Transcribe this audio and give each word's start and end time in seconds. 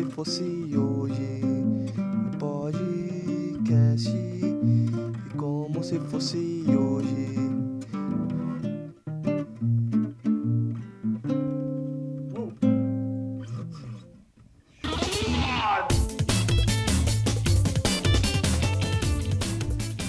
se 0.00 0.06
fosse 0.06 0.42
hoje. 0.76 1.40
Um 1.44 2.30
podcast. 2.38 4.08
E 4.08 5.36
como 5.36 5.84
se 5.84 5.98
fosse 6.00 6.64
hoje. 6.68 7.30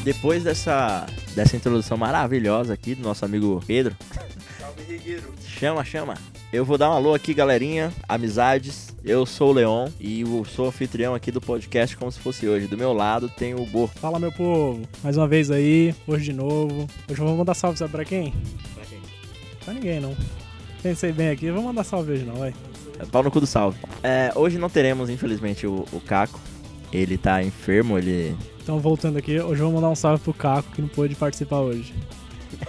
Depois 0.04 0.44
dessa, 0.44 1.06
dessa 1.36 1.56
introdução 1.56 1.98
maravilhosa 1.98 2.74
aqui 2.74 2.96
do 2.96 3.04
nosso 3.04 3.24
amigo 3.24 3.62
Pedro, 3.68 3.96
Salve, 4.60 4.84
Rigueiro. 4.84 5.32
chama, 5.46 5.84
chama. 5.84 6.16
Eu 6.52 6.66
vou 6.66 6.78
dar 6.78 6.90
um 6.90 6.94
alô 6.94 7.14
aqui, 7.14 7.34
galerinha, 7.34 7.94
amizades. 8.10 8.91
Eu 9.04 9.26
sou 9.26 9.50
o 9.50 9.54
Leon 9.54 9.90
e 10.00 10.22
eu 10.22 10.46
sou 10.46 10.68
anfitrião 10.68 11.16
aqui 11.16 11.32
do 11.32 11.42
podcast 11.42 11.98
como 11.98 12.12
se 12.12 12.20
fosse 12.20 12.48
hoje. 12.48 12.68
Do 12.68 12.78
meu 12.78 12.94
lado 12.94 13.28
tem 13.30 13.56
o 13.56 13.66
Bo. 13.66 13.88
Fala, 13.88 14.20
meu 14.20 14.32
povo. 14.32 14.88
Mais 15.04 15.18
uma 15.18 15.28
vez 15.28 15.50
aí, 15.50 15.96
hoje 16.06 16.26
de 16.26 16.34
novo. 16.34 16.88
Hoje 17.10 17.20
eu 17.20 17.26
vou 17.26 17.36
mandar 17.36 17.56
salve, 17.56 17.80
sabe 17.80 17.92
pra 17.92 18.06
quem? 18.06 18.32
Pra 19.66 19.74
ninguém, 19.74 20.00
não. 20.00 20.16
Pensei 20.84 21.12
bem 21.12 21.30
aqui, 21.30 21.48
eu 21.48 21.56
vou 21.56 21.64
mandar 21.64 21.84
salve 21.84 22.12
hoje 22.12 22.26
não, 22.26 22.36
vai. 22.36 22.54
É 23.00 23.06
Pau 23.06 23.24
no 23.24 23.32
cu 23.32 23.40
do 23.40 23.48
salve. 23.48 23.80
É, 24.04 24.32
hoje 24.36 24.60
não 24.60 24.70
teremos, 24.70 25.10
infelizmente, 25.10 25.66
o, 25.66 25.84
o 25.92 26.00
Caco. 26.00 26.40
Ele 26.94 27.18
tá 27.18 27.42
enfermo, 27.42 27.98
ele. 27.98 28.36
Então, 28.62 28.80
voltando 28.80 29.18
aqui, 29.18 29.40
hoje 29.40 29.62
eu 29.62 29.66
vou 29.66 29.76
mandar 29.76 29.90
um 29.90 29.96
salve 29.96 30.22
pro 30.24 30.34
Caco, 30.34 30.72
que 30.74 30.82
não 30.82 30.90
pôde 30.90 31.16
participar 31.16 31.62
hoje. 31.62 31.92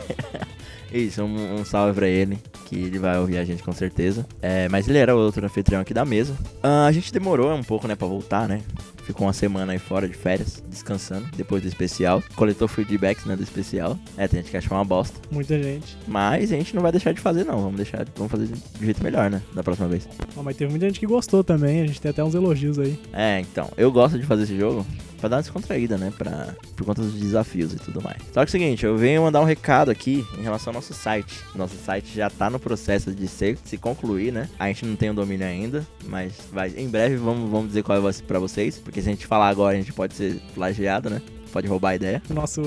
Isso, 0.90 1.22
um, 1.22 1.60
um 1.60 1.64
salve 1.64 1.94
pra 1.94 2.08
ele, 2.08 2.38
que 2.72 2.78
ele 2.78 2.98
vai 2.98 3.18
ouvir 3.18 3.36
a 3.36 3.44
gente 3.44 3.62
com 3.62 3.72
certeza. 3.72 4.26
É, 4.40 4.66
mas 4.70 4.88
ele 4.88 4.96
era 4.96 5.14
o 5.14 5.18
outro 5.18 5.44
anfitrião 5.44 5.82
aqui 5.82 5.92
da 5.92 6.06
mesa. 6.06 6.34
Ah, 6.62 6.86
a 6.86 6.92
gente 6.92 7.12
demorou 7.12 7.52
um 7.54 7.62
pouco, 7.62 7.86
né, 7.86 7.94
pra 7.94 8.08
voltar, 8.08 8.48
né? 8.48 8.62
Ficou 9.04 9.26
uma 9.26 9.32
semana 9.32 9.72
aí 9.72 9.78
fora 9.78 10.08
de 10.08 10.14
férias, 10.14 10.62
descansando, 10.70 11.26
depois 11.36 11.62
do 11.62 11.68
especial. 11.68 12.22
Coletou 12.34 12.66
feedbacks, 12.66 13.26
né, 13.26 13.36
do 13.36 13.42
especial. 13.42 13.98
É, 14.16 14.26
tem 14.26 14.40
gente 14.40 14.50
que 14.50 14.56
achou 14.56 14.76
uma 14.76 14.84
bosta. 14.84 15.20
Muita 15.30 15.60
gente. 15.62 15.98
Mas 16.08 16.50
a 16.50 16.56
gente 16.56 16.74
não 16.74 16.80
vai 16.80 16.92
deixar 16.92 17.12
de 17.12 17.20
fazer, 17.20 17.44
não. 17.44 17.60
Vamos 17.60 17.76
deixar, 17.76 18.06
vamos 18.16 18.30
fazer 18.30 18.46
de 18.46 18.84
jeito 18.86 19.04
melhor, 19.04 19.28
né, 19.28 19.42
da 19.52 19.62
próxima 19.62 19.88
vez. 19.88 20.08
Ó, 20.34 20.42
mas 20.42 20.56
teve 20.56 20.70
muita 20.70 20.86
gente 20.86 20.98
que 20.98 21.06
gostou 21.06 21.44
também, 21.44 21.82
a 21.82 21.86
gente 21.86 22.00
tem 22.00 22.10
até 22.10 22.24
uns 22.24 22.34
elogios 22.34 22.78
aí. 22.78 22.98
É, 23.12 23.38
então, 23.40 23.68
eu 23.76 23.92
gosto 23.92 24.18
de 24.18 24.24
fazer 24.24 24.44
esse 24.44 24.56
jogo 24.56 24.86
pra 25.22 25.28
dar 25.28 25.36
uma 25.36 25.42
descontraída, 25.42 25.96
né? 25.96 26.12
Pra, 26.18 26.48
por 26.76 26.84
conta 26.84 27.00
dos 27.00 27.14
desafios 27.14 27.72
e 27.72 27.76
tudo 27.76 28.02
mais. 28.02 28.18
Só 28.32 28.32
que 28.32 28.40
é 28.40 28.44
o 28.44 28.48
seguinte, 28.48 28.84
eu 28.84 28.96
venho 28.98 29.22
mandar 29.22 29.40
um 29.40 29.44
recado 29.44 29.88
aqui 29.88 30.26
em 30.36 30.42
relação 30.42 30.72
ao 30.72 30.74
nosso 30.74 30.92
site. 30.92 31.40
Nosso 31.54 31.76
site 31.76 32.12
já 32.12 32.28
tá 32.28 32.50
no 32.50 32.58
processo 32.58 33.12
de 33.12 33.28
ser, 33.28 33.56
se 33.64 33.78
concluir, 33.78 34.32
né? 34.32 34.48
A 34.58 34.66
gente 34.66 34.84
não 34.84 34.96
tem 34.96 35.10
o 35.10 35.14
domínio 35.14 35.46
ainda, 35.46 35.86
mas 36.06 36.32
vai, 36.52 36.74
em 36.76 36.88
breve 36.88 37.14
vamos, 37.16 37.48
vamos 37.48 37.68
dizer 37.68 37.84
qual 37.84 38.02
vai 38.02 38.12
ser 38.12 38.24
pra 38.24 38.40
vocês. 38.40 38.78
Porque 38.78 39.00
se 39.00 39.08
a 39.08 39.12
gente 39.12 39.24
falar 39.24 39.48
agora, 39.48 39.76
a 39.76 39.80
gente 39.80 39.92
pode 39.92 40.14
ser 40.14 40.42
plagiado, 40.54 41.08
né? 41.08 41.22
Pode 41.52 41.68
roubar 41.68 41.90
a 41.90 41.94
ideia. 41.94 42.20
No 42.28 42.34
nosso 42.34 42.60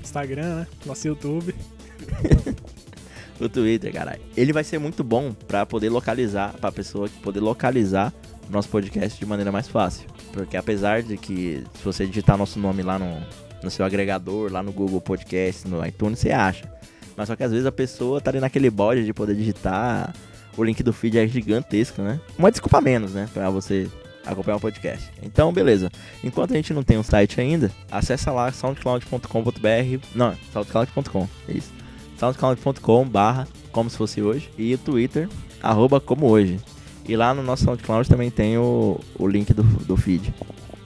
Instagram, 0.00 0.60
né? 0.60 0.66
Nosso 0.86 1.06
YouTube. 1.06 1.54
O 3.40 3.48
Twitter, 3.48 3.92
caralho. 3.92 4.20
Ele 4.36 4.52
vai 4.52 4.62
ser 4.62 4.78
muito 4.78 5.02
bom 5.02 5.32
pra 5.32 5.66
poder 5.66 5.88
localizar, 5.88 6.54
pra 6.54 6.70
pessoa 6.70 7.08
poder 7.20 7.40
localizar 7.40 8.14
o 8.48 8.52
nosso 8.52 8.68
podcast 8.68 9.18
de 9.18 9.26
maneira 9.26 9.50
mais 9.50 9.66
fácil. 9.66 10.06
Porque 10.34 10.56
apesar 10.56 11.00
de 11.00 11.16
que 11.16 11.62
se 11.74 11.84
você 11.84 12.04
digitar 12.04 12.36
nosso 12.36 12.58
nome 12.58 12.82
lá 12.82 12.98
no, 12.98 13.22
no 13.62 13.70
seu 13.70 13.84
agregador, 13.86 14.50
lá 14.52 14.64
no 14.64 14.72
Google 14.72 15.00
Podcast, 15.00 15.66
no 15.68 15.86
iTunes, 15.86 16.18
você 16.18 16.32
acha. 16.32 16.68
Mas 17.16 17.28
só 17.28 17.36
que 17.36 17.44
às 17.44 17.52
vezes 17.52 17.66
a 17.66 17.72
pessoa 17.72 18.20
tá 18.20 18.32
ali 18.32 18.40
naquele 18.40 18.68
bode 18.68 19.04
de 19.04 19.14
poder 19.14 19.36
digitar, 19.36 20.12
o 20.56 20.64
link 20.64 20.82
do 20.82 20.92
feed 20.92 21.18
é 21.18 21.26
gigantesco, 21.28 22.02
né? 22.02 22.20
Uma 22.36 22.50
desculpa 22.50 22.80
menos, 22.80 23.12
né? 23.12 23.28
Pra 23.32 23.48
você 23.48 23.88
acompanhar 24.26 24.56
o 24.56 24.60
podcast. 24.60 25.08
Então, 25.22 25.52
beleza. 25.52 25.88
Enquanto 26.24 26.52
a 26.52 26.56
gente 26.56 26.74
não 26.74 26.82
tem 26.82 26.98
um 26.98 27.04
site 27.04 27.40
ainda, 27.40 27.70
acessa 27.88 28.32
lá 28.32 28.50
soundcloud.com.br. 28.50 30.06
Não, 30.16 30.34
soundcloud.com, 30.52 31.28
isso. 31.48 31.72
soundcloud.com 32.18 33.06
barra 33.06 33.46
como 33.70 33.88
se 33.88 33.96
fosse 33.96 34.20
hoje 34.20 34.50
e 34.58 34.74
o 34.74 34.78
Twitter, 34.78 35.28
arroba 35.62 36.00
como 36.00 36.26
hoje. 36.26 36.58
E 37.06 37.16
lá 37.16 37.34
no 37.34 37.42
nosso 37.42 37.64
SoundCloud 37.64 38.08
também 38.08 38.30
tem 38.30 38.56
o, 38.56 38.98
o 39.18 39.26
link 39.26 39.52
do, 39.52 39.62
do 39.62 39.96
feed. 39.96 40.32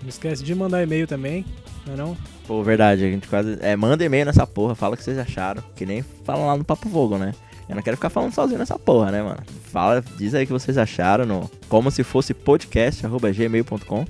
Não 0.03 0.09
esquece 0.09 0.43
de 0.43 0.55
mandar 0.55 0.83
e-mail 0.83 1.07
também, 1.07 1.45
não 1.87 1.95
é 1.95 1.97
não? 1.97 2.17
Pô, 2.47 2.63
verdade, 2.63 3.05
a 3.05 3.11
gente 3.11 3.29
quase. 3.29 3.59
É, 3.61 3.77
manda 3.77 4.05
e-mail 4.05 4.27
nessa 4.27 4.47
porra, 4.47 4.75
fala 4.75 4.95
o 4.95 4.97
que 4.97 5.05
vocês 5.05 5.19
acharam. 5.19 5.63
Que 5.77 5.85
nem 5.85 6.03
falam 6.25 6.47
lá 6.47 6.57
no 6.57 6.65
Papo 6.65 6.89
Vogo, 6.89 7.19
né? 7.19 7.35
Eu 7.69 7.77
não 7.77 7.83
quero 7.83 7.97
ficar 7.97 8.09
falando 8.09 8.33
sozinho 8.33 8.59
nessa 8.59 8.79
porra, 8.79 9.11
né, 9.11 9.23
mano? 9.23 9.43
Fala, 9.65 10.03
diz 10.17 10.35
aí 10.35 10.45
o 10.45 10.47
que 10.47 10.53
vocês 10.53 10.79
acharam 10.79 11.27
no 11.27 11.51
como 11.69 11.91
se 11.91 12.03
fosse 12.03 12.33
podcast, 12.33 13.05
arroba 13.05 13.31
gmail.com. 13.31 14.07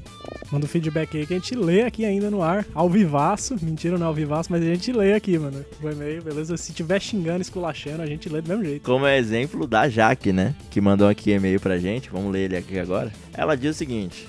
Manda 0.53 0.65
um 0.65 0.69
feedback 0.69 1.17
aí 1.17 1.27
que 1.27 1.35
a 1.35 1.37
gente 1.37 1.55
lê 1.55 1.83
aqui 1.83 2.05
ainda 2.05 2.31
no 2.31 2.41
ar, 2.41 2.65
ao 2.73 2.89
vivaço. 2.89 3.57
Mentira, 3.61 3.99
não 3.99 4.07
é 4.07 4.09
ao 4.09 4.15
vivaço, 4.15 4.51
mas 4.51 4.63
a 4.63 4.67
gente 4.67 4.93
lê 4.93 5.13
aqui, 5.13 5.39
mano. 5.39 5.65
O 5.83 5.89
e-mail, 5.89 6.23
beleza? 6.23 6.57
Se 6.57 6.73
tiver 6.73 7.01
xingando, 7.01 7.43
esculachando, 7.43 8.01
a 8.03 8.07
gente 8.07 8.29
lê 8.29 8.41
do 8.41 8.49
mesmo 8.49 8.65
jeito. 8.65 8.83
Como 8.83 9.05
é 9.05 9.19
exemplo 9.19 9.67
da 9.67 9.89
Jaque, 9.89 10.33
né? 10.33 10.55
Que 10.71 10.81
mandou 10.81 11.09
aqui 11.09 11.33
e-mail 11.33 11.59
pra 11.59 11.79
gente. 11.79 12.09
Vamos 12.11 12.33
ler 12.33 12.45
ele 12.45 12.57
aqui 12.57 12.79
agora. 12.79 13.13
Ela 13.35 13.57
diz 13.57 13.75
o 13.75 13.79
seguinte: 13.79 14.29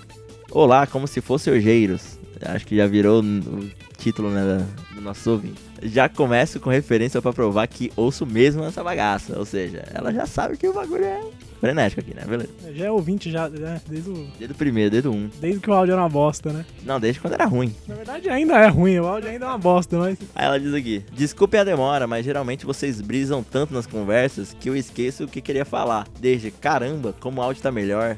Olá, 0.51 0.87
como 0.87 1.07
se 1.07 1.21
fosse 1.21 1.49
Ojeiros. 1.51 2.17
Acho 2.41 2.65
que 2.65 2.75
já 2.75 2.87
virou 2.87 3.21
o 3.21 3.69
título 3.97 4.29
né, 4.29 4.65
do 4.95 5.01
nosso 5.01 5.29
ouvinte. 5.31 5.68
Já 5.83 6.07
começo 6.09 6.59
com 6.59 6.69
referência 6.69 7.21
pra 7.21 7.31
provar 7.33 7.67
que 7.67 7.91
ouço 7.95 8.25
mesmo 8.25 8.63
essa 8.63 8.83
bagaça. 8.83 9.37
Ou 9.37 9.45
seja, 9.45 9.83
ela 9.93 10.11
já 10.13 10.25
sabe 10.25 10.57
que 10.57 10.67
o 10.67 10.73
bagulho 10.73 11.03
é 11.05 11.21
frenético 11.59 11.99
aqui, 12.01 12.13
né? 12.13 12.23
Beleza. 12.25 12.49
Já 12.73 12.85
é 12.85 12.91
ouvinte 12.91 13.29
já, 13.29 13.49
né? 13.49 13.81
Desde, 13.87 14.09
o- 14.09 14.27
Desde 14.37 14.53
o 14.53 14.57
primeiro, 14.57 14.89
desde 14.91 15.09
o 15.09 15.11
um. 15.13 15.29
desde 15.41 15.59
que 15.59 15.69
o 15.69 15.73
áudio 15.73 15.91
era 15.93 16.01
uma 16.01 16.09
bosta, 16.09 16.51
né? 16.53 16.65
Não, 16.85 16.99
desde 16.99 17.19
quando 17.19 17.33
era 17.33 17.45
ruim. 17.45 17.75
Na 17.87 17.95
verdade 17.95 18.29
ainda 18.29 18.57
é 18.57 18.67
ruim, 18.67 18.97
o 18.99 19.05
áudio 19.05 19.29
ainda 19.29 19.45
é 19.45 19.47
uma 19.49 19.57
bosta, 19.57 19.97
mas... 19.97 20.17
Aí 20.33 20.45
ela 20.45 20.59
diz 20.59 20.73
aqui: 20.73 21.03
Desculpem 21.11 21.59
a 21.59 21.63
demora, 21.63 22.07
mas 22.07 22.23
geralmente 22.25 22.65
vocês 22.65 23.01
brisam 23.01 23.43
tanto 23.43 23.73
nas 23.73 23.85
conversas 23.85 24.55
que 24.59 24.69
eu 24.69 24.75
esqueço 24.75 25.25
o 25.25 25.27
que 25.27 25.41
queria 25.41 25.65
falar. 25.65 26.07
Desde 26.19 26.49
caramba, 26.51 27.13
como 27.19 27.41
o 27.41 27.43
áudio 27.43 27.61
tá 27.61 27.71
melhor. 27.71 28.15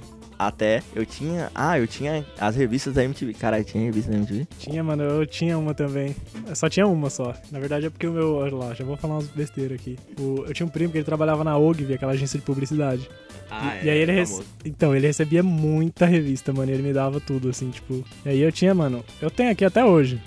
Até 0.47 0.81
eu 0.95 1.05
tinha. 1.05 1.51
Ah, 1.53 1.77
eu 1.77 1.85
tinha 1.85 2.25
as 2.39 2.55
revistas 2.55 2.95
da 2.95 3.03
MTV. 3.03 3.33
Caralho, 3.35 3.63
tinha 3.63 3.83
revista 3.83 4.09
da 4.11 4.17
MTV? 4.17 4.47
Tinha, 4.57 4.83
mano, 4.83 5.03
eu 5.03 5.25
tinha 5.27 5.55
uma 5.57 5.73
também. 5.75 6.15
Eu 6.47 6.55
só 6.55 6.67
tinha 6.67 6.87
uma 6.87 7.09
só. 7.11 7.33
Na 7.51 7.59
verdade 7.59 7.85
é 7.85 7.89
porque 7.91 8.07
o 8.07 8.11
meu. 8.11 8.35
Olha 8.37 8.55
lá, 8.55 8.73
já 8.73 8.83
vou 8.83 8.97
falar 8.97 9.15
umas 9.15 9.27
besteiras 9.27 9.79
aqui. 9.79 9.99
O- 10.19 10.43
eu 10.47 10.53
tinha 10.53 10.65
um 10.65 10.69
primo 10.69 10.91
que 10.91 10.97
ele 10.97 11.05
trabalhava 11.05 11.43
na 11.43 11.55
OGV, 11.57 11.93
aquela 11.93 12.13
agência 12.13 12.39
de 12.39 12.45
publicidade. 12.45 13.07
Ah, 13.51 13.77
e, 13.83 13.85
e 13.85 13.89
aí 13.91 13.97
ele 13.99 14.13
rece- 14.13 14.41
Então, 14.65 14.95
ele 14.95 15.05
recebia 15.05 15.43
muita 15.43 16.05
revista, 16.07 16.51
mano. 16.51 16.71
e 16.71 16.73
Ele 16.73 16.83
me 16.83 16.93
dava 16.93 17.19
tudo, 17.19 17.49
assim, 17.49 17.69
tipo. 17.69 18.03
E 18.25 18.29
aí 18.29 18.39
eu 18.41 18.51
tinha, 18.51 18.73
mano. 18.73 19.05
Eu 19.21 19.29
tenho 19.29 19.51
aqui 19.51 19.63
até 19.63 19.85
hoje. 19.85 20.19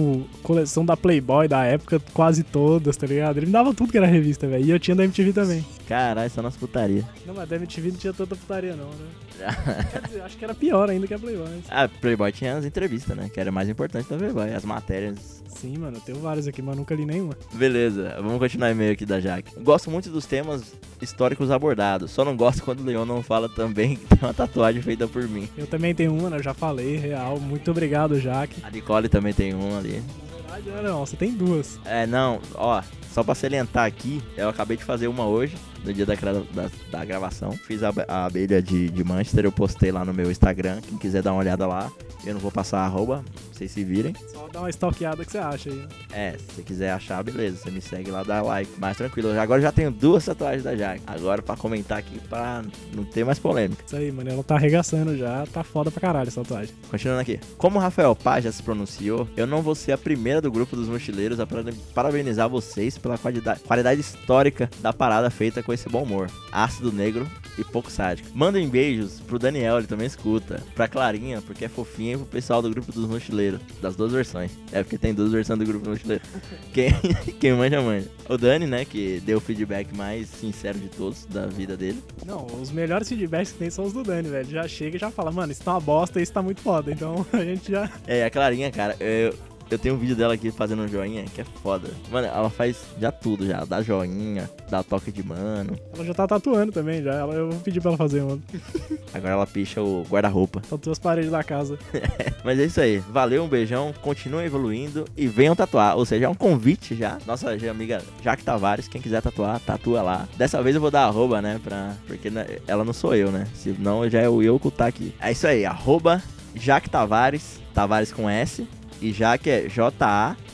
Tipo, 0.00 0.26
coleção 0.42 0.84
da 0.84 0.96
Playboy 0.96 1.46
da 1.46 1.64
época, 1.64 2.00
quase 2.14 2.42
todas, 2.42 2.96
tá 2.96 3.06
ligado? 3.06 3.36
Ele 3.36 3.46
me 3.46 3.52
dava 3.52 3.74
tudo 3.74 3.92
que 3.92 3.98
era 3.98 4.06
revista, 4.06 4.46
velho. 4.46 4.64
E 4.64 4.70
eu 4.70 4.78
tinha 4.80 4.94
da 4.94 5.04
MTV 5.04 5.32
também. 5.32 5.64
Caralho, 5.86 6.30
só 6.30 6.40
nas 6.40 6.56
putaria. 6.56 7.04
Não, 7.26 7.34
mas 7.34 7.48
da 7.48 7.56
MTV 7.56 7.90
não 7.90 7.98
tinha 7.98 8.12
tanta 8.12 8.34
putaria, 8.34 8.74
não, 8.74 8.86
né? 8.86 9.06
Quer 9.92 10.02
dizer, 10.06 10.22
acho 10.22 10.36
que 10.36 10.44
era 10.44 10.54
pior 10.54 10.88
ainda 10.88 11.06
que 11.06 11.14
a 11.14 11.18
Playboy. 11.18 11.48
ah, 11.68 11.88
Playboy 11.88 12.32
tinha 12.32 12.56
as 12.56 12.64
entrevistas, 12.64 13.16
né? 13.16 13.30
Que 13.32 13.40
era 13.40 13.50
mais 13.50 13.68
importante 13.68 14.08
da 14.08 14.16
Playboy, 14.16 14.52
as 14.54 14.64
matérias. 14.64 15.40
Sim, 15.48 15.76
mano, 15.78 15.96
eu 15.96 16.00
tenho 16.00 16.18
vários 16.18 16.46
aqui, 16.46 16.62
mas 16.62 16.76
nunca 16.76 16.94
li 16.94 17.04
nenhuma. 17.04 17.34
Beleza, 17.52 18.14
vamos 18.18 18.38
continuar 18.38 18.70
e-mail 18.70 18.92
aqui 18.92 19.04
da 19.04 19.20
Jaque. 19.20 19.58
Gosto 19.60 19.90
muito 19.90 20.08
dos 20.08 20.24
temas 20.24 20.62
históricos 21.02 21.50
abordados, 21.50 22.10
só 22.10 22.24
não 22.24 22.36
gosto 22.36 22.62
quando 22.62 22.80
o 22.80 22.84
Leon 22.84 23.04
não 23.04 23.22
fala 23.22 23.48
também 23.48 23.96
que 23.96 24.06
tem 24.06 24.18
uma 24.22 24.32
tatuagem 24.34 24.80
feita 24.80 25.08
por 25.08 25.26
mim. 25.26 25.48
Eu 25.56 25.66
também 25.66 25.94
tenho 25.94 26.14
uma, 26.14 26.30
né? 26.30 26.36
Eu 26.38 26.42
já 26.42 26.54
falei, 26.54 26.96
real. 26.96 27.38
Muito 27.40 27.70
obrigado, 27.70 28.18
Jaque. 28.20 28.62
A 28.62 28.70
Nicole 28.70 29.08
também 29.08 29.32
tem 29.34 29.52
uma 29.54 29.78
ali. 29.78 29.89
Na 29.98 30.56
verdade, 30.56 30.82
não, 30.84 31.04
você 31.04 31.16
tem 31.16 31.32
duas. 31.32 31.78
É, 31.84 32.06
não, 32.06 32.40
ó, 32.54 32.82
só 33.12 33.22
pra 33.22 33.34
salientar 33.34 33.86
aqui, 33.86 34.22
eu 34.36 34.48
acabei 34.48 34.76
de 34.76 34.84
fazer 34.84 35.08
uma 35.08 35.26
hoje, 35.26 35.56
no 35.84 35.92
dia 35.92 36.04
da, 36.06 36.14
da, 36.14 36.70
da 36.90 37.04
gravação. 37.04 37.52
Fiz 37.52 37.82
a, 37.82 37.92
a 38.08 38.26
abelha 38.26 38.60
de, 38.62 38.88
de 38.90 39.04
Manchester, 39.04 39.44
eu 39.44 39.52
postei 39.52 39.90
lá 39.92 40.04
no 40.04 40.12
meu 40.14 40.30
Instagram, 40.30 40.80
quem 40.80 40.98
quiser 40.98 41.22
dar 41.22 41.32
uma 41.32 41.40
olhada 41.40 41.66
lá. 41.66 41.90
Eu 42.24 42.34
não 42.34 42.40
vou 42.40 42.50
passar 42.52 42.80
arroba, 42.80 43.24
vocês 43.50 43.70
se 43.70 43.82
virem. 43.82 44.14
Só 44.30 44.46
dá 44.52 44.60
uma 44.60 44.68
stalkeada 44.68 45.24
que 45.24 45.32
você 45.32 45.38
acha 45.38 45.70
aí. 45.70 45.76
né? 45.76 45.88
É, 46.12 46.32
se 46.32 46.44
você 46.56 46.62
quiser 46.62 46.90
achar, 46.92 47.22
beleza, 47.24 47.56
você 47.56 47.70
me 47.70 47.80
segue 47.80 48.10
lá, 48.10 48.22
dá 48.22 48.42
like. 48.42 48.70
Mais 48.78 48.94
tranquilo, 48.94 49.30
agora 49.40 49.58
eu 49.58 49.62
já 49.62 49.72
tenho 49.72 49.90
duas 49.90 50.22
tatuagens 50.26 50.62
da 50.62 50.76
Jaque. 50.76 51.00
Agora 51.06 51.40
pra 51.40 51.56
comentar 51.56 51.96
aqui, 51.96 52.20
pra 52.28 52.62
não 52.94 53.04
ter 53.04 53.24
mais 53.24 53.38
polêmica. 53.38 53.82
Isso 53.86 53.96
aí, 53.96 54.12
mano. 54.12 54.28
Ela 54.30 54.44
tá 54.44 54.56
arregaçando 54.56 55.16
já. 55.16 55.46
Tá 55.50 55.64
foda 55.64 55.90
pra 55.90 55.98
caralho 56.00 56.28
essa 56.28 56.42
tatuagem. 56.42 56.74
Continuando 56.90 57.22
aqui. 57.22 57.40
Como 57.56 57.78
o 57.78 57.80
Rafael 57.80 58.14
Paz 58.14 58.44
já 58.44 58.52
se 58.52 58.62
pronunciou, 58.62 59.26
eu 59.34 59.46
não 59.46 59.62
vou 59.62 59.74
ser 59.74 59.92
a 59.92 59.98
primeira 59.98 60.42
do 60.42 60.52
grupo 60.52 60.76
dos 60.76 60.88
mochileiros 60.88 61.40
a 61.40 61.46
para- 61.46 61.64
parabenizar 61.94 62.50
vocês 62.50 62.98
pela 62.98 63.16
qualidade, 63.16 63.60
qualidade 63.60 63.98
histórica 63.98 64.68
da 64.82 64.92
parada 64.92 65.30
feita 65.30 65.62
com 65.62 65.69
foi 65.70 65.76
esse 65.76 65.88
bom 65.88 66.02
humor. 66.02 66.28
Ácido 66.50 66.90
negro 66.90 67.30
e 67.56 67.62
pouco 67.62 67.92
sádico. 67.92 68.28
Mandem 68.34 68.68
beijos 68.68 69.20
pro 69.20 69.38
Daniel, 69.38 69.78
ele 69.78 69.86
também 69.86 70.06
escuta. 70.06 70.60
Pra 70.74 70.88
Clarinha, 70.88 71.40
porque 71.42 71.64
é 71.64 71.68
fofinha, 71.68 72.14
e 72.14 72.16
pro 72.16 72.26
pessoal 72.26 72.60
do 72.60 72.68
grupo 72.68 72.90
dos 72.90 73.08
mochileiros. 73.08 73.60
Das 73.80 73.94
duas 73.94 74.10
versões. 74.10 74.50
É, 74.72 74.82
porque 74.82 74.98
tem 74.98 75.14
duas 75.14 75.30
versões 75.30 75.58
do 75.60 75.64
grupo 75.64 75.84
dos 75.84 75.98
mochileiros. 75.98 76.28
Quem, 76.72 76.92
quem 77.38 77.52
manja, 77.52 77.80
manja. 77.80 78.08
O 78.28 78.36
Dani, 78.36 78.66
né, 78.66 78.84
que 78.84 79.20
deu 79.20 79.38
o 79.38 79.40
feedback 79.40 79.94
mais 79.94 80.28
sincero 80.28 80.78
de 80.78 80.88
todos 80.88 81.26
da 81.26 81.46
vida 81.46 81.76
dele. 81.76 82.02
Não, 82.24 82.46
os 82.46 82.70
melhores 82.70 83.08
feedbacks 83.08 83.52
que 83.52 83.58
tem 83.58 83.70
são 83.70 83.84
os 83.84 83.92
do 83.92 84.02
Dani, 84.02 84.28
velho. 84.28 84.48
Já 84.48 84.66
chega 84.66 84.96
e 84.96 85.00
já 85.00 85.10
fala, 85.10 85.30
mano, 85.30 85.52
isso 85.52 85.62
tá 85.62 85.72
uma 85.72 85.80
bosta 85.80 86.18
e 86.20 86.22
isso 86.22 86.32
tá 86.32 86.42
muito 86.42 86.60
foda. 86.60 86.90
Então 86.90 87.26
a 87.32 87.44
gente 87.44 87.70
já. 87.70 87.90
É, 88.06 88.24
a 88.24 88.30
Clarinha, 88.30 88.70
cara, 88.70 88.96
eu, 89.00 89.34
eu 89.70 89.78
tenho 89.78 89.94
um 89.94 89.98
vídeo 89.98 90.16
dela 90.16 90.34
aqui 90.34 90.50
fazendo 90.50 90.82
um 90.82 90.88
joinha, 90.88 91.24
que 91.24 91.40
é 91.40 91.44
foda. 91.62 91.88
Mano, 92.10 92.26
ela 92.26 92.50
faz 92.50 92.78
já 93.00 93.12
tudo 93.12 93.46
já. 93.46 93.64
Dá 93.64 93.82
joinha, 93.82 94.50
dá 94.68 94.82
toque 94.82 95.12
de 95.12 95.22
mano. 95.22 95.78
Ela 95.94 96.04
já 96.04 96.14
tá 96.14 96.26
tatuando 96.26 96.72
também, 96.72 97.02
já. 97.02 97.14
Ela, 97.14 97.34
eu 97.34 97.50
vou 97.50 97.60
pedir 97.60 97.80
pra 97.80 97.90
ela 97.90 97.98
fazer, 97.98 98.22
mano. 98.22 98.42
Agora 99.14 99.34
ela 99.34 99.46
picha 99.46 99.80
o 99.80 100.04
guarda-roupa. 100.08 100.60
Tatuou 100.60 100.92
as 100.92 100.98
paredes 100.98 101.30
da 101.30 101.42
casa. 101.42 101.78
Mas 102.44 102.58
é 102.58 102.64
isso 102.64 102.80
aí. 102.80 102.98
Valeu, 102.98 103.44
um 103.44 103.48
beijão. 103.48 103.94
Continuem 104.00 104.46
evoluindo 104.46 105.04
e 105.16 105.26
venham 105.26 105.54
tatuar. 105.54 105.96
Ou 105.96 106.04
seja, 106.04 106.26
é 106.26 106.28
um 106.28 106.34
convite 106.34 106.94
já. 106.94 107.18
Nossa 107.26 107.50
amiga 107.70 108.02
Jaque 108.22 108.44
Tavares, 108.44 108.88
quem 108.88 109.00
quiser 109.00 109.22
tatuar, 109.22 109.60
tatua 109.60 110.02
lá. 110.02 110.28
Dessa 110.36 110.62
vez 110.62 110.74
eu 110.74 110.80
vou 110.80 110.90
dar 110.90 111.04
arroba, 111.04 111.40
né? 111.40 111.60
Pra... 111.62 111.94
Porque 112.06 112.30
né, 112.30 112.46
ela 112.66 112.84
não 112.84 112.92
sou 112.92 113.14
eu, 113.14 113.30
né? 113.30 113.46
Senão 113.54 114.08
já 114.08 114.20
é 114.20 114.28
o 114.28 114.42
eu 114.42 114.58
que 114.58 114.70
tá 114.70 114.86
aqui. 114.86 115.14
É 115.20 115.32
isso 115.32 115.46
aí, 115.46 115.64
arroba 115.64 116.22
Jaque 116.54 116.90
Tavares, 116.90 117.60
Tavares 117.74 118.12
com 118.12 118.28
S. 118.28 118.66
E 119.00 119.12
Jaque 119.12 119.48
é 119.50 119.68
J-A-C-K-I-E. 119.68 120.48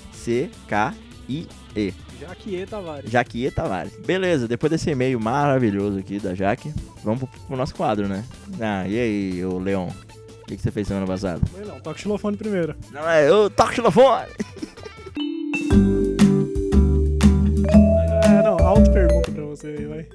Jaque 2.19 2.67
Tavares. 2.67 3.11
Jaque 3.11 3.51
Tavares. 3.51 3.97
Beleza, 4.07 4.49
depois 4.49 4.71
desse 4.71 4.91
e-mail 4.91 5.21
maravilhoso 5.21 5.99
aqui 5.99 6.19
da 6.19 6.35
Jaque, 6.35 6.73
vamos 7.05 7.21
pro, 7.21 7.29
pro 7.47 7.57
nosso 7.57 7.75
quadro, 7.75 8.09
né? 8.09 8.25
Ah, 8.61 8.89
e 8.89 8.99
aí, 8.99 9.45
ô 9.45 9.59
Leon? 9.59 9.89
O 9.89 10.47
que, 10.47 10.57
que 10.57 10.63
você 10.63 10.71
fez 10.71 10.87
semana 10.87 11.07
passada? 11.07 11.41
Foi 11.47 11.65
não, 11.65 11.81
toca 11.81 11.97
o 11.97 12.01
xilofone 12.01 12.37
primeiro. 12.37 12.75
Não 12.93 13.09
é, 13.09 13.29
eu 13.29 13.51
toco 13.51 13.75
xilofone! 13.75 14.29
É, 18.25 18.43
não, 18.43 18.57
auto 18.59 18.91
pergunta 18.93 19.31
pra 19.31 19.45
você 19.45 19.69
aí, 19.69 19.85
vai. 19.87 20.07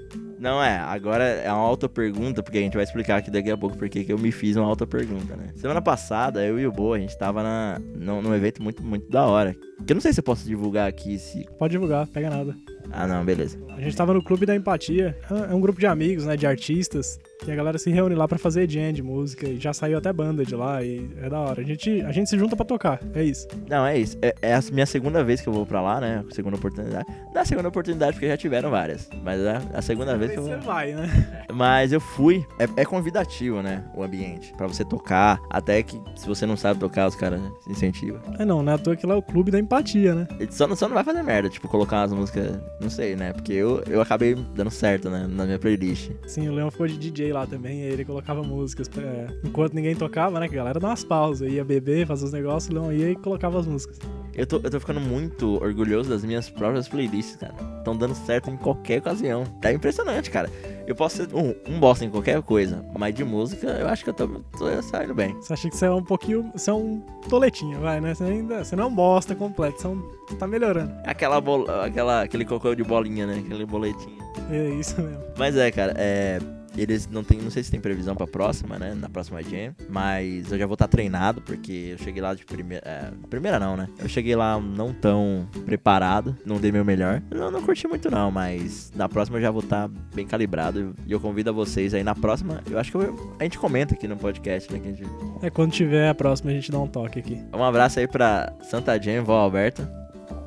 Não 0.41 0.61
é, 0.61 0.75
agora 0.79 1.23
é 1.23 1.53
uma 1.53 1.61
auto 1.61 1.87
pergunta, 1.87 2.41
porque 2.41 2.57
a 2.57 2.61
gente 2.61 2.73
vai 2.73 2.83
explicar 2.83 3.17
aqui 3.17 3.29
daqui 3.29 3.51
a 3.51 3.55
pouco 3.55 3.77
porque 3.77 4.03
que 4.03 4.11
eu 4.11 4.17
me 4.17 4.31
fiz 4.31 4.55
uma 4.55 4.65
auto 4.65 4.87
pergunta, 4.87 5.35
né? 5.35 5.49
Semana 5.55 5.83
passada, 5.83 6.43
eu 6.43 6.59
e 6.59 6.65
o 6.65 6.71
Boa, 6.71 6.97
a 6.97 6.99
gente 6.99 7.15
tava 7.15 7.43
na, 7.43 7.79
num, 7.95 8.23
num 8.23 8.33
evento 8.33 8.59
muito, 8.63 8.81
muito 8.81 9.07
da 9.07 9.23
hora. 9.23 9.55
Que 9.85 9.93
eu 9.93 9.93
não 9.93 10.01
sei 10.01 10.11
se 10.11 10.19
eu 10.19 10.23
posso 10.23 10.43
divulgar 10.43 10.89
aqui 10.89 11.19
se. 11.19 11.45
Pode 11.59 11.73
divulgar, 11.73 12.07
pega 12.07 12.31
nada. 12.31 12.55
Ah, 12.93 13.07
não, 13.07 13.23
beleza. 13.23 13.57
A 13.77 13.81
gente 13.81 13.95
tava 13.95 14.13
no 14.13 14.23
Clube 14.23 14.45
da 14.45 14.55
Empatia. 14.55 15.17
É 15.49 15.53
um 15.53 15.59
grupo 15.61 15.79
de 15.79 15.87
amigos, 15.87 16.25
né? 16.25 16.35
De 16.35 16.45
artistas. 16.45 17.19
E 17.47 17.51
a 17.51 17.55
galera 17.55 17.77
se 17.77 17.89
reúne 17.89 18.13
lá 18.13 18.27
pra 18.27 18.37
fazer 18.37 18.69
jam 18.69 18.91
de 18.91 19.01
música. 19.01 19.47
E 19.49 19.59
já 19.59 19.73
saiu 19.73 19.97
até 19.97 20.11
banda 20.13 20.45
de 20.45 20.55
lá. 20.55 20.83
E 20.83 21.09
é 21.21 21.29
da 21.29 21.39
hora. 21.39 21.61
A 21.61 21.63
gente, 21.63 22.01
a 22.01 22.11
gente 22.11 22.29
se 22.29 22.37
junta 22.37 22.55
pra 22.55 22.65
tocar. 22.65 22.99
É 23.15 23.23
isso. 23.23 23.47
Não, 23.67 23.85
é 23.85 23.97
isso. 23.97 24.17
É, 24.21 24.35
é 24.41 24.53
a 24.53 24.61
minha 24.71 24.85
segunda 24.85 25.23
vez 25.23 25.41
que 25.41 25.47
eu 25.49 25.53
vou 25.53 25.65
pra 25.65 25.81
lá, 25.81 25.99
né? 25.99 26.23
Segunda 26.31 26.57
oportunidade. 26.57 27.05
Não 27.33 27.37
é 27.37 27.39
a 27.39 27.45
segunda 27.45 27.69
oportunidade 27.69 28.13
porque 28.13 28.27
já 28.27 28.37
tiveram 28.37 28.69
várias. 28.69 29.09
Mas 29.23 29.39
é 29.41 29.59
a 29.73 29.81
segunda 29.81 30.17
vez 30.17 30.31
que 30.31 30.37
eu 30.37 30.43
Você 30.43 30.55
vou. 30.57 30.61
vai, 30.61 30.93
né? 30.93 31.45
Mas 31.53 31.91
eu 31.91 31.99
fui. 31.99 32.45
É, 32.59 32.81
é 32.81 32.85
convidativo, 32.85 33.61
né? 33.61 33.83
O 33.95 34.03
ambiente. 34.03 34.53
Pra 34.57 34.67
você 34.67 34.85
tocar. 34.85 35.39
Até 35.49 35.81
que 35.81 35.99
se 36.15 36.27
você 36.27 36.45
não 36.45 36.55
sabe 36.57 36.79
tocar, 36.79 37.07
os 37.07 37.15
caras 37.15 37.41
se 37.63 37.71
incentivam. 37.71 38.19
É 38.37 38.45
não, 38.45 38.61
né? 38.61 38.73
À 38.73 38.77
toa 38.77 38.95
que 38.95 39.07
lá 39.07 39.15
é 39.15 39.17
o 39.17 39.21
Clube 39.23 39.49
da 39.49 39.57
Empatia, 39.59 40.13
né? 40.13 40.27
Só 40.51 40.67
não, 40.67 40.75
só 40.75 40.87
não 40.87 40.95
vai 40.95 41.03
fazer 41.03 41.23
merda, 41.23 41.49
tipo, 41.49 41.67
colocar 41.67 42.01
umas 42.01 42.13
músicas. 42.13 42.59
Não 42.81 42.89
sei, 42.89 43.15
né? 43.15 43.31
Porque 43.31 43.53
eu, 43.53 43.83
eu 43.87 44.01
acabei 44.01 44.33
dando 44.55 44.71
certo, 44.71 45.09
né? 45.09 45.27
Na 45.29 45.45
minha 45.45 45.59
playlist. 45.59 46.09
Sim, 46.25 46.49
o 46.49 46.53
Leão 46.53 46.71
ficou 46.71 46.87
de 46.87 46.97
DJ 46.97 47.31
lá 47.31 47.45
também. 47.45 47.81
Ele 47.81 48.03
colocava 48.03 48.41
músicas. 48.41 48.89
é, 48.97 49.27
enquanto 49.43 49.73
ninguém 49.73 49.95
tocava, 49.95 50.39
né? 50.39 50.47
Que 50.47 50.55
a 50.55 50.57
galera 50.57 50.79
dá 50.79 50.87
umas 50.87 51.03
pausas. 51.03 51.51
Ia 51.51 51.63
beber, 51.63 52.07
fazer 52.07 52.25
os 52.25 52.33
negócios. 52.33 52.71
O 52.71 52.73
Leão 52.73 52.91
ia 52.91 53.11
e 53.11 53.15
colocava 53.15 53.59
as 53.59 53.67
músicas. 53.67 53.99
Eu 54.33 54.47
tô, 54.47 54.55
eu 54.57 54.71
tô 54.71 54.79
ficando 54.79 54.99
muito 54.99 55.61
orgulhoso 55.61 56.09
das 56.09 56.23
minhas 56.23 56.49
próprias 56.49 56.87
playlists, 56.87 57.35
cara. 57.35 57.53
Estão 57.77 57.95
dando 57.95 58.15
certo 58.15 58.49
em 58.49 58.57
qualquer 58.57 58.99
ocasião. 58.99 59.43
É 59.61 59.71
impressionante, 59.71 60.31
cara. 60.31 60.49
Eu 60.91 60.95
posso 60.95 61.15
ser 61.15 61.33
um, 61.33 61.55
um 61.69 61.79
bosta 61.79 62.03
em 62.03 62.09
qualquer 62.09 62.41
coisa, 62.41 62.83
mas 62.99 63.15
de 63.15 63.23
música 63.23 63.65
eu 63.79 63.87
acho 63.87 64.03
que 64.03 64.09
eu 64.09 64.13
tô, 64.13 64.27
tô 64.27 64.81
saindo 64.81 65.15
bem. 65.15 65.33
Você 65.35 65.53
acha 65.53 65.69
que 65.69 65.77
você 65.77 65.85
é 65.85 65.91
um 65.91 66.03
pouquinho. 66.03 66.51
Você 66.53 66.69
é 66.69 66.73
um 66.73 66.99
toletinho, 67.29 67.79
vai, 67.79 68.01
né? 68.01 68.13
Você, 68.13 68.25
ainda, 68.25 68.61
você 68.65 68.75
não 68.75 68.83
é 68.83 68.87
um 68.87 68.93
bosta 68.93 69.33
completo. 69.33 69.79
Você, 69.79 69.87
é 69.87 69.89
um- 69.89 70.01
tá 70.37 70.45
melhorando. 70.45 70.91
É 71.05 71.11
Aquela 71.11 71.39
bola, 71.39 71.85
aquela, 71.85 72.23
aquele 72.23 72.43
cocô 72.43 72.75
de 72.75 72.83
bolinha, 72.83 73.25
né? 73.25 73.41
Aquele 73.45 73.65
boletinho. 73.65 74.17
É 74.49 74.69
isso 74.71 75.01
mesmo. 75.01 75.23
Mas 75.37 75.55
é, 75.55 75.71
cara, 75.71 75.93
é. 75.97 76.39
Eles 76.77 77.07
não 77.07 77.23
tem, 77.23 77.39
não 77.39 77.51
sei 77.51 77.63
se 77.63 77.71
tem 77.71 77.79
previsão 77.79 78.15
pra 78.15 78.25
próxima, 78.25 78.79
né? 78.79 78.93
Na 78.93 79.09
próxima 79.09 79.41
jam. 79.43 79.75
Mas 79.89 80.51
eu 80.51 80.57
já 80.57 80.65
vou 80.65 80.73
estar 80.75 80.87
treinado, 80.87 81.41
porque 81.41 81.89
eu 81.91 81.97
cheguei 81.97 82.21
lá 82.21 82.33
de 82.33 82.45
primeira. 82.45 82.83
É, 82.87 83.11
primeira 83.29 83.59
não, 83.59 83.75
né? 83.75 83.87
Eu 83.99 84.07
cheguei 84.07 84.35
lá 84.35 84.59
não 84.59 84.93
tão 84.93 85.47
preparado, 85.65 86.35
não 86.45 86.59
dei 86.59 86.71
meu 86.71 86.85
melhor. 86.85 87.21
Eu 87.31 87.37
não, 87.39 87.51
não 87.51 87.61
curti 87.61 87.87
muito, 87.87 88.09
não, 88.09 88.31
mas 88.31 88.91
na 88.95 89.07
próxima 89.09 89.37
eu 89.37 89.41
já 89.41 89.51
vou 89.51 89.61
estar 89.61 89.89
bem 90.13 90.25
calibrado. 90.25 90.95
E 91.05 91.11
eu 91.11 91.19
convido 91.19 91.49
a 91.49 91.53
vocês 91.53 91.93
aí 91.93 92.03
na 92.03 92.15
próxima. 92.15 92.61
Eu 92.69 92.79
acho 92.79 92.91
que 92.91 92.97
eu- 92.97 93.35
a 93.39 93.43
gente 93.43 93.57
comenta 93.59 93.93
aqui 93.93 94.07
no 94.07 94.15
podcast, 94.17 94.71
né? 94.71 94.79
Que 94.79 94.87
a 94.87 94.91
gente... 94.91 95.03
É 95.41 95.49
quando 95.49 95.71
tiver 95.71 96.09
a 96.09 96.15
próxima 96.15 96.51
a 96.51 96.53
gente 96.53 96.71
dá 96.71 96.79
um 96.79 96.87
toque 96.87 97.19
aqui. 97.19 97.39
Um 97.53 97.63
abraço 97.63 97.99
aí 97.99 98.07
pra 98.07 98.53
Santa 98.63 99.01
Jam, 99.01 99.23
Vó 99.23 99.35
Alberta. 99.37 100.00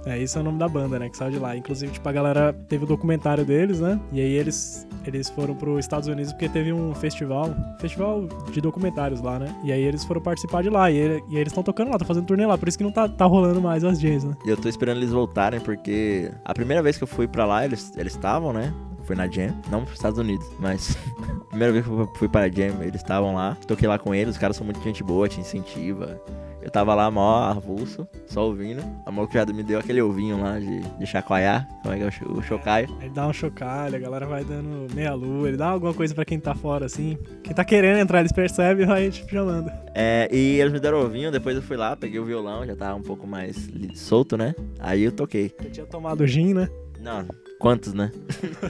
É, 0.06 0.18
isso 0.18 0.36
é 0.36 0.40
o 0.40 0.44
nome 0.44 0.58
da 0.58 0.68
banda, 0.68 0.98
né? 0.98 1.08
Que 1.08 1.16
saiu 1.16 1.30
de 1.32 1.38
lá. 1.38 1.56
Inclusive, 1.56 1.90
tipo, 1.92 2.06
a 2.08 2.12
galera 2.12 2.52
teve 2.68 2.84
o 2.84 2.86
documentário 2.86 3.44
deles, 3.44 3.80
né? 3.80 3.98
E 4.12 4.20
aí 4.20 4.32
eles, 4.34 4.86
eles 5.06 5.30
foram 5.30 5.54
pros 5.54 5.78
Estados 5.78 6.08
Unidos 6.08 6.32
porque 6.32 6.48
teve 6.48 6.72
um 6.72 6.94
festival, 6.94 7.54
festival 7.80 8.26
de 8.52 8.60
documentários 8.60 9.20
lá, 9.22 9.38
né? 9.38 9.46
E 9.64 9.72
aí 9.72 9.82
eles 9.82 10.04
foram 10.04 10.20
participar 10.20 10.62
de 10.62 10.68
lá. 10.68 10.90
E, 10.90 10.96
ele- 10.96 11.24
e 11.30 11.36
eles 11.36 11.48
estão 11.52 11.62
tocando 11.62 11.90
lá, 11.90 11.98
tá 11.98 12.04
fazendo 12.04 12.26
turnê 12.26 12.44
lá. 12.44 12.58
Por 12.58 12.68
isso 12.68 12.76
que 12.76 12.84
não 12.84 12.92
tá, 12.92 13.08
tá 13.08 13.24
rolando 13.24 13.60
mais 13.62 13.82
as 13.82 13.98
jams, 13.98 14.24
né? 14.24 14.34
E 14.44 14.50
eu 14.50 14.56
tô 14.56 14.68
esperando 14.68 14.98
eles 14.98 15.10
voltarem, 15.10 15.58
porque 15.60 16.30
a 16.44 16.52
primeira 16.52 16.82
vez 16.82 16.98
que 16.98 17.02
eu 17.04 17.08
fui 17.08 17.26
pra 17.26 17.46
lá, 17.46 17.64
eles 17.64 17.90
estavam, 17.96 18.52
né? 18.52 18.72
Fui 19.04 19.14
na 19.16 19.26
Jam, 19.28 19.54
não 19.70 19.82
pros 19.84 19.94
Estados 19.98 20.18
Unidos, 20.18 20.46
mas 20.58 20.96
primeira 21.50 21.72
vez 21.72 21.84
que 21.84 21.90
eu 21.90 22.10
fui 22.16 22.28
para 22.28 22.46
a 22.46 22.48
Jam, 22.48 22.82
eles 22.82 22.96
estavam 23.02 23.34
lá. 23.34 23.56
Toquei 23.66 23.86
lá 23.88 23.98
com 23.98 24.14
eles, 24.14 24.34
os 24.34 24.38
caras 24.40 24.56
são 24.56 24.64
muito 24.64 24.82
gente 24.82 25.02
boa, 25.04 25.28
te 25.28 25.40
incentiva. 25.40 26.20
Eu 26.62 26.70
tava 26.70 26.94
lá 26.94 27.10
mó 27.10 27.42
avulso, 27.44 28.08
só 28.26 28.46
ouvindo. 28.46 28.82
A 29.04 29.10
moça 29.10 29.30
já 29.34 29.44
me 29.52 29.62
deu 29.62 29.78
aquele 29.78 30.00
ovinho 30.00 30.40
lá 30.40 30.58
de, 30.58 30.80
de 30.80 31.04
chacoalhar, 31.06 31.68
como 31.82 31.94
é 31.94 31.98
que 31.98 32.04
é 32.04 32.06
o, 32.06 32.10
cho- 32.10 32.32
o 32.38 32.42
chocaio. 32.42 32.88
Aí 33.02 33.10
dá 33.10 33.26
um 33.28 33.34
chocalho, 33.34 33.96
a 33.96 33.98
galera 33.98 34.26
vai 34.26 34.42
dando 34.42 34.86
meia 34.94 35.12
lua, 35.12 35.48
ele 35.48 35.58
dá 35.58 35.68
alguma 35.68 35.92
coisa 35.92 36.14
pra 36.14 36.24
quem 36.24 36.40
tá 36.40 36.54
fora, 36.54 36.86
assim. 36.86 37.18
Quem 37.42 37.54
tá 37.54 37.62
querendo 37.66 37.98
entrar, 37.98 38.20
eles 38.20 38.32
percebem 38.32 38.84
e 38.84 38.86
vai 38.86 39.10
tipo, 39.10 39.28
chamando. 39.30 39.70
É, 39.94 40.26
e 40.32 40.58
eles 40.58 40.72
me 40.72 40.80
deram 40.80 41.02
ovinho, 41.04 41.30
depois 41.30 41.54
eu 41.54 41.60
fui 41.62 41.76
lá, 41.76 41.94
peguei 41.94 42.18
o 42.18 42.24
violão, 42.24 42.64
já 42.64 42.74
tava 42.74 42.94
um 42.94 43.02
pouco 43.02 43.26
mais 43.26 43.68
solto, 43.94 44.34
né? 44.38 44.54
Aí 44.80 45.02
eu 45.02 45.12
toquei. 45.12 45.54
Eu 45.62 45.70
tinha 45.70 45.84
tomado 45.84 46.26
gin, 46.26 46.54
né? 46.54 46.70
Não, 46.98 47.26
quantos, 47.64 47.94
né? 47.94 48.12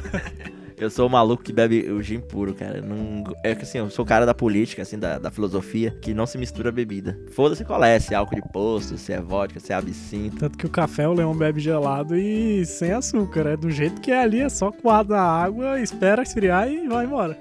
eu 0.78 0.88
sou 0.88 1.08
o 1.08 1.10
maluco 1.10 1.42
que 1.42 1.52
bebe 1.52 1.90
o 1.90 2.00
gin 2.00 2.20
puro, 2.20 2.54
cara. 2.54 2.80
Não, 2.80 3.24
é 3.42 3.52
que 3.52 3.62
assim, 3.62 3.78
eu 3.78 3.90
sou 3.90 4.04
o 4.04 4.06
cara 4.06 4.24
da 4.24 4.32
política, 4.32 4.82
assim, 4.82 4.96
da, 4.96 5.18
da 5.18 5.32
filosofia, 5.32 5.90
que 6.00 6.14
não 6.14 6.26
se 6.26 6.38
mistura 6.38 6.70
bebida. 6.70 7.18
Foda-se 7.32 7.64
qual 7.64 7.82
é, 7.82 7.98
se 7.98 8.14
é 8.14 8.16
álcool 8.16 8.36
de 8.36 8.52
posto, 8.52 8.96
se 8.96 9.12
é 9.12 9.20
vodka, 9.20 9.58
se 9.58 9.72
é 9.72 9.74
absinto. 9.74 10.36
Tanto 10.36 10.56
que 10.56 10.64
o 10.64 10.70
café 10.70 11.08
o 11.08 11.12
Leão 11.12 11.36
bebe 11.36 11.58
gelado 11.58 12.16
e 12.16 12.64
sem 12.66 12.92
açúcar, 12.92 13.48
é 13.48 13.56
do 13.56 13.68
jeito 13.68 14.00
que 14.00 14.12
é 14.12 14.22
ali, 14.22 14.40
é 14.40 14.48
só 14.48 14.70
coado 14.70 15.12
na 15.12 15.22
água, 15.22 15.80
espera 15.80 16.22
esfriar 16.22 16.70
e 16.70 16.86
vai 16.86 17.04
embora. 17.04 17.36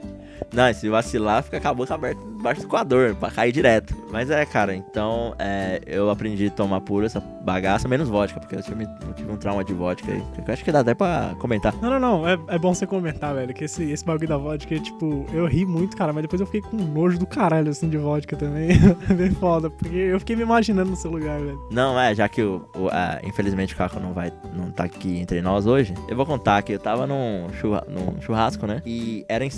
Não, 0.54 0.74
se 0.74 0.90
vacilar, 0.90 1.44
fica 1.44 1.60
com 1.60 1.68
a 1.68 1.74
boca 1.74 1.94
aberta 1.94 2.22
embaixo 2.24 2.62
do 2.62 2.68
coador, 2.68 3.16
pra 3.16 3.32
cair 3.32 3.52
direto. 3.52 3.96
Mas 4.12 4.30
é, 4.30 4.46
cara, 4.46 4.76
então 4.76 5.34
é, 5.40 5.82
eu 5.86 6.10
aprendi 6.10 6.48
a 6.48 6.52
tomar 6.52 6.82
puro 6.82 7.06
essa 7.06 7.20
bagaça, 7.20 7.88
menos 7.88 8.10
vodka, 8.10 8.40
porque 8.40 8.56
eu 8.56 8.62
tive, 8.62 8.84
eu 8.84 9.14
tive 9.14 9.32
um 9.32 9.38
trauma 9.38 9.64
de 9.64 9.74
vodka 9.74 10.12
aí. 10.12 10.22
Eu 10.46 10.54
acho 10.54 10.64
que 10.64 10.72
dá 10.72 10.80
até 10.82 10.94
pra 10.94 11.34
comentar. 11.40 11.74
Não, 11.82 11.90
não, 11.90 12.00
não, 12.00 12.28
é, 12.28 12.38
é 12.50 12.60
bom 12.60 12.74
você 12.74 12.86
comentar, 12.86 13.34
velho, 13.34 13.54
que 13.54 13.64
esse, 13.64 13.84
esse 13.92 14.04
bagulho 14.04 14.28
da 14.28 14.38
vodka, 14.38 14.78
tipo, 14.80 15.26
eu 15.34 15.46
ri 15.46 15.66
muito, 15.66 15.96
cara, 15.96 16.12
mas 16.12 16.24
depois 16.24 16.40
eu 16.42 16.46
fiquei 16.46 16.62
com 16.62 16.76
nojo 16.78 17.18
do 17.18 17.26
caralho, 17.26 17.70
assim, 17.70 17.90
de 17.90 17.98
vodka 17.98 18.36
também. 18.36 18.70
É 19.10 19.14
bem 19.14 19.32
foda, 19.32 19.70
porque 19.70 19.96
eu 19.96 20.20
fiquei 20.20 20.36
me 20.36 20.44
imaginando 20.44 20.90
no 20.92 20.96
seu 20.96 21.12
lugar, 21.12 21.40
velho. 21.40 21.60
Não, 21.72 22.00
é, 22.00 22.14
já 22.16 22.28
que 22.30 22.42
o, 22.42 22.66
o- 22.76 22.88
a- 22.90 23.20
infelizmente 23.24 23.74
o 23.74 23.78
Caco 23.78 24.00
não 24.00 24.14
vai, 24.14 24.32
não 24.54 24.72
tá 24.72 24.84
aqui 24.86 25.20
entre 25.20 25.42
nós 25.42 25.66
hoje, 25.66 25.94
eu 26.08 26.16
vou 26.16 26.26
contar 26.26 26.62
que 26.62 26.74
eu 26.74 26.80
tava 26.80 27.06
num, 27.06 27.48
churra- 27.60 27.84
num 27.88 28.22
churrasco, 28.22 28.66
né? 28.66 28.82
E 28.86 29.26
era 29.28 29.44
em 29.46 29.50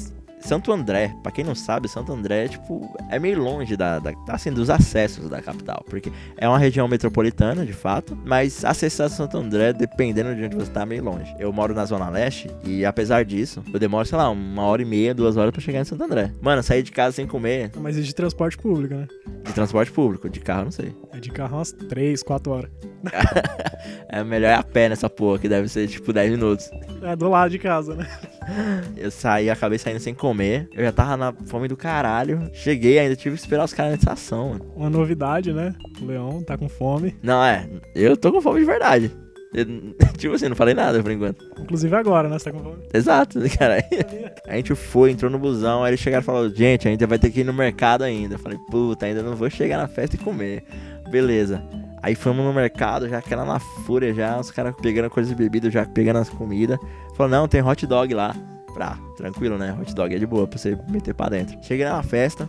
Santo 0.45 0.71
André. 0.71 1.13
Pra 1.23 1.31
quem 1.31 1.43
não 1.43 1.55
sabe, 1.55 1.87
Santo 1.87 2.13
André, 2.13 2.47
tipo, 2.47 2.95
é 3.09 3.17
meio 3.19 3.39
longe 3.41 3.75
da, 3.75 3.99
da- 3.99 4.13
assim, 4.29 4.51
dos 4.51 4.69
acessos 4.69 5.29
da 5.29 5.41
capital, 5.41 5.83
porque 5.89 6.11
é 6.37 6.47
uma 6.47 6.57
região 6.59 6.87
metropolitana, 6.87 7.65
de 7.65 7.73
fato, 7.73 8.17
mas 8.25 8.63
acessar 8.63 9.09
Santo 9.09 9.37
André, 9.37 9.73
dependendo 9.73 10.35
de 10.35 10.43
onde 10.45 10.55
você 10.55 10.71
tá, 10.71 10.81
é 10.83 10.85
meio 10.85 11.03
longe. 11.03 11.33
Eu 11.39 11.51
moro 11.51 11.73
na 11.73 11.85
Zona 11.85 12.09
Leste 12.09 12.49
e, 12.63 12.85
apesar 12.85 13.25
disso, 13.25 13.63
eu 13.73 13.79
demoro, 13.79 14.05
sei 14.07 14.17
lá, 14.17 14.29
uma 14.29 14.63
hora 14.63 14.81
e 14.81 14.85
meia, 14.85 15.13
duas 15.13 15.37
horas 15.37 15.51
pra 15.51 15.61
chegar 15.61 15.79
em 15.81 15.85
Santo 15.85 16.03
André. 16.03 16.31
Mano, 16.41 16.61
sair 16.63 16.83
de 16.83 16.91
casa 16.91 17.15
sem 17.15 17.27
comer, 17.27 17.71
Mas 17.77 17.95
isso 17.95 18.05
de 18.07 18.15
transporte 18.15 18.57
público, 18.57 18.93
né? 18.93 19.07
de 19.45 19.53
transporte 19.53 19.91
público, 19.91 20.29
de 20.29 20.39
carro, 20.39 20.65
não 20.65 20.71
sei. 20.71 20.95
É 21.13 21.19
de 21.19 21.29
carro 21.31 21.57
umas 21.57 21.71
3, 21.71 22.21
4 22.23 22.51
horas. 22.51 22.71
É 24.09 24.23
melhor 24.23 24.49
ir 24.49 24.53
a 24.53 24.63
pé 24.63 24.89
nessa 24.89 25.09
porra, 25.09 25.37
que 25.39 25.49
deve 25.49 25.67
ser 25.67 25.87
tipo 25.87 26.11
10 26.13 26.31
minutos. 26.31 26.69
É 27.03 27.15
do 27.15 27.29
lado 27.29 27.51
de 27.51 27.59
casa, 27.59 27.93
né? 27.95 28.07
Eu 28.95 29.11
saí, 29.11 29.49
acabei 29.49 29.77
saindo 29.77 29.99
sem 29.99 30.13
comer. 30.13 30.67
Eu 30.73 30.83
já 30.83 30.91
tava 30.91 31.17
na 31.17 31.33
fome 31.45 31.67
do 31.67 31.75
caralho. 31.77 32.49
Cheguei, 32.53 32.99
ainda 32.99 33.15
tive 33.15 33.35
que 33.35 33.41
esperar 33.41 33.65
os 33.65 33.73
caras 33.73 33.93
na 33.93 33.97
estação, 33.97 34.49
mano. 34.49 34.73
Uma 34.75 34.89
novidade, 34.89 35.51
né? 35.51 35.73
O 36.01 36.05
Leão 36.05 36.43
tá 36.43 36.57
com 36.57 36.69
fome. 36.69 37.15
Não, 37.21 37.43
é. 37.43 37.67
Eu 37.93 38.15
tô 38.15 38.31
com 38.31 38.41
fome 38.41 38.59
de 38.59 38.65
verdade. 38.65 39.11
Eu, 39.53 39.65
tipo 40.17 40.33
assim, 40.33 40.49
não 40.49 40.55
falei 40.55 40.73
nada 40.73 41.01
por 41.01 41.11
enquanto. 41.11 41.43
Inclusive 41.59 41.95
agora, 41.95 42.27
né? 42.27 42.37
Você 42.37 42.45
tá 42.45 42.51
com 42.51 42.63
fome? 42.63 42.83
Exato, 42.93 43.39
cara. 43.57 43.83
A 44.47 44.55
gente 44.57 44.75
foi, 44.75 45.11
entrou 45.11 45.31
no 45.31 45.39
busão, 45.39 45.83
aí 45.83 45.91
eles 45.91 45.99
chegaram 45.99 46.21
e 46.21 46.25
falaram, 46.25 46.49
gente, 46.53 46.87
a 46.87 46.91
gente 46.91 47.05
vai 47.05 47.17
ter 47.17 47.31
que 47.31 47.39
ir 47.39 47.45
no 47.45 47.53
mercado 47.53 48.03
ainda. 48.03 48.35
Eu 48.35 48.39
falei, 48.39 48.57
puta, 48.69 49.05
ainda 49.05 49.23
não 49.23 49.35
vou 49.35 49.49
chegar 49.49 49.77
na 49.77 49.87
festa 49.87 50.15
e 50.15 50.19
comer. 50.19 50.63
Beleza. 51.09 51.63
Aí 52.01 52.15
fomos 52.15 52.45
no 52.45 52.53
mercado, 52.53 53.09
já 53.09 53.17
aquela 53.17 53.45
na 53.45 53.59
fúria, 53.59 54.13
já, 54.13 54.39
os 54.39 54.51
caras 54.51 54.75
pegando 54.81 55.09
coisas 55.09 55.29
de 55.29 55.35
bebida, 55.35 55.69
já 55.71 55.85
pegando 55.85 56.19
as 56.19 56.29
comidas. 56.29 56.77
Falou, 57.15 57.29
não, 57.29 57.47
tem 57.47 57.61
hot 57.61 57.85
dog 57.87 58.13
lá. 58.13 58.35
Pra, 58.73 58.97
tranquilo, 59.15 59.57
né? 59.57 59.75
Hot 59.79 59.95
dog 59.95 60.13
é 60.13 60.19
de 60.19 60.25
boa 60.25 60.45
pra 60.45 60.57
você 60.57 60.77
meter 60.89 61.13
pra 61.13 61.29
dentro. 61.29 61.57
Cheguei 61.63 61.85
na 61.85 62.03
festa, 62.03 62.47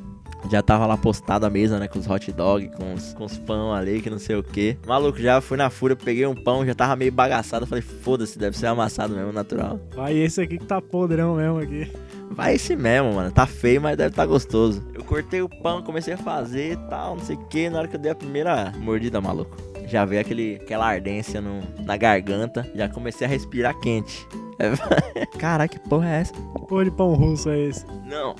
já 0.51 0.63
tava 0.63 0.87
lá 0.87 0.97
postada 0.97 1.47
a 1.47 1.51
mesa, 1.51 1.79
né? 1.79 1.89
Com 1.89 1.99
os 1.99 2.09
hot 2.09 2.33
dog, 2.33 2.69
com 2.77 2.95
os, 2.95 3.15
com 3.15 3.25
os 3.25 3.39
pão 3.39 3.73
ali, 3.73 4.01
que 4.01 4.11
não 4.11 4.19
sei 4.19 4.37
o 4.37 4.43
que. 4.43 4.77
Maluco, 4.87 5.19
já 5.19 5.41
fui 5.41 5.57
na 5.57 5.71
fúria, 5.71 5.97
peguei 5.97 6.27
um 6.27 6.35
pão, 6.35 6.65
já 6.65 6.75
tava 6.75 6.95
meio 6.97 7.13
bagaçado. 7.13 7.67
Falei, 7.67 7.83
foda-se, 7.83 8.39
deve 8.39 8.57
ser 8.57 8.67
amassado 8.67 9.15
mesmo, 9.15 9.33
natural. 9.33 9.81
Vai 9.95 10.17
esse 10.17 10.41
aqui 10.41 10.59
que 10.59 10.67
tá 10.67 10.81
podrão 10.81 11.37
mesmo 11.37 11.59
aqui. 11.59 11.91
Vai 12.31 12.55
esse 12.55 12.77
mesmo, 12.77 13.15
mano. 13.15 13.31
Tá 13.31 13.47
feio, 13.47 13.81
mas 13.81 13.97
deve 13.97 14.15
tá 14.15 14.27
gostoso. 14.27 14.83
Eu 14.95 15.05
cortei 15.05 15.41
o 15.41 15.49
pão, 15.49 15.83
comecei 15.83 16.15
a 16.15 16.19
fazer 16.19 16.73
e 16.73 16.77
tal, 16.89 17.17
não 17.17 17.25
sei 17.25 17.37
o 17.37 17.45
que. 17.47 17.71
Na 17.71 17.79
hora 17.79 17.89
que 17.89 17.97
eu 17.97 18.01
dei 18.01 18.13
a 18.13 18.15
primeira 18.15 18.73
mordida, 18.79 19.21
maluco. 19.21 19.57
Já 19.87 20.05
veio 20.05 20.21
aquele, 20.21 20.57
aquela 20.57 20.87
ardência 20.87 21.41
no, 21.41 21.63
na 21.85 21.97
garganta. 21.97 22.69
Já 22.75 22.89
comecei 22.89 23.27
a 23.27 23.31
respirar 23.31 23.79
quente. 23.81 24.27
Caraca, 25.39 25.79
que 25.79 25.89
porra 25.89 26.09
é 26.09 26.21
essa? 26.21 26.35
Porra 26.69 26.85
de 26.85 26.91
pão 26.91 27.15
russo 27.15 27.49
é 27.51 27.61
esse? 27.61 27.87
Não. 28.07 28.35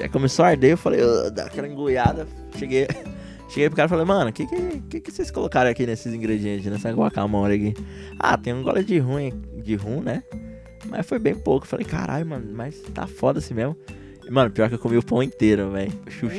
Já 0.00 0.08
começou 0.08 0.44
a 0.44 0.48
arder, 0.48 0.72
eu 0.72 0.78
falei, 0.78 1.00
dá 1.32 1.44
aquela 1.44 1.68
engoiada. 1.68 2.26
Cheguei, 2.56 2.86
cheguei 3.48 3.68
pro 3.68 3.76
cara 3.76 3.86
e 3.86 3.90
falei, 3.90 4.04
mano, 4.04 4.30
o 4.30 4.32
que, 4.32 4.46
que, 4.46 4.80
que, 4.88 5.00
que 5.00 5.12
vocês 5.12 5.30
colocaram 5.30 5.70
aqui 5.70 5.86
nesses 5.86 6.14
ingredientes, 6.14 6.70
nessa 6.70 6.90
guacamole 6.90 7.54
aqui? 7.54 7.84
Ah, 8.18 8.36
tem 8.36 8.54
um 8.54 8.62
gole 8.62 8.84
de 8.84 8.98
rum, 8.98 9.30
de 9.62 9.74
rum, 9.74 10.00
né? 10.00 10.22
Mas 10.88 11.06
foi 11.06 11.18
bem 11.18 11.34
pouco. 11.34 11.66
Falei, 11.66 11.84
caralho, 11.84 12.26
mano, 12.26 12.46
mas 12.52 12.80
tá 12.94 13.06
foda 13.06 13.38
assim 13.38 13.54
mesmo. 13.54 13.76
E, 14.26 14.30
mano, 14.30 14.50
pior 14.50 14.68
que 14.68 14.74
eu 14.74 14.78
comi 14.78 14.96
o 14.96 15.02
pão 15.04 15.22
inteiro, 15.22 15.70
velho. 15.70 15.92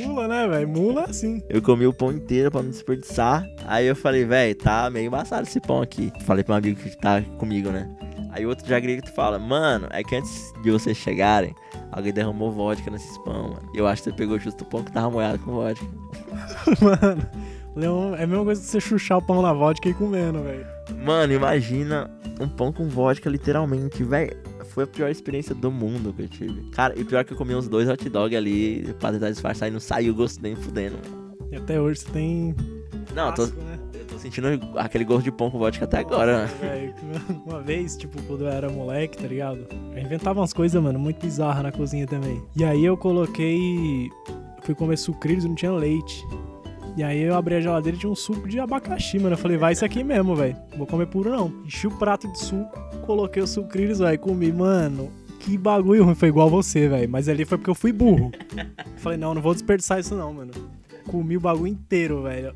Mula, 0.06 0.28
né, 0.28 0.46
velho? 0.46 0.68
Mula 0.68 1.04
assim. 1.04 1.42
Eu 1.48 1.62
comi 1.62 1.86
o 1.86 1.92
pão 1.92 2.12
inteiro 2.12 2.50
pra 2.50 2.62
não 2.62 2.70
desperdiçar. 2.70 3.46
Aí 3.66 3.86
eu 3.86 3.96
falei, 3.96 4.26
velho, 4.26 4.54
tá 4.54 4.90
meio 4.90 5.06
embaçado 5.06 5.46
esse 5.46 5.58
pão 5.58 5.80
aqui. 5.80 6.12
Falei 6.26 6.44
pra 6.44 6.54
um 6.54 6.58
amigo 6.58 6.78
que 6.78 6.96
tá 6.98 7.22
comigo, 7.38 7.70
né? 7.70 7.88
Aí 8.30 8.44
outro 8.44 8.68
já 8.68 8.78
grita 8.78 9.08
e 9.08 9.14
fala, 9.14 9.38
mano, 9.38 9.88
é 9.90 10.02
que 10.04 10.14
antes 10.14 10.52
de 10.62 10.70
vocês 10.70 10.98
chegarem, 10.98 11.54
alguém 11.90 12.12
derramou 12.12 12.52
vodka 12.52 12.90
nesses 12.90 13.16
pão, 13.18 13.54
mano. 13.54 13.70
Eu 13.74 13.86
acho 13.86 14.02
que 14.02 14.10
você 14.10 14.16
pegou 14.16 14.38
justo 14.38 14.64
o 14.64 14.66
pão 14.66 14.84
que 14.84 14.92
tava 14.92 15.10
molhado 15.10 15.38
com 15.38 15.52
vodka. 15.52 15.86
Mano, 16.82 17.26
Leão, 17.74 18.14
é 18.14 18.24
a 18.24 18.26
mesma 18.26 18.44
coisa 18.44 18.60
que 18.60 18.66
você 18.66 18.80
chuchar 18.80 19.18
o 19.18 19.22
pão 19.22 19.40
na 19.40 19.52
vodka 19.52 19.88
e 19.88 19.92
ir 19.92 19.94
comendo, 19.94 20.42
velho. 20.42 20.77
Mano, 21.04 21.32
imagina 21.32 22.10
um 22.40 22.48
pão 22.48 22.72
com 22.72 22.88
vodka, 22.88 23.28
literalmente, 23.28 24.02
velho. 24.02 24.36
Foi 24.66 24.84
a 24.84 24.86
pior 24.86 25.10
experiência 25.10 25.54
do 25.54 25.70
mundo 25.70 26.12
que 26.12 26.22
eu 26.22 26.28
tive. 26.28 26.70
Cara, 26.70 26.98
e 26.98 27.04
pior 27.04 27.24
que 27.24 27.32
eu 27.32 27.36
comi 27.36 27.54
uns 27.54 27.68
dois 27.68 27.88
hot 27.88 28.08
dog 28.08 28.36
ali 28.36 28.94
pra 29.00 29.12
tentar 29.12 29.30
disfarçar 29.30 29.68
e 29.68 29.72
não 29.72 29.80
saiu 29.80 30.12
o 30.12 30.16
gosto 30.16 30.40
nem 30.42 30.54
fudendo. 30.54 30.96
E 31.50 31.56
até 31.56 31.80
hoje 31.80 32.00
você 32.00 32.10
tem. 32.10 32.54
Não, 33.14 33.28
eu 33.28 33.34
tô, 33.34 33.46
né? 33.46 33.78
eu 33.94 34.04
tô 34.04 34.18
sentindo 34.18 34.48
aquele 34.76 35.04
gosto 35.04 35.24
de 35.24 35.32
pão 35.32 35.50
com 35.50 35.58
vodka 35.58 35.84
até 35.84 35.98
agora, 35.98 36.46
né? 36.46 36.94
Uma 37.46 37.60
vez, 37.60 37.96
tipo, 37.96 38.20
quando 38.22 38.44
eu 38.44 38.48
era 38.48 38.68
moleque, 38.68 39.16
tá 39.16 39.26
ligado? 39.26 39.66
Eu 39.94 40.02
inventava 40.02 40.40
umas 40.40 40.52
coisas, 40.52 40.80
mano, 40.80 40.98
muito 40.98 41.20
bizarras 41.20 41.62
na 41.62 41.72
cozinha 41.72 42.06
também. 42.06 42.42
E 42.54 42.64
aí 42.64 42.84
eu 42.84 42.96
coloquei. 42.96 44.10
Fui 44.62 44.74
comer 44.74 44.98
sucrilhos 44.98 45.44
e 45.44 45.48
não 45.48 45.54
tinha 45.54 45.72
leite. 45.72 46.24
E 46.98 47.02
aí 47.04 47.22
eu 47.22 47.36
abri 47.36 47.54
a 47.54 47.60
geladeira 47.60 47.96
e 47.96 48.00
tinha 48.00 48.10
um 48.10 48.14
suco 48.16 48.48
de 48.48 48.58
abacaxi, 48.58 49.20
mano. 49.20 49.34
Eu 49.34 49.38
falei, 49.38 49.56
vai 49.56 49.72
isso 49.72 49.84
aqui 49.84 50.02
mesmo, 50.02 50.34
velho. 50.34 50.56
Vou 50.76 50.84
comer 50.84 51.06
puro 51.06 51.30
não. 51.30 51.46
Enchi 51.64 51.86
o 51.86 51.96
prato 51.96 52.26
de 52.26 52.36
suco, 52.40 52.76
coloquei 53.06 53.40
os 53.40 53.50
sucrilhos, 53.50 54.00
velho, 54.00 54.18
comi, 54.18 54.50
mano. 54.50 55.08
Que 55.38 55.56
bagulho 55.56 56.02
ruim, 56.02 56.16
foi 56.16 56.26
igual 56.26 56.50
você, 56.50 56.88
velho. 56.88 57.08
Mas 57.08 57.28
ali 57.28 57.44
foi 57.44 57.56
porque 57.56 57.70
eu 57.70 57.74
fui 57.76 57.92
burro. 57.92 58.32
falei, 58.98 59.16
não, 59.16 59.32
não 59.32 59.40
vou 59.40 59.52
desperdiçar 59.52 60.00
isso 60.00 60.16
não, 60.16 60.32
mano. 60.32 60.50
Comi 61.06 61.36
o 61.36 61.40
bagulho 61.40 61.68
inteiro, 61.68 62.24
velho. 62.24 62.52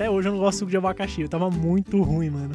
Até 0.00 0.08
hoje 0.08 0.28
eu 0.28 0.32
não 0.32 0.38
gosto 0.38 0.52
de 0.52 0.58
suco 0.60 0.70
de 0.70 0.78
abacaxi. 0.78 1.28
Tava 1.28 1.50
muito 1.50 2.02
ruim, 2.02 2.30
mano. 2.30 2.54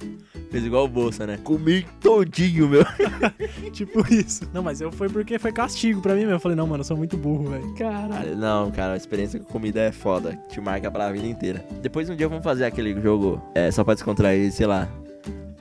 Fez 0.49 0.65
igual 0.65 0.85
o 0.85 0.87
Bolsa, 0.87 1.27
né? 1.27 1.37
Comi 1.43 1.85
todinho, 2.01 2.67
meu. 2.67 2.83
tipo 3.71 4.03
isso. 4.11 4.49
Não, 4.51 4.63
mas 4.63 4.81
eu 4.81 4.91
foi 4.91 5.07
porque 5.09 5.37
foi 5.37 5.51
castigo 5.51 6.01
pra 6.01 6.15
mim 6.15 6.21
mesmo. 6.21 6.33
Eu 6.33 6.39
falei, 6.39 6.57
não, 6.57 6.65
mano, 6.65 6.81
eu 6.81 6.83
sou 6.83 6.97
muito 6.97 7.15
burro, 7.15 7.51
velho. 7.51 7.75
Caralho, 7.75 8.35
não, 8.35 8.71
cara, 8.71 8.93
a 8.93 8.97
experiência 8.97 9.39
com 9.39 9.45
comida 9.45 9.79
é 9.79 9.91
foda. 9.91 10.35
Te 10.49 10.59
marca 10.59 10.89
pra 10.89 11.11
vida 11.11 11.27
inteira. 11.27 11.63
Depois 11.83 12.09
um 12.09 12.15
dia 12.15 12.27
vamos 12.27 12.43
fazer 12.43 12.65
aquele 12.65 12.99
jogo, 12.99 13.39
é, 13.53 13.69
só 13.69 13.83
pra 13.83 13.93
descontrair, 13.93 14.51
sei 14.51 14.65
lá. 14.65 14.89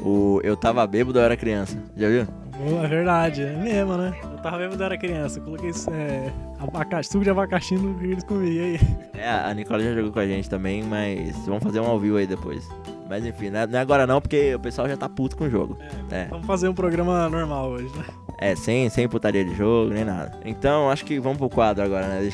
O 0.00 0.40
Eu 0.42 0.56
Tava 0.56 0.86
Bêbado, 0.86 1.18
eu 1.18 1.22
era 1.22 1.36
criança. 1.36 1.76
Já 1.94 2.08
viu? 2.08 2.26
É 2.61 2.87
verdade, 2.87 3.42
é 3.42 3.52
mesmo, 3.52 3.96
né? 3.96 4.14
Eu 4.23 4.38
tava 4.38 4.58
vendo 4.58 4.70
quando 4.70 4.80
eu 4.80 4.87
era 4.87 4.99
criança. 4.99 5.38
Eu 5.38 5.44
coloquei 5.44 5.70
é, 5.92 6.30
abacaxi, 6.58 7.11
suco 7.11 7.25
de 7.25 7.30
abacaxi 7.30 7.75
no 7.75 7.94
que 7.99 8.04
eles 8.04 8.25
comiam. 8.25 8.64
Aí? 8.64 8.80
É, 9.14 9.28
a 9.28 9.52
Nicole 9.52 9.84
já 9.84 9.94
jogou 9.94 10.12
com 10.12 10.18
a 10.20 10.26
gente 10.26 10.49
também, 10.49 10.82
mas 10.82 11.37
vamos 11.46 11.62
fazer 11.62 11.80
um 11.80 11.87
ao 11.87 11.99
vivo 11.99 12.16
aí 12.16 12.26
depois. 12.26 12.68
Mas 13.08 13.25
enfim, 13.26 13.50
não 13.50 13.61
é, 13.61 13.66
não 13.66 13.78
é 13.78 13.82
agora 13.82 14.06
não, 14.06 14.20
porque 14.20 14.54
o 14.54 14.61
pessoal 14.61 14.88
já 14.88 14.96
tá 14.96 15.08
puto 15.08 15.37
com 15.37 15.44
o 15.44 15.50
jogo. 15.50 15.76
É, 16.11 16.26
Vamos 16.26 16.46
fazer 16.46 16.68
um 16.68 16.75
programa 16.75 17.28
normal 17.28 17.70
hoje, 17.70 17.90
né? 17.96 18.04
é 18.38 18.54
sem, 18.56 18.88
sem 18.88 19.08
putaria 19.08 19.44
de 19.44 19.54
jogo, 19.54 19.92
nem 19.92 20.04
nada. 20.04 20.38
Então, 20.44 20.90
acho 20.90 21.04
que 21.04 21.18
vamos 21.18 21.38
pro 21.38 21.49
quadro 21.49 21.84
agora, 21.84 22.06
né? 22.06 22.30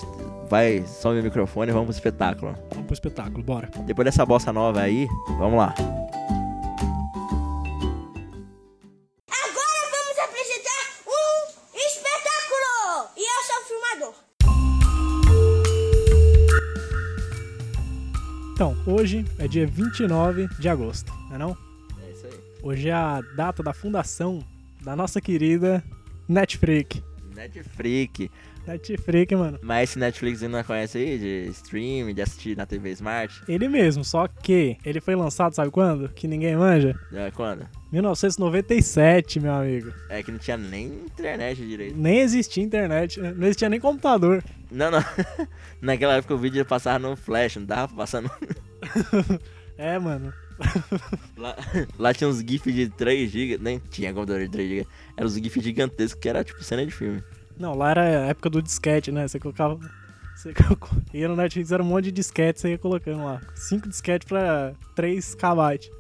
Vai, 0.49 0.83
some 0.85 1.21
o 1.21 1.23
microfone 1.23 1.71
e 1.71 1.73
vamos 1.73 1.87
pro 1.87 1.95
espetáculo. 1.95 2.55
Vamos 2.71 2.87
pro 2.87 2.95
espetáculo, 2.95 3.43
bora. 3.43 3.69
Depois 3.85 4.05
dessa 4.05 4.27
bossa 4.27 4.53
nova 4.53 4.81
aí, 4.81 5.07
vamos 5.39 5.59
lá. 5.59 5.75
Hoje 18.90 19.25
é 19.38 19.47
dia 19.47 19.66
29 19.66 20.49
de 20.59 20.68
agosto, 20.68 21.12
não 21.28 21.35
é 21.35 21.38
não? 21.38 21.56
É 22.02 22.11
isso 22.11 22.26
aí. 22.26 22.32
Hoje 22.62 22.88
é 22.88 22.92
a 22.92 23.20
data 23.37 23.62
da 23.62 23.73
fundação 23.73 24.44
da 24.82 24.97
nossa 24.97 25.20
querida 25.20 25.82
Netflix. 26.28 27.02
Netflix. 27.35 28.28
Netflix, 28.67 29.38
mano. 29.38 29.59
Mas 29.62 29.90
esse 29.90 29.99
Netflix 29.99 30.43
não 30.43 30.62
conhece 30.62 30.99
aí 30.99 31.19
de 31.19 31.50
stream, 31.50 32.12
de 32.12 32.23
assistir 32.23 32.57
na 32.57 32.67
TV 32.67 32.90
Smart? 32.93 33.43
Ele 33.49 33.69
mesmo, 33.69 34.05
só 34.05 34.29
que 34.29 34.76
ele 34.85 35.00
foi 35.00 35.14
lançado, 35.14 35.55
sabe 35.55 35.71
quando? 35.71 36.09
Que 36.11 36.29
ninguém 36.29 36.57
manja? 36.57 36.99
É, 37.12 37.31
quando? 37.31 37.67
1997, 37.93 39.40
meu 39.40 39.52
amigo. 39.52 39.93
É 40.09 40.23
que 40.23 40.31
não 40.31 40.38
tinha 40.38 40.57
nem 40.57 40.87
internet 40.87 41.64
direito. 41.67 41.97
Nem 41.97 42.21
existia 42.21 42.62
internet, 42.62 43.21
né? 43.21 43.33
não 43.37 43.47
existia 43.47 43.69
nem 43.69 43.81
computador. 43.81 44.43
Não, 44.71 44.90
não. 44.90 45.05
Naquela 45.81 46.17
época 46.17 46.35
o 46.35 46.38
vídeo 46.38 46.64
passava 46.64 46.99
no 46.99 47.17
flash, 47.17 47.57
não 47.57 47.64
dava 47.64 47.88
pra 47.88 47.97
passar 47.97 48.23
no... 48.23 48.31
É, 49.76 49.99
mano. 49.99 50.31
Lá, 51.38 51.57
lá 51.99 52.12
tinha 52.12 52.29
uns 52.29 52.40
GIFs 52.40 52.75
de 52.75 52.90
3GB, 52.90 53.59
nem 53.59 53.79
tinha 53.90 54.12
computador 54.12 54.47
de 54.47 54.59
3GB. 54.59 54.87
Eram 55.17 55.26
uns 55.26 55.35
GIFs 55.35 55.64
gigantescos 55.64 56.21
que 56.21 56.29
era 56.29 56.45
tipo 56.45 56.62
cena 56.62 56.85
de 56.85 56.93
filme. 56.93 57.23
Não, 57.61 57.75
lá 57.76 57.90
era 57.90 58.00
a 58.02 58.26
época 58.29 58.49
do 58.49 58.62
disquete, 58.62 59.12
né? 59.12 59.29
Você 59.29 59.38
colocava. 59.38 59.79
Você 60.35 60.52
colocou- 60.64 60.99
ia 61.12 61.29
no 61.29 61.37
Netflix, 61.37 61.71
era 61.71 61.83
um 61.83 61.87
monte 61.87 62.05
de 62.07 62.12
disquete, 62.12 62.59
você 62.61 62.71
ia 62.71 62.79
colocando 62.79 63.23
lá. 63.23 63.40
Cinco 63.55 63.87
disquetes 63.88 64.26
pra 64.26 64.73
3 64.97 65.35
KB. 65.35 65.90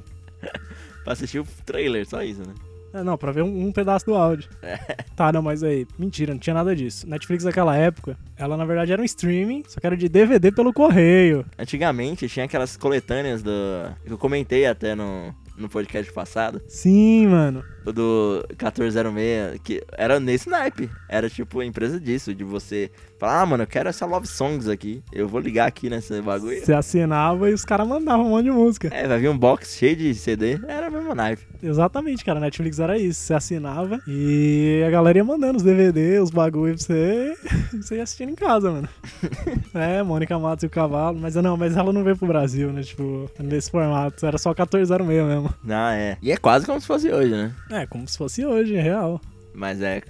Pra 1.04 1.14
assistir 1.14 1.38
o 1.38 1.46
trailer, 1.64 2.06
só 2.06 2.22
isso, 2.22 2.40
né? 2.46 2.54
É, 2.92 3.02
não, 3.02 3.16
pra 3.16 3.30
ver 3.32 3.42
um, 3.42 3.66
um 3.68 3.72
pedaço 3.72 4.04
do 4.06 4.14
áudio. 4.14 4.48
Tá, 5.16 5.30
não, 5.32 5.42
mas 5.42 5.62
aí, 5.62 5.86
mentira, 5.98 6.32
não 6.32 6.40
tinha 6.40 6.54
nada 6.54 6.74
disso. 6.74 7.06
Netflix 7.06 7.44
naquela 7.44 7.76
época, 7.76 8.16
ela 8.38 8.56
na 8.56 8.64
verdade 8.64 8.90
era 8.92 9.02
um 9.02 9.04
streaming, 9.04 9.62
só 9.68 9.78
que 9.78 9.86
era 9.86 9.94
de 9.96 10.08
DVD 10.08 10.50
pelo 10.50 10.72
correio. 10.72 11.44
Antigamente 11.58 12.26
tinha 12.26 12.46
aquelas 12.46 12.74
coletâneas 12.76 13.42
do. 13.42 13.50
que 14.06 14.10
eu 14.12 14.16
comentei 14.16 14.64
até 14.66 14.94
no, 14.94 15.34
no 15.60 15.68
podcast 15.68 16.12
passado. 16.12 16.60
Sim, 16.66 17.26
mano. 17.26 17.64
O 17.84 17.92
do 17.92 18.44
1406, 18.50 19.60
que 19.62 19.82
era 19.96 20.20
nesse 20.20 20.48
naipe. 20.48 20.90
Era 21.08 21.30
tipo 21.30 21.60
a 21.60 21.64
empresa 21.64 21.98
disso, 21.98 22.34
de 22.34 22.44
você 22.44 22.90
falar, 23.18 23.42
ah, 23.42 23.46
mano, 23.46 23.62
eu 23.62 23.66
quero 23.66 23.88
essa 23.88 24.06
Love 24.06 24.26
Songs 24.26 24.68
aqui. 24.68 25.02
Eu 25.12 25.28
vou 25.28 25.40
ligar 25.40 25.66
aqui 25.66 25.88
nesse 25.88 26.20
bagulho. 26.22 26.64
Você 26.64 26.72
assinava 26.72 27.50
e 27.50 27.54
os 27.54 27.64
caras 27.64 27.86
mandavam 27.86 28.26
um 28.26 28.30
monte 28.30 28.44
de 28.44 28.50
música. 28.50 28.88
É, 28.92 29.06
vai 29.06 29.18
vir 29.18 29.28
um 29.28 29.36
box 29.36 29.76
cheio 29.76 29.96
de 29.96 30.14
CD. 30.14 30.58
Era 30.66 30.88
o 30.88 30.92
mesmo 30.92 31.14
naipe. 31.14 31.42
Exatamente, 31.62 32.24
cara. 32.24 32.40
Netflix 32.40 32.78
era 32.78 32.98
isso. 32.98 33.20
Você 33.20 33.34
assinava 33.34 34.00
e 34.06 34.82
a 34.86 34.90
galera 34.90 35.18
ia 35.18 35.24
mandando 35.24 35.58
os 35.58 35.62
DVD, 35.62 36.18
os 36.18 36.30
bagulho 36.30 36.74
pra 36.74 36.82
você. 36.82 37.34
você 37.80 37.96
ia 37.96 38.02
assistindo 38.02 38.30
em 38.30 38.34
casa, 38.34 38.70
mano. 38.70 38.88
é, 39.74 40.02
Mônica 40.02 40.38
Matos 40.38 40.64
e 40.64 40.66
o 40.66 40.70
Cavalo. 40.70 41.18
Mas 41.18 41.34
não, 41.34 41.56
mas 41.56 41.76
ela 41.76 41.92
não 41.92 42.04
veio 42.04 42.16
pro 42.16 42.26
Brasil, 42.26 42.72
né? 42.72 42.82
Tipo, 42.82 43.30
nesse 43.38 43.70
formato. 43.70 44.24
Era 44.24 44.38
só 44.38 44.50
1406 44.50 45.26
mesmo. 45.26 45.49
Não, 45.62 45.88
é. 45.88 46.16
E 46.22 46.32
é 46.32 46.36
quase 46.36 46.66
como 46.66 46.80
se 46.80 46.86
fosse 46.86 47.10
hoje, 47.10 47.30
né? 47.30 47.54
É, 47.70 47.86
como 47.86 48.06
se 48.08 48.16
fosse 48.16 48.44
hoje, 48.44 48.74
é 48.76 48.80
real. 48.80 49.20
Mas 49.52 49.82
é, 49.82 50.00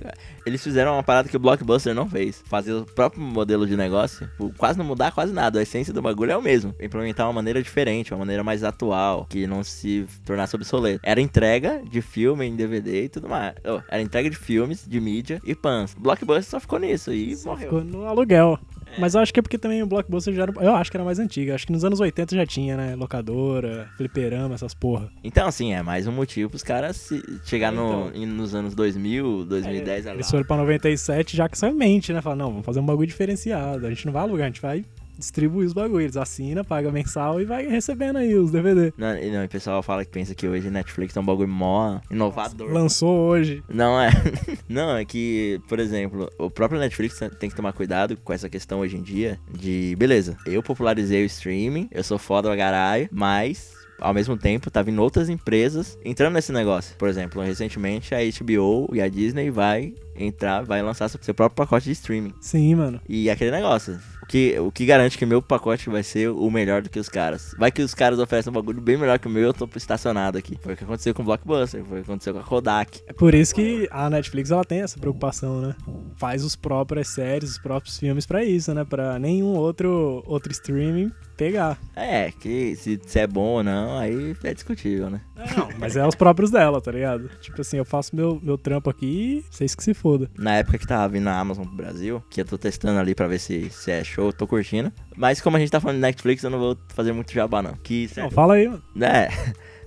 eles 0.51 0.63
fizeram 0.63 0.95
uma 0.95 1.03
parada 1.03 1.29
que 1.29 1.37
o 1.37 1.41
Blockbuster 1.41 1.95
não 1.95 2.09
fez. 2.09 2.43
Fazer 2.47 2.73
o 2.73 2.85
próprio 2.85 3.23
modelo 3.23 3.67
de 3.67 3.77
negócio, 3.77 4.29
quase 4.59 4.79
não 4.79 4.85
mudar 4.85 5.13
quase 5.13 5.33
nada. 5.33 5.59
A 5.59 5.63
essência 5.63 5.93
do 5.93 6.03
bagulho 6.03 6.33
é 6.33 6.37
o 6.37 6.43
mesmo. 6.43 6.75
Implementar 6.81 7.27
uma 7.27 7.33
maneira 7.33 7.63
diferente, 7.63 8.13
uma 8.13 8.19
maneira 8.21 8.43
mais 8.45 8.63
atual, 8.65 9.27
que 9.29 9.47
não 9.47 9.63
se 9.65 10.07
tornasse 10.25 10.55
obsoleto. 10.57 11.01
Era 11.03 11.21
entrega 11.21 11.83
de 11.89 12.03
filme 12.03 12.45
em 12.47 12.55
DVD 12.57 13.05
e 13.05 13.09
tudo 13.09 13.29
mais. 13.29 13.55
Oh, 13.65 13.81
era 13.89 14.03
entrega 14.03 14.29
de 14.29 14.37
filmes, 14.37 14.85
de 14.87 15.01
mídia 15.01 15.41
e 15.45 15.55
pans. 15.55 15.95
O 15.97 16.01
Blockbuster 16.01 16.45
só 16.45 16.61
ficou 16.61 16.79
nisso 16.79 17.13
e 17.13 17.37
morreu. 17.45 17.65
Ficou 17.69 17.85
no 17.85 18.05
aluguel. 18.07 18.59
Mas 18.99 19.15
eu 19.15 19.21
acho 19.21 19.33
que 19.33 19.39
é 19.39 19.43
porque 19.43 19.57
também 19.57 19.81
o 19.85 19.87
Blockbuster 19.87 20.35
já 20.35 20.43
era. 20.43 20.53
Eu 20.61 20.75
acho 20.75 20.91
que 20.91 20.97
era 20.97 21.05
mais 21.05 21.21
antigo. 21.21 21.53
Acho 21.53 21.65
que 21.65 21.73
nos 21.73 21.85
anos 21.85 22.01
80 22.01 22.35
já 22.35 22.45
tinha, 22.45 22.77
né? 22.77 22.97
Locadora, 22.97 23.89
fliperama, 23.97 24.55
essas 24.57 24.75
porra. 24.75 25.09
Então, 25.23 25.47
assim, 25.47 25.73
é 25.73 25.81
mais 25.83 26.09
um 26.09 26.13
motivo 26.13 26.51
pros 26.51 26.65
caras 26.65 26.97
se 26.97 27.23
chegar 27.45 27.71
no, 27.71 28.09
Então. 28.09 28.23
em- 28.23 28.27
nos 28.27 28.53
anos 28.53 28.75
2000, 28.75 29.45
2010, 29.45 30.07
Eles 30.07 30.27
lá. 30.33 30.40
Foram 30.41 30.45
pra 30.47 30.57
97 30.57 31.37
já 31.37 31.49
com 31.49 31.55
essa 31.55 31.71
mente, 31.71 32.13
né? 32.13 32.21
Falaram, 32.21 32.45
não, 32.45 32.51
vamos 32.51 32.67
fazer 32.67 32.81
um 32.81 32.87
bagulho 32.87 33.07
diferenciado. 33.07 33.87
A 33.87 33.91
gente 33.91 34.07
não 34.07 34.13
vai 34.13 34.23
alugar, 34.23 34.45
a 34.45 34.49
gente 34.49 34.61
vai 34.61 34.85
distribuir 35.19 35.67
os 35.67 35.73
bagulhos. 35.73 36.05
Eles 36.05 36.17
assina, 36.17 36.65
paga 36.65 36.91
mensal 36.91 37.41
e 37.41 37.45
vai 37.45 37.67
recebendo 37.67 38.17
aí 38.17 38.35
os 38.35 38.51
DVD. 38.51 38.93
Não, 38.97 39.17
e 39.17 39.31
não, 39.31 39.43
e 39.43 39.47
o 39.47 39.49
pessoal 39.49 39.83
fala 39.83 40.05
que 40.05 40.11
pensa 40.11 40.35
que 40.35 40.49
hoje 40.49 40.71
Netflix 40.71 41.17
é 41.17 41.21
um 41.21 41.25
bagulho 41.25 41.49
mó 41.49 42.01
inovador. 42.11 42.73
Lançou 42.73 43.29
hoje. 43.29 43.63
Não 43.69 44.01
é. 44.01 44.11
Não, 44.69 44.97
é 44.97 45.05
que, 45.05 45.61
por 45.69 45.81
exemplo, 45.81 46.31
o 46.39 46.49
próprio 46.49 46.81
Netflix 46.81 47.19
tem 47.39 47.51
que 47.51 47.57
tomar 47.57 47.73
cuidado 47.73 48.17
com 48.17 48.33
essa 48.33 48.49
questão 48.49 48.81
hoje 48.81 48.97
em 48.97 49.03
dia 49.03 49.39
de, 49.51 49.97
beleza, 49.99 50.37
eu 50.47 50.63
popularizei 50.63 51.23
o 51.23 51.27
streaming, 51.27 51.89
eu 51.91 52.05
sou 52.05 52.19
foda 52.19 52.49
pra 52.49 52.57
caralho, 52.57 53.09
mas 53.11 53.80
ao 54.01 54.15
mesmo 54.15 54.37
tempo 54.37 54.71
tá 54.71 54.83
vindo 54.83 55.01
outras 55.03 55.29
empresas 55.29 55.99
entrando 56.05 56.35
nesse 56.35 56.53
negócio. 56.53 56.97
Por 56.97 57.09
exemplo, 57.09 57.43
recentemente 57.43 58.15
a 58.15 58.19
HBO 58.19 58.91
e 58.93 59.01
a 59.01 59.09
Disney 59.09 59.51
vai 59.51 59.95
entrar, 60.17 60.63
vai 60.63 60.83
lançar 60.83 61.09
seu 61.09 61.35
próprio 61.35 61.57
pacote 61.57 61.87
de 61.87 61.93
streaming. 61.93 62.35
Sim, 62.41 62.75
mano. 62.75 63.01
E 63.09 63.31
aquele 63.31 63.51
negócio. 63.51 63.99
O 64.23 64.27
que, 64.27 64.57
o 64.61 64.71
que 64.71 64.87
garante 64.87 65.19
que 65.19 65.27
meu 65.27 65.43
pacote 65.43 65.91
vai 65.91 66.05
ser 66.05 66.29
o 66.29 66.51
melhor 66.51 66.83
do 66.83 66.89
que 66.89 67.01
os 67.01 67.09
caras? 67.09 67.53
Vai 67.59 67.73
que 67.73 67.83
os 67.83 67.95
caras 67.95 68.19
oferecem 68.19 68.51
um 68.51 68.55
bagulho 68.55 68.81
bem 68.81 68.97
melhor 68.97 69.19
que 69.19 69.27
o 69.27 69.31
meu 69.31 69.43
e 69.43 69.47
eu 69.47 69.53
tô 69.53 69.69
estacionado 69.75 70.39
aqui. 70.39 70.57
Foi 70.61 70.75
o 70.75 70.77
que 70.77 70.85
aconteceu 70.85 71.13
com 71.13 71.23
o 71.23 71.25
Blockbuster, 71.25 71.85
foi 71.85 71.99
o 71.99 72.05
que 72.05 72.11
aconteceu 72.11 72.35
com 72.35 72.39
a 72.39 72.45
Kodak. 72.45 73.01
É 73.09 73.13
por 73.13 73.35
isso 73.35 73.53
que 73.53 73.89
a 73.91 74.09
Netflix 74.09 74.53
ela 74.53 74.65
tem 74.65 74.83
essa 74.83 75.01
preocupação, 75.01 75.61
né? 75.61 75.75
Faz 76.17 76.45
os 76.45 76.55
próprias 76.55 77.09
séries, 77.09 77.53
os 77.53 77.59
próprios 77.59 77.99
filmes 77.99 78.25
pra 78.25 78.45
isso, 78.45 78.73
né? 78.73 78.85
Pra 78.85 79.19
nenhum 79.19 79.57
outro 79.57 80.23
outro 80.27 80.53
streaming 80.53 81.11
pegar. 81.41 81.79
É, 81.97 82.31
que 82.31 82.77
se, 82.77 83.01
se 83.03 83.19
é 83.19 83.27
bom 83.27 83.57
ou 83.57 83.63
não, 83.63 83.97
aí 83.97 84.37
é 84.45 84.53
discutível, 84.53 85.09
né? 85.09 85.23
Não, 85.57 85.71
mas 85.81 85.97
é 85.97 86.07
os 86.07 86.15
próprios 86.15 86.51
dela, 86.51 86.83
tá 86.83 86.93
ligado? 86.93 87.31
Tipo 87.41 87.63
assim, 87.63 87.79
eu 87.79 87.85
faço 87.85 88.15
meu, 88.15 88.39
meu 88.43 88.59
trampo 88.59 88.91
aqui, 88.91 89.43
vocês 89.51 89.75
que 89.75 89.83
se 89.83 89.95
foda. 89.95 90.31
Na 90.37 90.57
época 90.57 90.77
que 90.77 90.87
tava 90.87 91.09
vindo 91.09 91.29
a 91.29 91.39
Amazon 91.39 91.65
pro 91.65 91.77
Brasil, 91.77 92.23
que 92.29 92.43
eu 92.43 92.45
tô 92.45 92.59
testando 92.59 93.01
ali 93.01 93.15
pra 93.15 93.27
ver 93.27 93.39
se, 93.39 93.71
se 93.71 93.91
é 93.91 94.05
show, 94.05 94.31
tô 94.35 94.47
curtindo. 94.47 94.93
Mas 95.17 95.41
como 95.41 95.57
a 95.57 95.61
gente 95.61 95.71
tá 95.71 95.81
falando 95.81 95.97
de 95.97 96.03
Netflix, 96.03 96.43
eu 96.43 96.51
não 96.51 96.59
vou 96.59 96.77
fazer 96.89 97.13
muito 97.13 97.33
jabá, 97.33 97.63
não. 97.63 97.73
Que, 97.73 98.11
Não, 98.19 98.31
fala 98.31 98.55
aí, 98.55 98.69
mano. 98.69 98.83
né? 98.95 99.29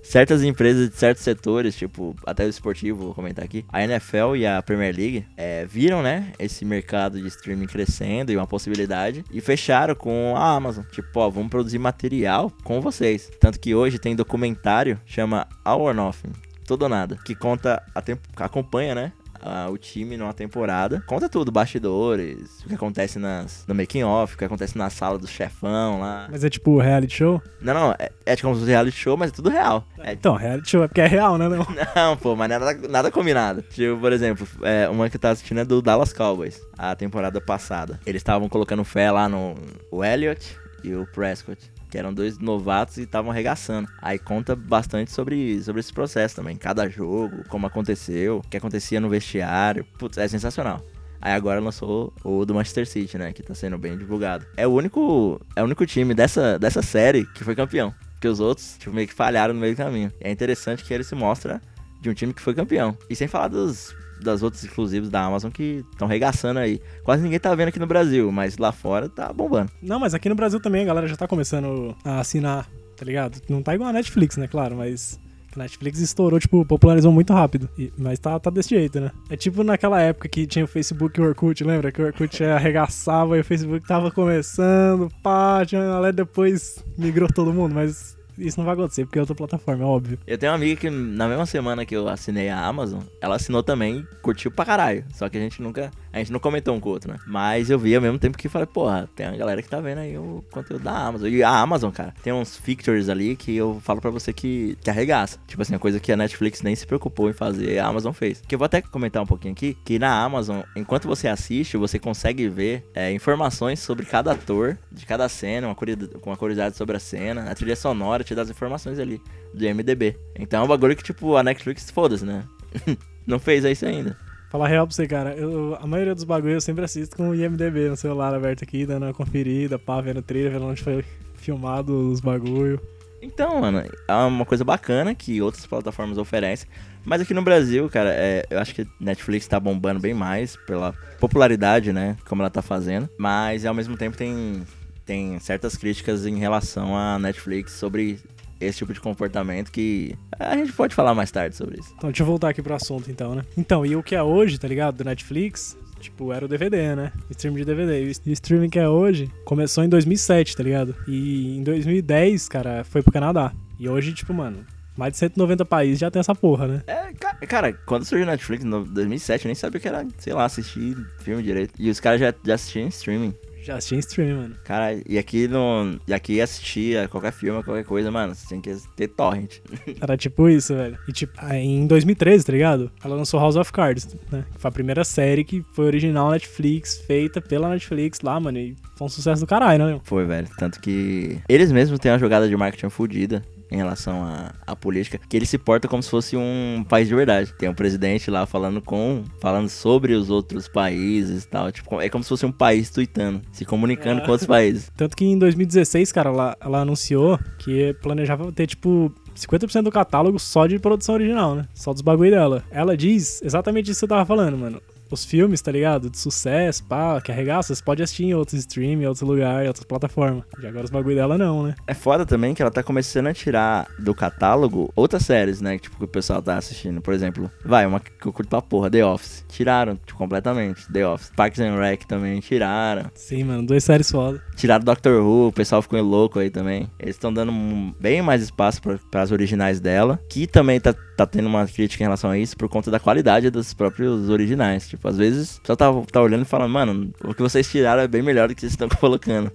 Certas 0.04 0.44
empresas 0.44 0.90
de 0.90 0.96
certos 0.98 1.24
setores, 1.24 1.76
tipo, 1.76 2.14
até 2.26 2.46
o 2.46 2.50
esportivo, 2.50 3.06
vou 3.06 3.14
comentar 3.16 3.44
aqui, 3.44 3.66
a 3.72 3.82
NFL 3.84 4.36
e 4.36 4.46
a 4.46 4.62
Premier 4.62 4.94
League 4.94 5.26
é, 5.38 5.66
viram, 5.66 6.04
né, 6.04 6.34
esse 6.38 6.66
mercado 6.66 7.20
de 7.20 7.28
streaming 7.30 7.68
crescendo 7.68 8.32
e 8.32 8.36
uma 8.36 8.46
possibilidade 8.46 9.24
e 9.32 9.40
fecharam 9.40 9.96
com 9.96 10.36
a 10.36 10.56
Amazon. 10.56 10.84
Tipo, 10.92 11.22
ó, 11.22 11.30
vamos 11.30 11.50
produzir 11.50 11.80
material 11.80 12.52
com 12.64 12.82
vocês. 12.82 13.32
Tanto 13.40 13.60
que 13.60 13.74
hoje 13.74 13.98
tem 13.98 14.14
documentário, 14.14 15.00
chama 15.06 15.48
All 15.64 15.82
or 15.82 15.94
Nothing, 15.94 16.34
Tudo 16.68 16.84
ou 16.84 16.90
Nada, 16.90 17.18
que 17.26 17.34
conta, 17.34 17.82
a 17.96 18.02
temp 18.02 18.20
acompanha, 18.36 18.94
né, 18.94 19.14
a- 19.44 19.70
o 19.70 19.78
time 19.78 20.16
numa 20.18 20.34
temporada. 20.34 21.04
Conta 21.06 21.28
tudo, 21.30 21.52
bastidores, 21.52 22.62
o 22.66 22.68
que 22.70 22.76
acontece 22.76 23.20
nas, 23.20 23.66
no 23.68 23.76
making 23.76 24.04
off, 24.04 24.36
o 24.36 24.38
que 24.38 24.46
acontece 24.46 24.78
na 24.78 24.90
sala 24.90 25.18
do 25.20 25.28
chefão 25.28 26.00
lá. 26.00 26.28
Mas 26.32 26.44
é 26.44 26.50
tipo 26.50 26.80
reality 26.80 27.14
show? 27.18 27.42
Não, 27.62 27.74
não, 27.74 27.92
é, 28.00 28.10
é 28.26 28.36
como 28.38 28.54
se 28.56 28.62
fosse 28.62 28.72
reality 28.72 28.98
show, 28.98 29.18
mas 29.18 29.32
é 29.32 29.34
tudo 29.34 29.50
real. 29.50 29.86
É 30.00 30.14
Então, 30.14 30.36
reality 30.36 30.70
show 30.70 30.84
é 30.84 30.88
porque 30.88 31.02
é 31.02 31.08
real, 31.08 31.38
né? 31.38 31.48
Não? 31.50 31.66
não, 31.96 32.18
pô, 32.18 32.36
mas 32.36 32.50
nada, 32.50 32.74
nada 32.88 33.12
combinado. 33.12 33.62
Tipo, 33.64 33.98
por 34.00 34.12
exemplo, 34.14 34.48
é, 34.64 34.88
uma 34.90 35.10
que 35.10 35.16
eu 35.18 35.20
tava 35.22 35.34
assistindo 35.34 35.60
é 35.60 35.66
do 35.66 35.82
Dallas 35.82 36.14
Cowboys, 36.14 36.62
a 36.78 36.96
temporada 36.96 37.40
passada. 37.42 38.00
Eles 38.06 38.20
estavam 38.22 38.48
colocando 38.50 38.84
fé 38.84 39.12
lá 39.12 39.28
no 39.28 39.56
o 39.92 40.04
Elliott 40.04 40.58
e 40.84 40.94
o 40.96 41.06
Prescott. 41.08 41.72
Que 41.94 42.00
eram 42.00 42.12
dois 42.12 42.40
novatos 42.40 42.98
e 42.98 43.04
estavam 43.04 43.30
arregaçando. 43.30 43.88
Aí 44.02 44.18
conta 44.18 44.56
bastante 44.56 45.12
sobre, 45.12 45.62
sobre 45.62 45.80
esse 45.80 45.94
processo 45.94 46.36
também. 46.36 46.58
Cada 46.58 46.90
jogo, 46.90 47.48
como 47.48 47.68
aconteceu, 47.68 48.38
o 48.38 48.42
que 48.42 48.58
acontecia 48.58 49.00
no 49.00 49.08
vestiário. 49.08 49.86
Putz, 50.00 50.18
é 50.18 50.28
sensacional. 50.28 50.84
Aí 51.22 51.34
agora 51.34 51.60
lançou 51.60 52.12
o 52.24 52.46
do 52.46 52.56
Manchester 52.56 52.88
City, 52.88 53.16
né? 53.20 53.32
Que 53.32 53.44
tá 53.44 53.54
sendo 53.54 53.78
bem 53.78 53.96
divulgado. 53.96 54.44
É 54.58 54.66
o 54.66 54.72
único, 54.72 55.40
é 55.56 55.62
o 55.62 55.66
único 55.66 55.86
time 55.86 56.16
dessa, 56.16 56.58
dessa 56.58 56.82
série 56.82 57.28
que 57.28 57.44
foi 57.44 57.54
campeão. 57.54 57.94
Porque 58.14 58.28
os 58.28 58.40
outros, 58.40 58.76
tipo, 58.80 58.96
meio 58.96 59.08
que 59.08 59.14
falharam 59.14 59.54
no 59.54 59.60
meio 59.60 59.76
do 59.76 59.78
caminho. 59.78 60.12
E 60.20 60.28
é 60.28 60.32
interessante 60.32 60.84
que 60.84 60.92
ele 60.92 61.04
se 61.04 61.14
mostra 61.14 61.62
de 62.02 62.10
um 62.10 62.14
time 62.16 62.34
que 62.34 62.42
foi 62.42 62.56
campeão. 62.56 62.98
E 63.08 63.16
sem 63.16 63.28
falar 63.28 63.50
dos 63.50 63.96
das 64.24 64.42
outros 64.42 64.64
exclusivos 64.64 65.10
da 65.10 65.22
Amazon 65.24 65.52
que 65.52 65.84
estão 65.92 66.08
regaçando 66.08 66.60
aí. 66.60 66.82
Quase 67.04 67.22
ninguém 67.24 67.40
tá 67.40 67.54
vendo 67.54 67.68
aqui 67.70 67.80
no 67.80 67.88
Brasil, 67.88 68.32
mas 68.32 68.58
lá 68.58 68.72
fora 68.72 69.08
tá 69.10 69.32
bombando. 69.32 69.72
Não, 69.82 70.00
mas 70.00 70.14
aqui 70.14 70.30
no 70.30 70.36
Brasil 70.36 70.60
também 70.60 70.82
a 70.84 70.86
galera 70.86 71.08
já 71.08 71.16
tá 71.16 71.28
começando 71.28 71.96
a 72.04 72.20
assinar, 72.20 72.68
tá 72.98 73.06
ligado? 73.06 73.40
Não 73.50 73.62
tá 73.62 73.76
igual 73.76 73.90
a 73.90 73.94
Netflix, 73.94 74.38
né? 74.38 74.48
Claro, 74.48 74.76
mas. 74.78 75.20
Netflix 75.56 76.00
estourou, 76.00 76.40
tipo, 76.40 76.66
popularizou 76.66 77.12
muito 77.12 77.32
rápido. 77.32 77.70
E- 77.78 77.94
mas 77.96 78.18
tá, 78.18 78.40
tá 78.40 78.50
desse 78.50 78.70
jeito, 78.72 79.00
né? 79.00 79.12
É 79.30 79.38
tipo 79.38 79.64
naquela 79.64 80.02
época 80.02 80.28
que 80.28 80.48
tinha 80.48 80.66
o 80.66 80.68
Facebook 80.68 81.20
e 81.20 81.24
o 81.24 81.28
Orkut, 81.28 81.64
lembra? 81.64 81.92
Que 81.92 82.02
o 82.02 82.06
Orkut 82.08 82.44
arregaçava 82.44 83.38
e 83.38 83.42
o 83.42 83.44
Facebook 83.44 83.86
tava 83.88 84.10
começando, 84.10 85.10
pá, 85.22 85.64
tinha 85.64 85.80
uma 85.82 85.92
galera, 85.94 86.14
depois 86.14 86.84
migrou 86.98 87.30
todo 87.32 87.54
mundo, 87.54 87.76
mas 87.76 88.18
isso 88.38 88.60
não 88.60 88.66
vai 88.66 88.74
acontecer 88.74 89.06
porque 89.06 89.18
é 89.18 89.22
outra 89.22 89.36
plataforma, 89.36 89.84
é 89.84 89.88
óbvio. 89.88 90.20
Eu 90.26 90.38
tenho 90.38 90.52
uma 90.52 90.58
amiga 90.58 90.80
que 90.80 90.90
na 90.90 91.28
mesma 91.28 91.46
semana 91.46 91.86
que 91.86 91.96
eu 91.96 92.08
assinei 92.08 92.50
a 92.50 92.66
Amazon, 92.66 93.02
ela 93.22 93.36
assinou 93.36 93.64
também 93.64 94.06
curtiu 94.22 94.52
pra 94.52 94.66
caralho. 94.66 95.06
Só 95.14 95.30
que 95.30 95.38
a 95.38 95.42
gente 95.42 95.62
nunca. 95.62 95.92
A 96.14 96.20
gente 96.20 96.32
não 96.32 96.40
comentou 96.40 96.76
um 96.76 96.80
com 96.80 96.90
o 96.90 96.92
outro, 96.92 97.12
né? 97.12 97.18
Mas 97.26 97.72
eu 97.72 97.80
vi 97.80 97.96
ao 97.96 98.02
mesmo 98.02 98.20
tempo 98.20 98.38
que 98.38 98.48
falei, 98.48 98.68
porra, 98.68 99.10
tem 99.16 99.28
uma 99.28 99.36
galera 99.36 99.64
que 99.64 99.68
tá 99.68 99.82
vendo 99.82 99.98
aí 99.98 100.16
o 100.16 100.44
conteúdo 100.52 100.84
da 100.84 100.92
Amazon. 100.92 101.28
E 101.28 101.42
a 101.42 101.50
Amazon, 101.50 101.90
cara, 101.92 102.14
tem 102.22 102.32
uns 102.32 102.56
features 102.56 103.10
ali 103.10 103.36
que 103.36 103.56
eu 103.56 103.82
falo 103.84 104.00
pra 104.00 104.12
você 104.12 104.32
que, 104.32 104.78
que 104.80 104.90
arregaça. 104.92 105.40
Tipo 105.48 105.64
assim, 105.64 105.74
a 105.74 105.80
coisa 105.80 106.00
que 106.00 106.12
a 106.12 106.16
Netflix 106.16 106.62
nem 106.62 106.76
se 106.76 106.86
preocupou 106.86 107.32
em 107.32 107.34
fazer, 107.34 107.80
a 107.80 107.88
Amazon 107.88 108.14
fez. 108.14 108.44
Que 108.48 108.54
eu 108.54 108.60
vou 108.60 108.66
até 108.66 108.80
comentar 108.80 109.24
um 109.24 109.26
pouquinho 109.26 109.54
aqui, 109.54 109.76
que 109.84 109.98
na 109.98 110.24
Amazon, 110.24 110.62
enquanto 110.76 111.08
você 111.08 111.28
assiste, 111.28 111.78
você 111.78 111.98
consegue 111.98 112.48
ver 112.48 112.88
é, 112.94 113.12
informações 113.12 113.80
sobre 113.80 114.06
cada 114.06 114.34
ator, 114.34 114.78
de 114.92 115.08
cada 115.08 115.28
cena, 115.28 115.68
uma 115.68 116.38
curiosidade 116.38 116.78
sobre 116.78 116.96
a 116.96 117.00
cena, 117.00 117.50
a 117.50 117.56
trilha 117.56 117.76
sonora 117.76 118.24
te 118.24 118.36
dá 118.36 118.44
as 118.44 118.52
informações 118.52 119.00
ali 119.00 119.20
do 119.52 119.66
IMDB. 119.66 120.16
Então 120.38 120.62
é 120.62 120.64
um 120.64 120.68
bagulho 120.68 120.96
que, 120.96 121.04
tipo, 121.04 121.36
a 121.36 121.42
Netflix, 121.42 121.90
foda-se, 121.90 122.24
né? 122.24 122.44
Não 123.26 123.40
fez 123.40 123.64
isso 123.64 123.86
ainda. 123.86 124.16
Falar 124.54 124.68
real 124.68 124.86
pra 124.86 124.96
você, 124.96 125.08
cara, 125.08 125.34
eu, 125.34 125.76
a 125.82 125.88
maioria 125.88 126.14
dos 126.14 126.24
bagulhos 126.24 126.54
eu 126.54 126.62
sempre 126.62 126.86
assisto 126.86 127.18
com 127.18 127.30
o 127.30 127.34
IMDB 127.34 127.90
no 127.90 127.98
celular 127.98 128.36
aberto 128.36 128.64
aqui, 128.64 128.86
dando 128.86 129.08
uma 129.08 129.14
conferida, 129.14 129.80
pá, 129.80 130.00
vendo 130.00 130.22
trailer, 130.22 130.52
vendo 130.52 130.68
onde 130.68 130.84
foi 130.84 131.04
filmado 131.34 132.12
os 132.12 132.20
bagulho. 132.20 132.80
Então, 133.20 133.62
mano, 133.62 133.84
é 134.08 134.14
uma 134.14 134.46
coisa 134.46 134.64
bacana 134.64 135.16
que 135.16 135.42
outras 135.42 135.66
plataformas 135.66 136.20
oferecem. 136.20 136.70
Mas 137.04 137.20
aqui 137.20 137.34
no 137.34 137.42
Brasil, 137.42 137.90
cara, 137.90 138.12
é, 138.14 138.46
eu 138.48 138.60
acho 138.60 138.76
que 138.76 138.88
Netflix 139.00 139.48
tá 139.48 139.60
bombando 139.60 140.00
bem 140.00 140.14
mais 140.14 140.56
pela 140.68 140.94
popularidade, 141.20 141.92
né? 141.92 142.16
Como 142.24 142.44
ela 142.44 142.50
tá 142.52 142.62
fazendo. 142.62 143.10
Mas 143.18 143.66
ao 143.66 143.74
mesmo 143.74 143.98
tempo 143.98 144.16
tem, 144.16 144.62
tem 145.04 145.40
certas 145.40 145.76
críticas 145.76 146.28
em 146.28 146.38
relação 146.38 146.96
à 146.96 147.18
Netflix 147.18 147.72
sobre 147.72 148.20
esse 148.66 148.80
tipo 148.80 148.94
de 148.94 149.00
comportamento 149.00 149.72
que 149.72 150.16
a 150.40 150.56
gente 150.56 150.72
pode 150.74 150.94
falar 150.96 151.14
mais 151.14 151.32
tarde 151.32 151.56
sobre 151.56 151.80
isso. 151.80 151.94
Então, 151.98 152.10
deixa 152.10 152.24
eu 152.24 152.28
voltar 152.28 152.50
aqui 152.50 152.62
pro 152.62 152.74
assunto, 152.74 153.10
então, 153.12 153.36
né? 153.36 153.44
Então, 153.58 153.86
e 153.86 153.96
o 153.96 154.04
que 154.04 154.16
é 154.16 154.24
hoje, 154.24 154.58
tá 154.60 154.68
ligado? 154.68 154.98
Do 154.98 155.04
Netflix, 155.06 155.78
tipo, 156.00 156.32
era 156.34 156.46
o 156.46 156.48
DVD, 156.48 156.96
né? 156.96 157.12
O 157.30 157.32
stream 157.32 157.56
de 157.56 157.66
DVD. 157.66 158.04
E 158.04 158.08
o 158.08 158.32
streaming 158.34 158.70
que 158.70 158.80
é 158.80 158.88
hoje 158.90 159.30
começou 159.46 159.84
em 159.84 159.90
2007, 159.90 160.56
tá 160.58 160.64
ligado? 160.64 160.96
E 161.08 161.58
em 161.58 161.64
2010, 161.64 162.48
cara, 162.50 162.84
foi 162.84 163.02
pro 163.02 163.12
Canadá. 163.12 163.52
E 163.80 163.88
hoje, 163.90 164.14
tipo, 164.14 164.34
mano, 164.34 164.66
mais 164.96 165.14
de 165.14 165.18
190 165.20 165.66
países 165.66 166.00
já 166.00 166.12
tem 166.12 166.20
essa 166.20 166.36
porra, 166.36 166.68
né? 166.68 166.84
É, 166.88 167.12
ca- 167.14 167.36
cara, 167.48 167.74
quando 167.74 168.06
surgiu 168.06 168.28
a 168.28 168.32
Netflix, 168.32 168.64
em 168.64 168.70
2007, 168.70 169.46
eu 169.46 169.50
nem 169.50 169.56
sabia 169.56 169.78
o 169.80 169.82
que 169.82 169.88
era, 169.88 170.06
sei 170.20 170.34
lá, 170.34 170.46
assistir 170.46 170.96
filme 171.20 171.42
direito. 171.42 171.74
E 171.80 171.90
os 171.90 172.00
caras 172.00 172.20
já, 172.20 172.34
já 172.46 172.54
assistiam 172.56 172.86
em 172.86 172.90
streaming. 172.90 173.34
Já 173.64 173.80
tinha 173.80 174.00
stream, 174.00 174.38
mano. 174.38 174.56
Cara, 174.64 175.00
e 175.08 175.18
aqui 175.18 175.48
no. 175.48 176.00
E 176.08 176.14
aqui 176.14 176.42
assistia 176.42 177.08
qualquer 177.08 177.32
filme, 177.32 177.64
qualquer 177.64 177.86
coisa, 177.86 178.12
mano, 178.12 178.36
você 178.36 178.48
tem 178.48 178.60
que 178.60 178.76
ter 178.96 179.08
torrent. 179.08 179.60
Era 180.02 180.18
tipo 180.18 180.50
isso, 180.50 180.76
velho. 180.76 180.98
E 181.08 181.14
tipo, 181.14 181.34
aí 181.38 181.66
em 181.66 181.88
2013, 181.88 182.46
tá 182.46 182.52
ligado? 182.52 182.92
Ela 183.04 183.16
lançou 183.16 183.40
House 183.40 183.56
of 183.56 183.72
Cards, 183.72 184.16
né? 184.32 184.46
Foi 184.58 184.70
a 184.70 184.72
primeira 184.72 185.04
série 185.04 185.44
que 185.44 185.64
foi 185.74 185.86
original 185.86 186.32
Netflix, 186.32 186.98
feita 186.98 187.42
pela 187.42 187.70
Netflix 187.70 188.20
lá, 188.22 188.40
mano. 188.40 188.58
E 188.58 188.76
foi 188.96 189.06
um 189.08 189.10
sucesso 189.10 189.42
do 189.42 189.48
caralho, 189.48 189.86
né? 189.86 189.92
meu? 189.92 190.02
Foi, 190.04 190.26
velho. 190.26 190.48
Tanto 190.58 190.80
que 190.80 191.40
eles 191.48 191.72
mesmos 191.72 192.00
têm 192.00 192.12
uma 192.12 192.20
jogada 192.20 192.48
de 192.48 192.56
marketing 192.56 192.90
fodida 192.90 193.44
em 193.74 193.78
relação 193.78 194.24
à, 194.24 194.54
à 194.68 194.76
política, 194.76 195.20
que 195.28 195.36
ele 195.36 195.46
se 195.46 195.58
porta 195.58 195.88
como 195.88 196.04
se 196.04 196.10
fosse 196.10 196.38
um 196.38 196.86
país 196.88 197.08
de 197.08 197.16
verdade. 197.16 197.54
Tem 197.58 197.68
um 197.68 197.74
presidente 197.74 198.30
lá 198.30 198.46
falando 198.46 198.82
com, 198.82 199.24
falando 199.42 199.68
sobre 199.68 200.14
os 200.14 200.30
outros 200.30 200.68
países 200.68 201.44
e 201.44 201.48
tal. 201.48 201.72
Tipo, 201.72 202.00
é 202.00 202.08
como 202.10 202.24
se 202.24 202.30
fosse 202.30 202.46
um 202.46 202.52
país 202.52 202.90
tweetando, 202.90 203.42
se 203.52 203.66
comunicando 203.66 204.22
É. 204.22 204.26
com 204.26 204.32
outros 204.32 204.48
países. 204.48 204.92
Tanto 204.96 205.18
que 205.18 205.26
em 205.26 205.38
2016, 205.38 206.12
cara, 206.12 206.30
ela, 206.30 206.58
ela 206.62 206.82
anunciou 206.82 207.40
que 207.58 207.94
planejava 208.02 208.52
ter, 208.52 208.68
tipo, 208.68 209.12
50% 209.36 209.82
do 209.82 209.92
catálogo 209.92 210.38
só 210.38 210.68
de 210.68 210.78
produção 210.78 211.16
original, 211.16 211.56
né? 211.56 211.66
Só 211.74 211.92
dos 211.92 212.02
bagulho 212.04 212.30
dela. 212.32 212.64
Ela 212.70 212.96
diz 212.96 213.42
exatamente 213.42 213.90
isso 213.90 214.00
que 214.02 214.06
você 214.06 214.08
tava 214.08 214.26
falando, 214.26 214.58
mano. 214.58 214.80
Os 215.14 215.24
filmes, 215.24 215.62
tá 215.62 215.72
ligado? 215.72 216.10
De 216.10 216.18
sucesso, 216.18 216.84
pá, 216.86 217.22
que 217.22 217.32
arregaça, 217.32 217.76
você 217.76 217.84
pode 217.84 218.02
assistir 218.02 218.24
em 218.24 218.34
outros 218.34 218.60
streams, 218.62 219.04
em 219.04 219.06
outros 219.06 219.22
lugares, 219.22 219.66
em 219.66 219.68
outras 219.68 219.86
plataformas. 219.86 220.44
E 220.60 220.66
agora 220.66 220.86
os 220.86 220.90
bagulho 220.90 221.16
dela 221.16 221.38
não, 221.38 221.62
né? 221.62 221.76
É 221.86 221.94
foda 221.94 222.26
também 222.26 222.56
que 222.56 222.64
ela 222.64 222.72
tá 222.72 222.82
começando 222.82 223.28
a 223.28 223.34
tirar 223.34 223.86
do 224.00 224.16
catálogo 224.16 224.92
outras 224.96 225.24
séries, 225.24 225.62
né? 225.62 225.78
Tipo, 225.78 225.98
que 225.98 226.06
o 226.06 226.08
pessoal 226.08 226.42
tá 226.42 226.58
assistindo. 226.58 227.00
Por 227.00 227.14
exemplo, 227.14 227.52
vai, 227.64 227.86
uma 227.86 228.00
que 228.00 228.10
eu 228.26 228.34
curto 228.34 228.50
pra 228.50 228.60
porra, 228.60 228.90
The 228.90 229.06
Office. 229.06 229.46
Tiraram, 229.50 229.96
tipo, 229.98 230.18
completamente. 230.18 230.92
The 230.92 231.08
Office. 231.08 231.32
Parks 231.36 231.60
and 231.60 231.76
Rec 231.76 232.06
também 232.06 232.40
tiraram. 232.40 233.12
Sim, 233.14 233.44
mano, 233.44 233.68
duas 233.68 233.84
séries 233.84 234.10
foda. 234.10 234.42
Tiraram 234.56 234.84
Doctor 234.84 235.22
Who, 235.22 235.50
o 235.50 235.54
pessoal 235.54 235.84
ficou 235.84 236.02
louco 236.02 236.40
aí 236.40 236.50
também. 236.50 236.90
Eles 237.00 237.16
estão 237.16 237.32
dando 237.32 237.54
bem 238.00 238.24
mais 238.24 238.42
espaço 238.42 238.82
para 238.82 239.22
as 239.22 239.32
originais 239.32 239.80
dela. 239.80 240.20
Que 240.28 240.48
também 240.48 240.80
tá, 240.80 240.92
tá 241.16 241.28
tendo 241.28 241.48
uma 241.48 241.68
crítica 241.68 242.04
em 242.04 242.08
relação 242.08 242.32
a 242.32 242.38
isso 242.38 242.58
por 242.58 242.68
conta 242.68 242.90
da 242.90 243.00
qualidade 243.00 243.52
dos 243.52 243.74
próprios 243.76 244.30
originais. 244.30 244.88
Tipo, 244.88 245.03
às 245.08 245.18
vezes 245.18 245.60
pessoal 245.60 245.76
tá, 245.78 246.12
tá 246.12 246.22
olhando 246.22 246.44
e 246.44 246.46
falando, 246.46 246.72
mano, 246.72 247.12
o 247.24 247.34
que 247.34 247.42
vocês 247.42 247.70
tiraram 247.70 248.02
é 248.02 248.08
bem 248.08 248.22
melhor 248.22 248.48
do 248.48 248.56
que 248.56 248.62
vocês 248.62 248.74
estão 248.74 248.88
colocando. 249.00 249.52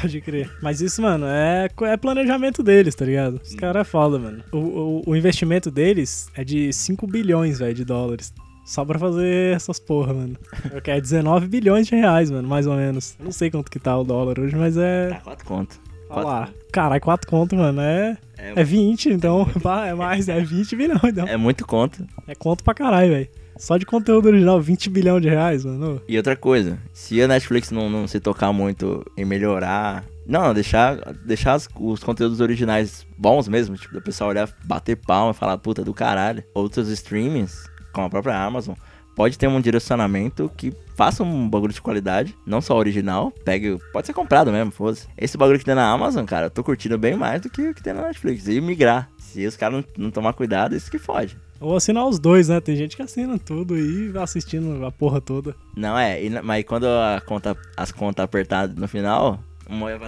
Pode 0.00 0.20
crer. 0.20 0.50
Mas 0.62 0.80
isso, 0.80 1.00
mano, 1.02 1.26
é, 1.26 1.68
é 1.82 1.96
planejamento 1.96 2.62
deles, 2.62 2.94
tá 2.94 3.04
ligado? 3.04 3.40
Os 3.42 3.54
caras 3.54 3.80
é 3.82 3.84
foda, 3.84 4.18
mano. 4.18 4.42
O, 4.52 4.58
o, 4.58 5.02
o 5.06 5.16
investimento 5.16 5.70
deles 5.70 6.28
é 6.34 6.44
de 6.44 6.72
5 6.72 7.06
bilhões, 7.06 7.58
velho, 7.58 7.74
de 7.74 7.84
dólares. 7.84 8.32
Só 8.64 8.84
pra 8.84 8.98
fazer 8.98 9.54
essas 9.54 9.78
porra, 9.78 10.12
mano. 10.12 10.36
Eu 10.72 10.82
quero 10.82 11.00
19 11.00 11.46
bilhões 11.46 11.86
de 11.86 11.94
reais, 11.94 12.30
mano, 12.32 12.48
mais 12.48 12.66
ou 12.66 12.74
menos. 12.74 13.16
Não 13.20 13.30
sei 13.30 13.48
quanto 13.48 13.70
que 13.70 13.78
tá 13.78 13.96
o 13.96 14.02
dólar 14.02 14.40
hoje, 14.40 14.56
mas 14.56 14.76
é. 14.76 15.10
Tá, 15.10 15.20
quatro 15.20 15.46
conto. 15.46 15.86
Olha 16.08 16.24
lá. 16.26 16.48
Caralho, 16.72 17.00
4 17.00 17.28
conto, 17.28 17.56
mano. 17.56 17.80
É, 17.80 18.16
É, 18.38 18.60
é 18.60 18.64
20, 18.64 19.10
então. 19.10 19.44
pá, 19.62 19.86
É 19.86 19.94
mais, 19.94 20.28
é 20.28 20.40
20 20.40 20.76
bilhões, 20.76 21.00
então. 21.04 21.26
é 21.26 21.36
muito 21.36 21.66
conto. 21.66 22.04
É 22.26 22.34
conto 22.34 22.62
pra 22.64 22.74
caralho, 22.74 23.10
velho. 23.12 23.28
Só 23.58 23.76
de 23.76 23.86
conteúdo 23.86 24.26
original, 24.26 24.60
20 24.60 24.90
bilhão 24.90 25.20
de 25.20 25.28
reais, 25.28 25.64
mano. 25.64 26.00
E 26.08 26.16
outra 26.16 26.36
coisa, 26.36 26.78
se 26.92 27.20
a 27.20 27.28
Netflix 27.28 27.70
não, 27.70 27.88
não 27.88 28.06
se 28.06 28.20
tocar 28.20 28.52
muito 28.52 29.04
em 29.16 29.24
melhorar. 29.24 30.04
Não, 30.26 30.52
deixar, 30.52 30.96
deixar 31.24 31.56
os, 31.56 31.68
os 31.78 32.02
conteúdos 32.02 32.40
originais 32.40 33.06
bons 33.16 33.48
mesmo, 33.48 33.76
tipo, 33.76 33.96
o 33.96 34.02
pessoal 34.02 34.30
olhar, 34.30 34.48
bater 34.64 34.96
palma 34.96 35.30
e 35.30 35.34
falar, 35.34 35.56
puta 35.58 35.84
do 35.84 35.94
caralho. 35.94 36.42
Outros 36.52 36.88
streamings, 36.88 37.64
como 37.92 38.06
a 38.06 38.10
própria 38.10 38.36
Amazon, 38.36 38.74
pode 39.16 39.38
ter 39.38 39.48
um 39.48 39.60
direcionamento 39.60 40.50
que 40.56 40.72
faça 40.94 41.22
um 41.22 41.48
bagulho 41.48 41.72
de 41.72 41.80
qualidade, 41.80 42.36
não 42.46 42.60
só 42.60 42.76
original, 42.76 43.32
pegue, 43.44 43.78
pode 43.92 44.06
ser 44.06 44.12
comprado 44.12 44.52
mesmo, 44.52 44.70
foda-se. 44.70 45.08
Esse 45.16 45.38
bagulho 45.38 45.58
que 45.58 45.64
tem 45.64 45.74
na 45.74 45.90
Amazon, 45.90 46.24
cara, 46.24 46.46
eu 46.46 46.50
tô 46.50 46.62
curtindo 46.62 46.98
bem 46.98 47.16
mais 47.16 47.40
do 47.40 47.48
que 47.50 47.68
o 47.68 47.74
que 47.74 47.82
tem 47.82 47.94
na 47.94 48.02
Netflix. 48.02 48.46
E 48.46 48.60
migrar. 48.60 49.08
Se 49.32 49.46
os 49.46 49.56
caras 49.56 49.84
não, 49.96 50.04
não 50.04 50.10
tomar 50.10 50.32
cuidado, 50.32 50.74
isso 50.76 50.90
que 50.90 50.98
fode. 50.98 51.36
Ou 51.60 51.76
assinar 51.76 52.06
os 52.06 52.18
dois, 52.18 52.48
né? 52.48 52.60
Tem 52.60 52.76
gente 52.76 52.96
que 52.96 53.02
assina 53.02 53.38
tudo 53.38 53.76
e 53.76 54.08
vai 54.08 54.22
assistindo 54.22 54.84
a 54.84 54.92
porra 54.92 55.20
toda. 55.20 55.54
Não 55.76 55.98
é, 55.98 56.22
e 56.22 56.30
mas 56.42 56.64
quando 56.64 56.86
a 56.86 57.20
conta, 57.24 57.56
as 57.76 57.90
contas 57.90 58.24
apertadas 58.24 58.76
no 58.76 58.86
final, 58.86 59.40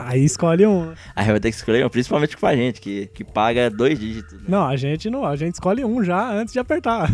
Aí 0.04 0.24
escolhe 0.24 0.64
um, 0.66 0.86
né? 0.86 0.94
aí 1.16 1.26
vai 1.26 1.40
ter 1.40 1.50
que 1.50 1.56
escolher 1.56 1.84
um, 1.84 1.88
principalmente 1.88 2.36
com 2.36 2.46
a 2.46 2.54
gente, 2.54 2.80
que, 2.80 3.08
que 3.12 3.24
paga 3.24 3.68
dois 3.68 3.98
dígitos. 3.98 4.34
Né? 4.34 4.44
Não, 4.48 4.64
a 4.64 4.76
gente 4.76 5.10
não, 5.10 5.24
a 5.24 5.34
gente 5.34 5.54
escolhe 5.54 5.84
um 5.84 6.04
já 6.04 6.30
antes 6.30 6.52
de 6.52 6.60
apertar. 6.60 7.10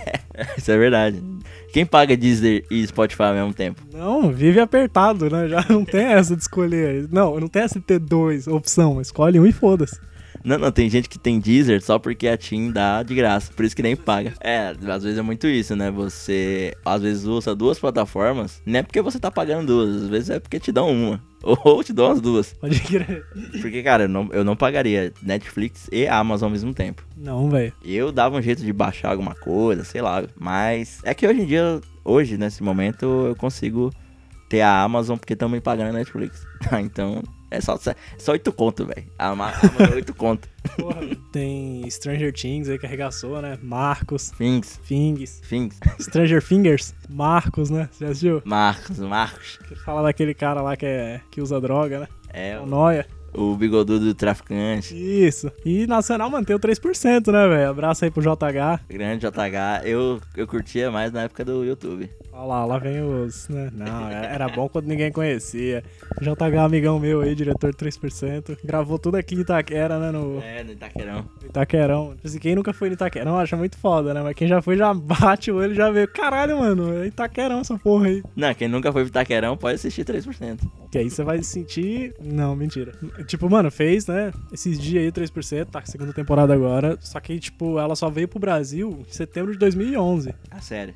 Isso 0.56 0.70
é 0.70 0.76
verdade. 0.76 1.22
Quem 1.72 1.86
paga 1.86 2.16
Deezer 2.16 2.64
e 2.70 2.86
Spotify 2.86 3.22
ao 3.24 3.34
mesmo 3.34 3.54
tempo? 3.54 3.82
Não, 3.92 4.30
vive 4.30 4.60
apertado, 4.60 5.30
né? 5.30 5.48
Já 5.48 5.64
não 5.68 5.84
tem 5.84 6.04
essa 6.04 6.36
de 6.36 6.42
escolher. 6.42 7.08
Não, 7.10 7.40
não 7.40 7.48
tem 7.48 7.62
essa 7.62 7.78
de 7.78 7.84
ter 7.84 7.98
dois, 7.98 8.46
opção. 8.46 9.00
Escolhe 9.00 9.40
um 9.40 9.46
e 9.46 9.52
foda-se. 9.52 9.98
Não, 10.44 10.58
não, 10.58 10.70
tem 10.70 10.88
gente 10.88 11.08
que 11.08 11.18
tem 11.18 11.40
Deezer 11.40 11.82
só 11.82 11.98
porque 11.98 12.28
a 12.28 12.36
TIM 12.36 12.70
dá 12.70 13.02
de 13.02 13.14
graça, 13.14 13.52
por 13.52 13.64
isso 13.64 13.76
que 13.76 13.82
nem 13.82 13.96
paga. 13.96 14.34
É, 14.40 14.74
às 14.88 15.02
vezes 15.02 15.18
é 15.18 15.22
muito 15.22 15.46
isso, 15.46 15.74
né? 15.76 15.90
Você 15.90 16.74
às 16.84 17.02
vezes 17.02 17.24
usa 17.24 17.54
duas 17.54 17.78
plataformas, 17.78 18.62
não 18.64 18.80
é 18.80 18.82
porque 18.82 19.02
você 19.02 19.18
tá 19.18 19.30
pagando 19.30 19.66
duas, 19.66 20.02
às 20.02 20.08
vezes 20.08 20.30
é 20.30 20.40
porque 20.40 20.60
te 20.60 20.72
dão 20.72 20.90
uma. 20.90 21.22
Ou 21.42 21.84
te 21.84 21.92
dão 21.92 22.10
as 22.10 22.20
duas. 22.20 22.52
Pode 22.54 22.80
crer. 22.80 23.24
Porque, 23.60 23.82
cara, 23.82 24.04
eu 24.04 24.08
não, 24.08 24.28
eu 24.32 24.44
não 24.44 24.56
pagaria 24.56 25.12
Netflix 25.22 25.88
e 25.92 26.06
Amazon 26.06 26.48
ao 26.48 26.52
mesmo 26.52 26.74
tempo. 26.74 27.06
Não, 27.16 27.48
velho. 27.48 27.72
Eu 27.84 28.10
dava 28.10 28.36
um 28.36 28.42
jeito 28.42 28.62
de 28.64 28.72
baixar 28.72 29.10
alguma 29.10 29.34
coisa, 29.36 29.84
sei 29.84 30.02
lá. 30.02 30.24
Mas 30.36 31.00
é 31.04 31.14
que 31.14 31.26
hoje 31.26 31.42
em 31.42 31.46
dia, 31.46 31.80
hoje, 32.04 32.36
nesse 32.36 32.62
momento, 32.62 33.28
eu 33.28 33.36
consigo 33.36 33.92
ter 34.48 34.62
a 34.62 34.82
Amazon 34.82 35.16
porque 35.16 35.34
estão 35.34 35.48
me 35.48 35.60
pagando 35.60 35.90
a 35.90 35.92
Netflix. 35.92 36.46
Ah, 36.72 36.82
então, 36.82 37.22
é 37.50 37.60
só, 37.60 37.78
só 38.18 38.32
8 38.32 38.52
conto, 38.52 38.84
velho. 38.86 39.06
A 39.18 39.34
Ma- 39.34 39.50
Amazon 39.52 39.86
é 39.92 39.94
8 39.96 40.14
conto. 40.14 40.48
Porra. 40.76 41.00
Tem 41.32 41.88
Stranger 41.90 42.32
Things 42.32 42.68
aí 42.68 42.78
que 42.78 42.84
arregaçou, 42.86 43.40
né? 43.40 43.58
Marcos, 43.62 44.30
Things, 44.32 44.78
Fings. 44.82 45.40
Things. 45.48 45.78
Stranger 46.00 46.42
Fingers, 46.42 46.94
Marcos, 47.08 47.70
né? 47.70 47.88
Você 47.90 48.04
já 48.04 48.10
assistiu? 48.10 48.42
Marcos, 48.44 48.98
Marcos. 48.98 49.58
Que 49.68 49.74
fala 49.76 50.02
daquele 50.02 50.34
cara 50.34 50.60
lá 50.60 50.76
que, 50.76 50.84
é, 50.86 51.20
que 51.30 51.40
usa 51.40 51.60
droga, 51.60 52.00
né? 52.00 52.08
É 52.30 52.58
o, 52.60 52.66
Noia. 52.66 53.06
O 53.34 53.54
bigodudo 53.56 54.04
do 54.04 54.14
traficante. 54.14 54.94
Isso. 54.94 55.50
E 55.64 55.86
Nacional 55.86 56.30
manteve 56.30 56.58
3%, 56.58 57.32
né, 57.32 57.48
velho? 57.48 57.70
Abraço 57.70 58.04
aí 58.04 58.10
pro 58.10 58.22
JH. 58.22 58.80
Grande 58.88 59.26
JH. 59.26 59.82
Eu, 59.84 60.20
eu 60.36 60.46
curtia 60.46 60.90
mais 60.90 61.12
na 61.12 61.22
época 61.22 61.44
do 61.44 61.64
YouTube. 61.64 62.10
Olha 62.32 62.46
lá, 62.46 62.64
lá 62.64 62.78
vem 62.78 63.02
os. 63.02 63.48
Né? 63.48 63.68
Não, 63.74 64.08
era 64.08 64.48
bom 64.48 64.68
quando 64.68 64.86
ninguém 64.86 65.10
conhecia. 65.10 65.82
JH, 66.20 66.64
amigão 66.64 66.98
meu 67.00 67.20
aí, 67.20 67.34
diretor 67.34 67.72
de 67.72 67.76
3%. 67.76 68.56
Gravou 68.64 68.96
tudo 68.96 69.16
aqui 69.16 69.34
em 69.34 69.40
Itaquera, 69.40 69.98
né? 69.98 70.12
No 70.12 70.40
É, 70.40 70.62
no 70.62 70.72
Itaquerão. 70.72 71.24
Itaquerão. 71.44 72.14
Tipo 72.14 72.28
assim, 72.28 72.38
quem 72.38 72.54
nunca 72.54 72.72
foi 72.72 72.88
no 72.88 72.94
Itaquerão 72.94 73.36
acha 73.36 73.56
muito 73.56 73.76
foda, 73.76 74.14
né? 74.14 74.22
Mas 74.22 74.34
quem 74.34 74.46
já 74.46 74.62
foi 74.62 74.76
já 74.76 74.94
bate 74.94 75.50
o 75.50 75.56
olho 75.56 75.72
e 75.72 75.74
já 75.74 75.90
vê. 75.90 76.06
Caralho, 76.06 76.58
mano, 76.58 77.02
é 77.02 77.08
Itaquerão 77.08 77.58
essa 77.58 77.76
porra 77.76 78.06
aí. 78.06 78.22
Não, 78.36 78.54
quem 78.54 78.68
nunca 78.68 78.92
foi 78.92 79.02
pro 79.02 79.10
Itaquerão 79.10 79.56
pode 79.56 79.74
assistir 79.74 80.04
3%. 80.04 80.60
Que 80.92 80.98
aí 80.98 81.10
você 81.10 81.24
vai 81.24 81.38
se 81.38 81.50
sentir. 81.50 82.14
Não, 82.22 82.54
mentira. 82.54 82.92
Tipo, 83.26 83.48
mano, 83.50 83.70
fez, 83.70 84.06
né? 84.06 84.32
Esses 84.52 84.78
dias 84.78 85.04
aí, 85.04 85.12
3%, 85.12 85.66
tá 85.66 85.84
segunda 85.84 86.12
temporada 86.12 86.54
agora. 86.54 86.96
Só 87.00 87.18
que, 87.20 87.38
tipo, 87.38 87.78
ela 87.78 87.96
só 87.96 88.08
veio 88.08 88.28
pro 88.28 88.38
Brasil 88.38 89.04
em 89.08 89.12
setembro 89.12 89.52
de 89.52 89.58
2011. 89.58 90.34
A 90.50 90.60
série. 90.60 90.94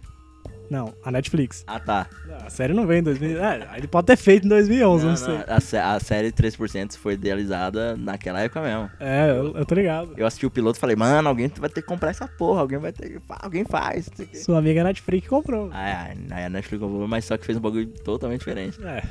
Não, 0.71 0.93
a 1.05 1.11
Netflix. 1.11 1.65
Ah, 1.67 1.79
tá. 1.79 2.07
A 2.47 2.51
série 2.51 2.73
não 2.73 2.87
veio 2.87 3.01
em 3.01 3.03
2011. 3.03 3.43
É, 3.45 3.69
ele 3.79 3.87
pode 3.87 4.07
ter 4.07 4.17
feito 4.17 4.47
em 4.47 4.49
2011, 4.49 5.05
não, 5.05 5.11
Não, 5.11 5.17
sei. 5.17 5.39
a, 5.47 5.61
sé- 5.61 5.81
a 5.81 6.01
série 6.01 6.33
3% 6.33 6.97
foi 6.97 7.15
idealizada 7.15 7.97
naquela 7.97 8.41
época 8.41 8.61
mesmo. 8.63 8.91
É, 8.99 9.31
eu, 9.31 9.57
eu 9.57 9.67
tô 9.67 9.75
ligado. 9.75 10.13
Eu 10.17 10.27
assisti 10.27 10.47
o 10.47 10.51
piloto 10.51 10.79
e 10.79 10.81
falei, 10.81 10.97
mano, 10.97 11.29
alguém 11.29 11.51
vai 11.59 11.69
ter 11.69 11.83
que 11.83 11.87
comprar 11.89 12.11
essa 12.11 12.27
porra, 12.27 12.61
alguém 12.63 12.79
vai 12.79 12.93
ter 12.93 13.21
Alguém 13.29 13.65
faz. 13.65 14.09
Sua 14.35 14.59
amiga 14.59 14.83
Netflix 14.83 15.29
comprou. 15.29 15.69
Aí 15.73 16.17
aí 16.31 16.45
a 16.45 16.49
Netflix 16.49 16.83
comprou, 16.83 17.07
mas 17.07 17.25
só 17.25 17.37
que 17.37 17.45
fez 17.45 17.59
um 17.59 17.61
bagulho 17.61 17.87
totalmente 17.87 18.39
diferente. 18.41 18.79
É. 18.85 19.03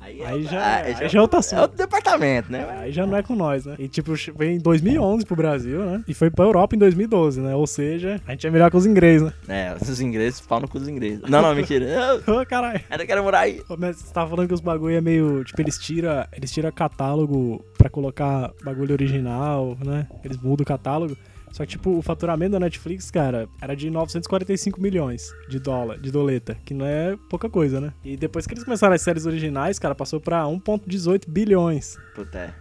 Aí, 0.00 0.22
Aí 0.24 0.44
é- 0.44 0.48
já- 0.48 0.76
aí 0.76 0.94
aí 1.00 1.08
já 1.08 1.18
é 1.18 1.22
outro 1.22 1.36
É 1.38 1.40
assunto. 1.40 1.60
outro 1.62 1.76
departamento, 1.76 2.50
né? 2.52 2.66
Aí 2.78 2.92
já 2.92 3.04
não 3.06 3.16
é 3.16 3.22
com 3.22 3.34
nós, 3.34 3.66
né? 3.66 3.74
E 3.78 3.88
tipo, 3.88 4.12
veio 4.36 4.52
em 4.52 4.58
2011 4.58 5.24
pro 5.26 5.36
Brasil, 5.36 5.84
né? 5.84 6.02
E 6.06 6.14
foi 6.14 6.30
pra 6.30 6.44
Europa 6.44 6.76
em 6.76 6.78
2012, 6.78 7.40
né? 7.40 7.54
Ou 7.54 7.66
seja, 7.66 8.20
a 8.26 8.30
gente 8.30 8.46
é 8.46 8.50
melhor 8.50 8.70
que 8.70 8.76
os 8.76 8.86
ingleses, 8.86 9.22
né? 9.26 9.32
É, 9.48 9.74
os 9.80 10.00
ingleses, 10.00 10.40
pau 10.40 10.60
no 10.60 10.68
cu 10.68 10.83
dos 10.84 10.88
ingleses. 10.88 11.22
Não, 11.28 11.42
não, 11.42 11.54
mentira. 11.54 11.86
Ô, 12.26 12.44
caralho. 12.46 12.80
ainda 12.88 13.06
quero 13.06 13.22
morar 13.22 13.40
aí. 13.40 13.62
Mas 13.78 13.96
você 13.96 14.12
tava 14.12 14.30
falando 14.30 14.48
que 14.48 14.54
os 14.54 14.60
bagulho 14.60 14.96
é 14.96 15.00
meio. 15.00 15.44
Tipo, 15.44 15.60
eles 15.62 15.78
tiram 15.78 16.26
eles 16.32 16.52
tira 16.52 16.70
catálogo 16.70 17.64
pra 17.76 17.88
colocar 17.88 18.52
bagulho 18.64 18.92
original, 18.92 19.76
né? 19.84 20.06
Eles 20.24 20.36
mudam 20.36 20.62
o 20.62 20.66
catálogo. 20.66 21.16
Só 21.52 21.64
que, 21.64 21.70
tipo, 21.70 21.96
o 21.96 22.02
faturamento 22.02 22.52
da 22.52 22.60
Netflix, 22.60 23.12
cara, 23.12 23.48
era 23.62 23.76
de 23.76 23.88
945 23.88 24.80
milhões 24.80 25.32
de 25.48 25.60
dólar, 25.60 26.00
de 26.00 26.10
doleta, 26.10 26.56
que 26.64 26.74
não 26.74 26.84
é 26.84 27.16
pouca 27.30 27.48
coisa, 27.48 27.80
né? 27.80 27.92
E 28.04 28.16
depois 28.16 28.44
que 28.44 28.54
eles 28.54 28.64
começaram 28.64 28.92
as 28.92 29.02
séries 29.02 29.24
originais, 29.24 29.78
cara, 29.78 29.94
passou 29.94 30.20
pra 30.20 30.42
1,18 30.46 31.28
bilhões. 31.28 31.96
Puta, 32.12 32.38
é. 32.38 32.54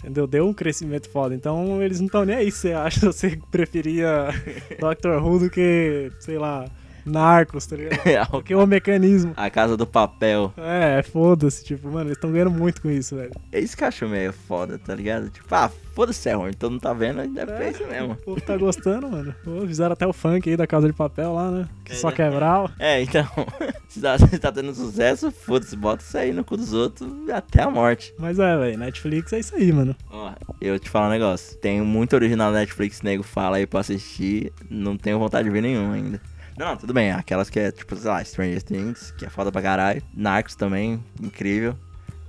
Entendeu? 0.00 0.26
Deu 0.26 0.46
um 0.46 0.52
crescimento 0.52 1.08
foda. 1.08 1.34
Então 1.34 1.82
eles 1.82 1.98
não 1.98 2.06
estão 2.06 2.26
nem 2.26 2.36
aí 2.36 2.52
você 2.52 2.72
acha 2.72 3.00
que 3.00 3.06
você 3.06 3.38
preferia 3.50 4.28
Doctor 4.78 5.22
Who 5.22 5.38
do 5.38 5.50
que, 5.50 6.12
sei 6.20 6.36
lá, 6.38 6.66
Narcos, 7.06 7.66
tá 7.66 7.76
ligado? 7.76 8.00
Porque 8.30 8.52
é 8.52 8.56
um 8.56 8.66
mecanismo. 8.66 9.32
A 9.36 9.48
Casa 9.48 9.76
do 9.76 9.86
Papel. 9.86 10.52
É, 10.56 11.02
foda-se, 11.02 11.64
tipo, 11.64 11.88
mano, 11.88 12.06
eles 12.08 12.16
estão 12.16 12.30
ganhando 12.32 12.50
muito 12.50 12.82
com 12.82 12.90
isso, 12.90 13.16
velho. 13.16 13.32
É 13.52 13.60
isso 13.60 13.76
que 13.76 13.84
eu 13.84 13.88
acho 13.88 14.08
meio 14.08 14.32
foda, 14.32 14.78
tá 14.78 14.94
ligado? 14.94 15.30
Tipo, 15.30 15.46
ah, 15.54 15.70
foda-se 15.94 16.28
é 16.28 16.34
ruim, 16.34 16.52
todo 16.52 16.72
mundo 16.72 16.80
tá 16.80 16.92
vendo, 16.92 17.26
deve 17.32 17.52
É. 17.52 17.56
ser 17.56 17.70
isso 17.70 17.86
mesmo. 17.90 18.12
O 18.12 18.16
povo 18.16 18.40
tá 18.40 18.56
gostando, 18.56 19.08
mano. 19.10 19.34
Pô, 19.44 19.60
fizeram 19.66 19.92
até 19.92 20.06
o 20.06 20.12
funk 20.12 20.50
aí 20.50 20.56
da 20.56 20.66
Casa 20.66 20.86
de 20.88 20.92
Papel 20.92 21.32
lá, 21.32 21.50
né? 21.50 21.68
Que 21.84 21.94
só 21.94 22.08
É. 22.10 22.12
quebrar. 22.12 22.74
É, 22.78 23.00
então, 23.02 23.24
se 23.88 24.00
tá, 24.00 24.18
se 24.18 24.38
tá 24.38 24.50
tendo 24.52 24.74
sucesso, 24.74 25.30
foda-se, 25.30 25.76
bota 25.76 26.02
isso 26.02 26.18
aí 26.18 26.32
no 26.32 26.44
cu 26.44 26.56
dos 26.56 26.72
outros 26.72 27.08
até 27.30 27.62
a 27.62 27.70
morte. 27.70 28.12
Mas 28.18 28.38
é, 28.38 28.56
velho, 28.56 28.78
Netflix 28.78 29.32
é 29.32 29.38
isso 29.38 29.54
aí, 29.54 29.72
mano. 29.72 29.94
Ó, 30.10 30.32
eu 30.60 30.78
te 30.78 30.90
falo 30.90 31.06
um 31.06 31.10
negócio, 31.10 31.56
tem 31.58 31.80
muito 31.80 32.14
original 32.14 32.50
na 32.50 32.58
Netflix, 32.58 33.02
nego 33.02 33.22
fala 33.22 33.56
aí 33.58 33.66
pra 33.66 33.80
assistir, 33.80 34.52
não 34.70 34.96
tenho 34.96 35.18
vontade 35.18 35.44
de 35.48 35.52
ver 35.52 35.62
nenhum 35.62 35.92
ainda. 35.92 36.20
Não, 36.58 36.66
não, 36.68 36.76
tudo 36.76 36.92
bem, 36.94 37.12
aquelas 37.12 37.50
que 37.50 37.58
é, 37.60 37.70
tipo, 37.70 37.94
sei 37.96 38.10
lá, 38.10 38.24
Stranger 38.24 38.62
Things, 38.62 39.10
que 39.18 39.26
é 39.26 39.28
foda 39.28 39.52
pra 39.52 39.60
caralho. 39.62 40.02
Narcos 40.14 40.54
também, 40.54 41.02
incrível. 41.22 41.76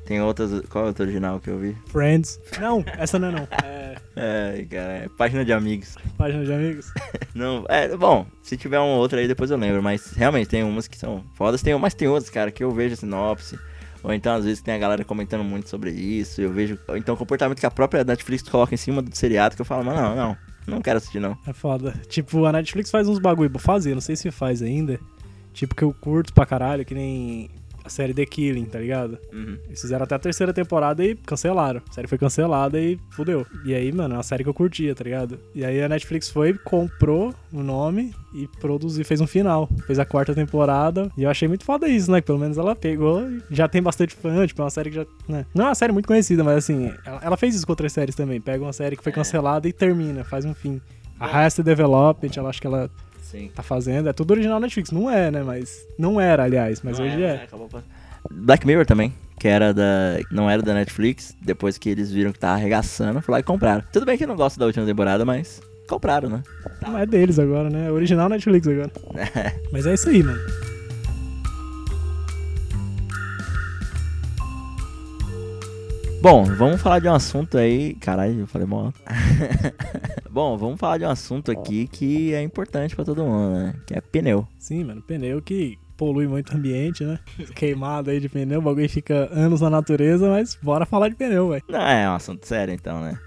Tem 0.05 0.21
outras, 0.21 0.61
qual 0.69 0.85
é 0.85 0.87
outra 0.87 1.03
original 1.03 1.39
que 1.39 1.49
eu 1.49 1.57
vi? 1.59 1.75
Friends. 1.87 2.39
Não, 2.59 2.83
essa 2.97 3.19
não 3.19 3.27
é 3.27 3.31
não. 3.31 3.47
É 3.63 3.77
É, 4.19 4.65
cara, 4.69 4.93
é 4.93 5.09
página 5.15 5.45
de 5.45 5.53
amigos. 5.53 5.95
página 6.17 6.43
de 6.43 6.51
amigos. 6.51 6.91
Não, 7.35 7.65
é, 7.69 7.95
bom, 7.95 8.25
se 8.41 8.57
tiver 8.57 8.79
uma 8.79 8.95
outra 8.95 9.19
aí 9.19 9.27
depois 9.27 9.51
eu 9.51 9.57
lembro, 9.57 9.83
mas 9.83 10.11
realmente 10.13 10.47
tem 10.47 10.63
umas 10.63 10.87
que 10.87 10.97
são 10.97 11.23
fodas, 11.35 11.61
tem, 11.61 11.77
mas 11.77 11.93
tem 11.93 12.07
outras, 12.07 12.27
cara, 12.31 12.49
que 12.49 12.63
eu 12.63 12.71
vejo 12.71 12.95
a 12.95 12.97
sinopse, 12.97 13.59
ou 14.01 14.11
então 14.11 14.33
às 14.33 14.43
vezes 14.43 14.59
tem 14.59 14.73
a 14.73 14.77
galera 14.79 15.05
comentando 15.05 15.43
muito 15.43 15.69
sobre 15.69 15.91
isso, 15.91 16.41
eu 16.41 16.51
vejo, 16.51 16.79
ou 16.87 16.97
então 16.97 17.13
o 17.13 17.17
comportamento 17.17 17.59
que 17.59 17.65
a 17.67 17.69
própria 17.69 18.03
Netflix 18.03 18.41
coloca 18.49 18.73
em 18.73 18.77
cima 18.77 19.03
do 19.03 19.15
seriado, 19.15 19.55
que 19.55 19.61
eu 19.61 19.65
falo, 19.65 19.83
mas 19.83 19.95
não, 19.95 20.15
não, 20.15 20.37
não 20.67 20.81
quero 20.81 20.97
assistir 20.97 21.19
não. 21.19 21.37
É 21.47 21.53
foda. 21.53 21.93
Tipo, 22.07 22.45
a 22.45 22.51
Netflix 22.51 22.91
faz 22.91 23.07
uns 23.07 23.19
bagulho, 23.19 23.57
fazer, 23.57 23.93
não 23.93 24.01
sei 24.01 24.15
se 24.15 24.29
faz 24.29 24.61
ainda. 24.61 24.99
Tipo, 25.53 25.73
que 25.73 25.83
eu 25.83 25.93
curto 25.93 26.33
pra 26.33 26.45
caralho, 26.45 26.85
que 26.85 26.93
nem 26.93 27.49
a 27.87 27.89
série 27.89 28.13
The 28.13 28.25
Killing, 28.25 28.65
tá 28.65 28.79
ligado? 28.79 29.17
Uhum. 29.33 29.57
Eles 29.67 29.81
fizeram 29.81 30.03
até 30.03 30.13
a 30.15 30.19
terceira 30.19 30.53
temporada 30.53 31.03
e 31.03 31.15
cancelaram. 31.15 31.81
A 31.89 31.93
série 31.93 32.07
foi 32.07 32.17
cancelada 32.17 32.79
e 32.79 32.99
fudeu. 33.09 33.45
E 33.65 33.73
aí, 33.73 33.91
mano, 33.91 34.13
é 34.13 34.17
uma 34.17 34.23
série 34.23 34.43
que 34.43 34.49
eu 34.49 34.53
curtia, 34.53 34.93
tá 34.93 35.03
ligado? 35.03 35.39
E 35.55 35.65
aí 35.65 35.81
a 35.81 35.89
Netflix 35.89 36.29
foi, 36.29 36.53
comprou 36.53 37.33
o 37.51 37.63
nome 37.63 38.13
e 38.33 38.47
produziu, 38.59 39.03
fez 39.05 39.19
um 39.21 39.27
final. 39.27 39.69
Fez 39.87 39.97
a 39.99 40.05
quarta 40.05 40.35
temporada. 40.35 41.09
E 41.17 41.23
eu 41.23 41.29
achei 41.29 41.47
muito 41.47 41.63
foda 41.65 41.87
isso, 41.87 42.11
né? 42.11 42.21
Pelo 42.21 42.37
menos 42.37 42.57
ela 42.57 42.75
pegou 42.75 43.27
e 43.29 43.41
já 43.49 43.67
tem 43.67 43.81
bastante 43.81 44.15
fã, 44.15 44.45
tipo, 44.45 44.61
é 44.61 44.65
uma 44.65 44.69
série 44.71 44.89
que 44.89 44.95
já. 44.97 45.05
Né? 45.27 45.45
Não 45.55 45.65
é 45.65 45.69
uma 45.69 45.75
série 45.75 45.91
muito 45.93 46.07
conhecida, 46.07 46.43
mas 46.43 46.57
assim, 46.57 46.91
ela, 47.05 47.19
ela 47.23 47.37
fez 47.37 47.55
isso 47.55 47.65
com 47.65 47.71
outras 47.71 47.91
séries 47.93 48.15
também. 48.15 48.39
Pega 48.41 48.63
uma 48.63 48.73
série 48.73 48.95
que 48.97 49.03
foi 49.03 49.11
É. 49.11 49.15
cancelada 49.15 49.67
e 49.67 49.73
termina, 49.73 50.23
faz 50.23 50.45
um 50.45 50.53
fim. 50.53 50.81
A 51.19 51.25
Arrested 51.25 51.65
Development, 51.65 52.29
ela 52.37 52.49
acho 52.49 52.61
que 52.61 52.67
ela 52.67 52.89
Sim. 53.31 53.51
tá 53.53 53.61
fazendo. 53.63 54.07
É 54.09 54.13
tudo 54.13 54.31
original 54.31 54.59
Netflix. 54.59 54.91
Não 54.91 55.09
é, 55.09 55.29
né? 55.31 55.43
Mas. 55.43 55.85
Não 55.97 56.19
era, 56.19 56.43
aliás, 56.43 56.81
mas 56.81 56.99
hoje 56.99 57.21
é. 57.21 57.43
acabou 57.43 57.67
pa- 57.67 57.83
Black 58.31 58.65
Mirror 58.65 58.85
também, 58.85 59.13
que 59.39 59.47
era 59.47 59.73
da. 59.73 59.83
não 60.31 60.49
era 60.49 60.61
da 60.61 60.73
Netflix, 60.73 61.35
depois 61.41 61.77
que 61.77 61.89
eles 61.89 62.11
viram 62.11 62.31
que 62.31 62.39
tava 62.39 62.53
arregaçando, 62.55 63.21
foi 63.21 63.33
lá 63.33 63.39
e 63.39 63.43
compraram. 63.43 63.83
Tudo 63.91 64.05
bem 64.05 64.17
que 64.17 64.23
eu 64.23 64.27
não 64.27 64.35
gosto 64.35 64.59
da 64.59 64.65
última 64.65 64.85
temporada, 64.85 65.23
mas 65.25 65.61
compraram, 65.87 66.29
né? 66.29 66.43
Não 66.81 66.97
é 66.97 67.05
deles 67.05 67.39
agora, 67.39 67.69
né? 67.69 67.87
É 67.87 67.91
original 67.91 68.27
Netflix 68.27 68.67
agora. 68.67 68.91
Mas 69.71 69.85
é 69.85 69.93
isso 69.93 70.09
aí, 70.09 70.21
mano. 70.21 70.39
Bom, 76.21 76.43
vamos 76.45 76.81
falar 76.81 76.99
de 76.99 77.07
um 77.07 77.13
assunto 77.13 77.57
aí. 77.57 77.93
Caralho, 77.95 78.39
eu 78.41 78.47
falei 78.47 78.67
mal. 78.67 78.93
Bom, 80.37 80.55
vamos 80.55 80.79
falar 80.79 80.99
de 80.99 81.03
um 81.03 81.09
assunto 81.09 81.49
aqui 81.49 81.87
que 81.87 82.31
é 82.31 82.43
importante 82.43 82.95
pra 82.95 83.03
todo 83.03 83.23
mundo, 83.23 83.57
né? 83.57 83.73
Que 83.87 83.95
é 83.95 84.01
pneu. 84.01 84.47
Sim, 84.59 84.83
mano. 84.83 85.01
Pneu 85.01 85.41
que 85.41 85.79
polui 85.97 86.27
muito 86.27 86.53
o 86.53 86.57
ambiente, 86.57 87.03
né? 87.03 87.17
Queimado 87.55 88.11
aí 88.11 88.19
de 88.19 88.29
pneu, 88.29 88.59
o 88.59 88.61
bagulho 88.61 88.87
fica 88.87 89.27
anos 89.31 89.61
na 89.61 89.69
natureza, 89.71 90.29
mas 90.29 90.55
bora 90.61 90.85
falar 90.85 91.09
de 91.09 91.15
pneu, 91.15 91.49
velho. 91.49 91.63
Não 91.67 91.81
é 91.81 92.07
um 92.07 92.13
assunto 92.13 92.45
sério, 92.45 92.71
então, 92.71 93.01
né? 93.01 93.17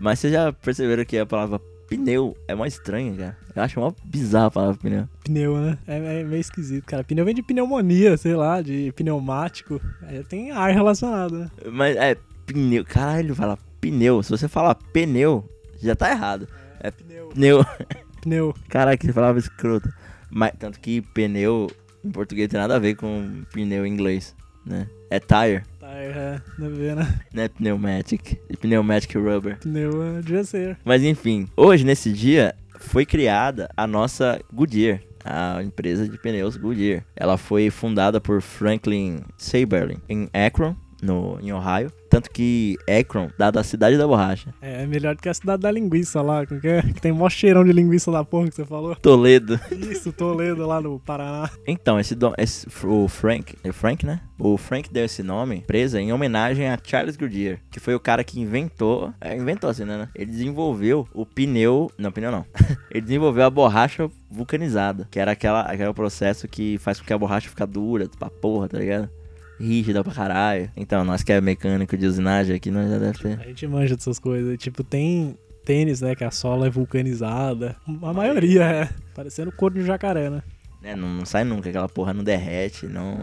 Mas 0.00 0.20
vocês 0.20 0.32
já 0.32 0.54
perceberam 0.54 1.04
que 1.04 1.18
a 1.18 1.26
palavra 1.26 1.60
pneu 1.86 2.34
é 2.48 2.54
mó 2.54 2.64
estranha, 2.64 3.14
cara? 3.14 3.36
Eu 3.54 3.62
acho 3.62 3.78
mó 3.78 3.92
bizarra 4.02 4.46
a 4.46 4.50
palavra 4.50 4.80
pneu. 4.80 5.08
Pneu, 5.22 5.58
né? 5.58 5.76
É, 5.86 6.20
é 6.20 6.24
meio 6.24 6.40
esquisito, 6.40 6.86
cara. 6.86 7.04
Pneu 7.04 7.26
vem 7.26 7.34
de 7.34 7.42
pneumonia, 7.42 8.16
sei 8.16 8.34
lá, 8.34 8.62
de 8.62 8.90
pneumático. 8.96 9.78
Aí 10.00 10.24
tem 10.24 10.50
ar 10.50 10.72
relacionado, 10.72 11.40
né? 11.40 11.50
Mas 11.70 11.94
é 11.94 12.16
pneu. 12.46 12.86
Caralho, 12.86 13.34
fala 13.34 13.58
pneu. 13.82 14.22
Se 14.22 14.30
você 14.30 14.48
falar 14.48 14.74
pneu, 14.74 15.46
já 15.82 15.94
tá 15.94 16.10
errado. 16.10 16.48
É 16.80 16.90
Pneu. 16.90 17.28
pneu. 17.28 17.66
Pneu. 18.22 18.54
Caralho, 18.68 18.98
que 18.98 19.12
palavra 19.12 19.38
escrota. 19.38 19.92
Mas, 20.30 20.52
tanto 20.58 20.80
que 20.80 21.00
pneu 21.00 21.70
em 22.04 22.10
português 22.10 22.48
tem 22.48 22.58
nada 22.58 22.76
a 22.76 22.78
ver 22.78 22.94
com 22.96 23.42
pneu 23.52 23.86
em 23.86 23.92
inglês, 23.92 24.34
né? 24.66 24.88
É 25.10 25.20
tire, 25.20 25.62
Tá, 25.78 25.90
é, 25.90 26.40
não 26.58 26.70
vê, 26.70 26.94
né? 26.94 27.20
né? 27.32 27.48
Pneumatic. 27.48 28.38
E 28.48 28.56
pneumatic 28.56 29.14
rubber. 29.14 29.58
Pneu 29.58 30.02
é, 30.02 30.20
devia 30.20 30.42
ser. 30.44 30.78
Mas 30.84 31.02
enfim, 31.02 31.46
hoje, 31.56 31.84
nesse 31.84 32.12
dia, 32.12 32.54
foi 32.78 33.04
criada 33.06 33.68
a 33.76 33.86
nossa 33.86 34.40
Goodyear. 34.52 35.00
A 35.24 35.62
empresa 35.62 36.06
de 36.08 36.18
pneus 36.18 36.56
Goodyear. 36.56 37.02
Ela 37.16 37.38
foi 37.38 37.70
fundada 37.70 38.20
por 38.20 38.42
Franklin 38.42 39.22
Saberlin 39.38 39.96
em 40.08 40.28
Akron, 40.34 40.76
no, 41.02 41.38
em 41.40 41.50
Ohio. 41.52 41.90
Tanto 42.14 42.30
que 42.30 42.76
Akron, 42.88 43.28
dada 43.36 43.58
a 43.58 43.64
cidade 43.64 43.98
da 43.98 44.06
borracha. 44.06 44.54
É 44.62 44.86
melhor 44.86 45.16
do 45.16 45.20
que 45.20 45.28
a 45.28 45.34
cidade 45.34 45.62
da 45.62 45.70
linguiça 45.72 46.22
lá, 46.22 46.46
que, 46.46 46.54
é? 46.68 46.80
que 46.80 47.00
tem 47.00 47.10
mó 47.10 47.28
cheirão 47.28 47.64
de 47.64 47.72
linguiça 47.72 48.08
da 48.12 48.22
porra 48.22 48.48
que 48.48 48.54
você 48.54 48.64
falou. 48.64 48.94
Toledo. 48.94 49.58
Isso, 49.72 50.12
Toledo 50.12 50.64
lá 50.64 50.80
no 50.80 51.00
Paraná. 51.00 51.50
Então, 51.66 51.98
esse, 51.98 52.14
dom- 52.14 52.32
esse 52.38 52.68
o 52.84 53.08
Frank, 53.08 53.56
é 53.64 53.70
o 53.70 53.72
Frank, 53.72 54.06
né? 54.06 54.20
O 54.38 54.56
Frank 54.56 54.92
deu 54.92 55.04
esse 55.04 55.24
nome, 55.24 55.62
presa, 55.66 56.00
em 56.00 56.12
homenagem 56.12 56.68
a 56.68 56.78
Charles 56.80 57.16
Goodyear, 57.16 57.58
que 57.68 57.80
foi 57.80 57.96
o 57.96 58.00
cara 58.00 58.22
que 58.22 58.40
inventou, 58.40 59.12
é, 59.20 59.36
inventou 59.36 59.68
assim, 59.68 59.84
né? 59.84 60.08
Ele 60.14 60.30
desenvolveu 60.30 61.08
o 61.12 61.26
pneu, 61.26 61.90
não, 61.98 62.12
pneu 62.12 62.30
não. 62.30 62.44
Ele 62.92 63.00
desenvolveu 63.00 63.44
a 63.44 63.50
borracha 63.50 64.08
vulcanizada, 64.30 65.08
que 65.10 65.18
era 65.18 65.32
aquela, 65.32 65.62
aquele 65.62 65.92
processo 65.92 66.46
que 66.46 66.78
faz 66.78 67.00
com 67.00 67.06
que 67.06 67.12
a 67.12 67.18
borracha 67.18 67.48
fica 67.48 67.66
dura 67.66 68.08
pra 68.16 68.30
porra, 68.30 68.68
tá 68.68 68.78
ligado? 68.78 69.10
Rígida 69.58 70.02
pra 70.02 70.12
caralho. 70.12 70.70
Então, 70.76 71.04
nós 71.04 71.22
que 71.22 71.32
é 71.32 71.40
mecânico 71.40 71.96
de 71.96 72.06
usinagem 72.06 72.56
aqui, 72.56 72.70
nós 72.70 72.90
já 72.90 72.98
deve 72.98 73.18
ter. 73.18 73.40
A 73.40 73.46
gente 73.48 73.66
manja 73.66 73.94
dessas 73.96 74.18
coisas. 74.18 74.56
Tipo, 74.58 74.82
tem 74.84 75.36
tênis, 75.64 76.00
né, 76.00 76.14
que 76.14 76.24
a 76.24 76.30
sola 76.30 76.66
é 76.66 76.70
vulcanizada. 76.70 77.76
A 78.02 78.12
maioria 78.12 78.64
é. 78.64 78.88
Parecendo 79.14 79.50
couro 79.52 79.74
de 79.74 79.84
jacaré, 79.84 80.28
né? 80.30 80.42
né, 80.82 80.94
não, 80.94 81.08
não 81.08 81.24
sai 81.24 81.44
nunca, 81.44 81.70
aquela 81.70 81.88
porra 81.88 82.12
não 82.12 82.22
derrete, 82.22 82.86
não... 82.86 83.18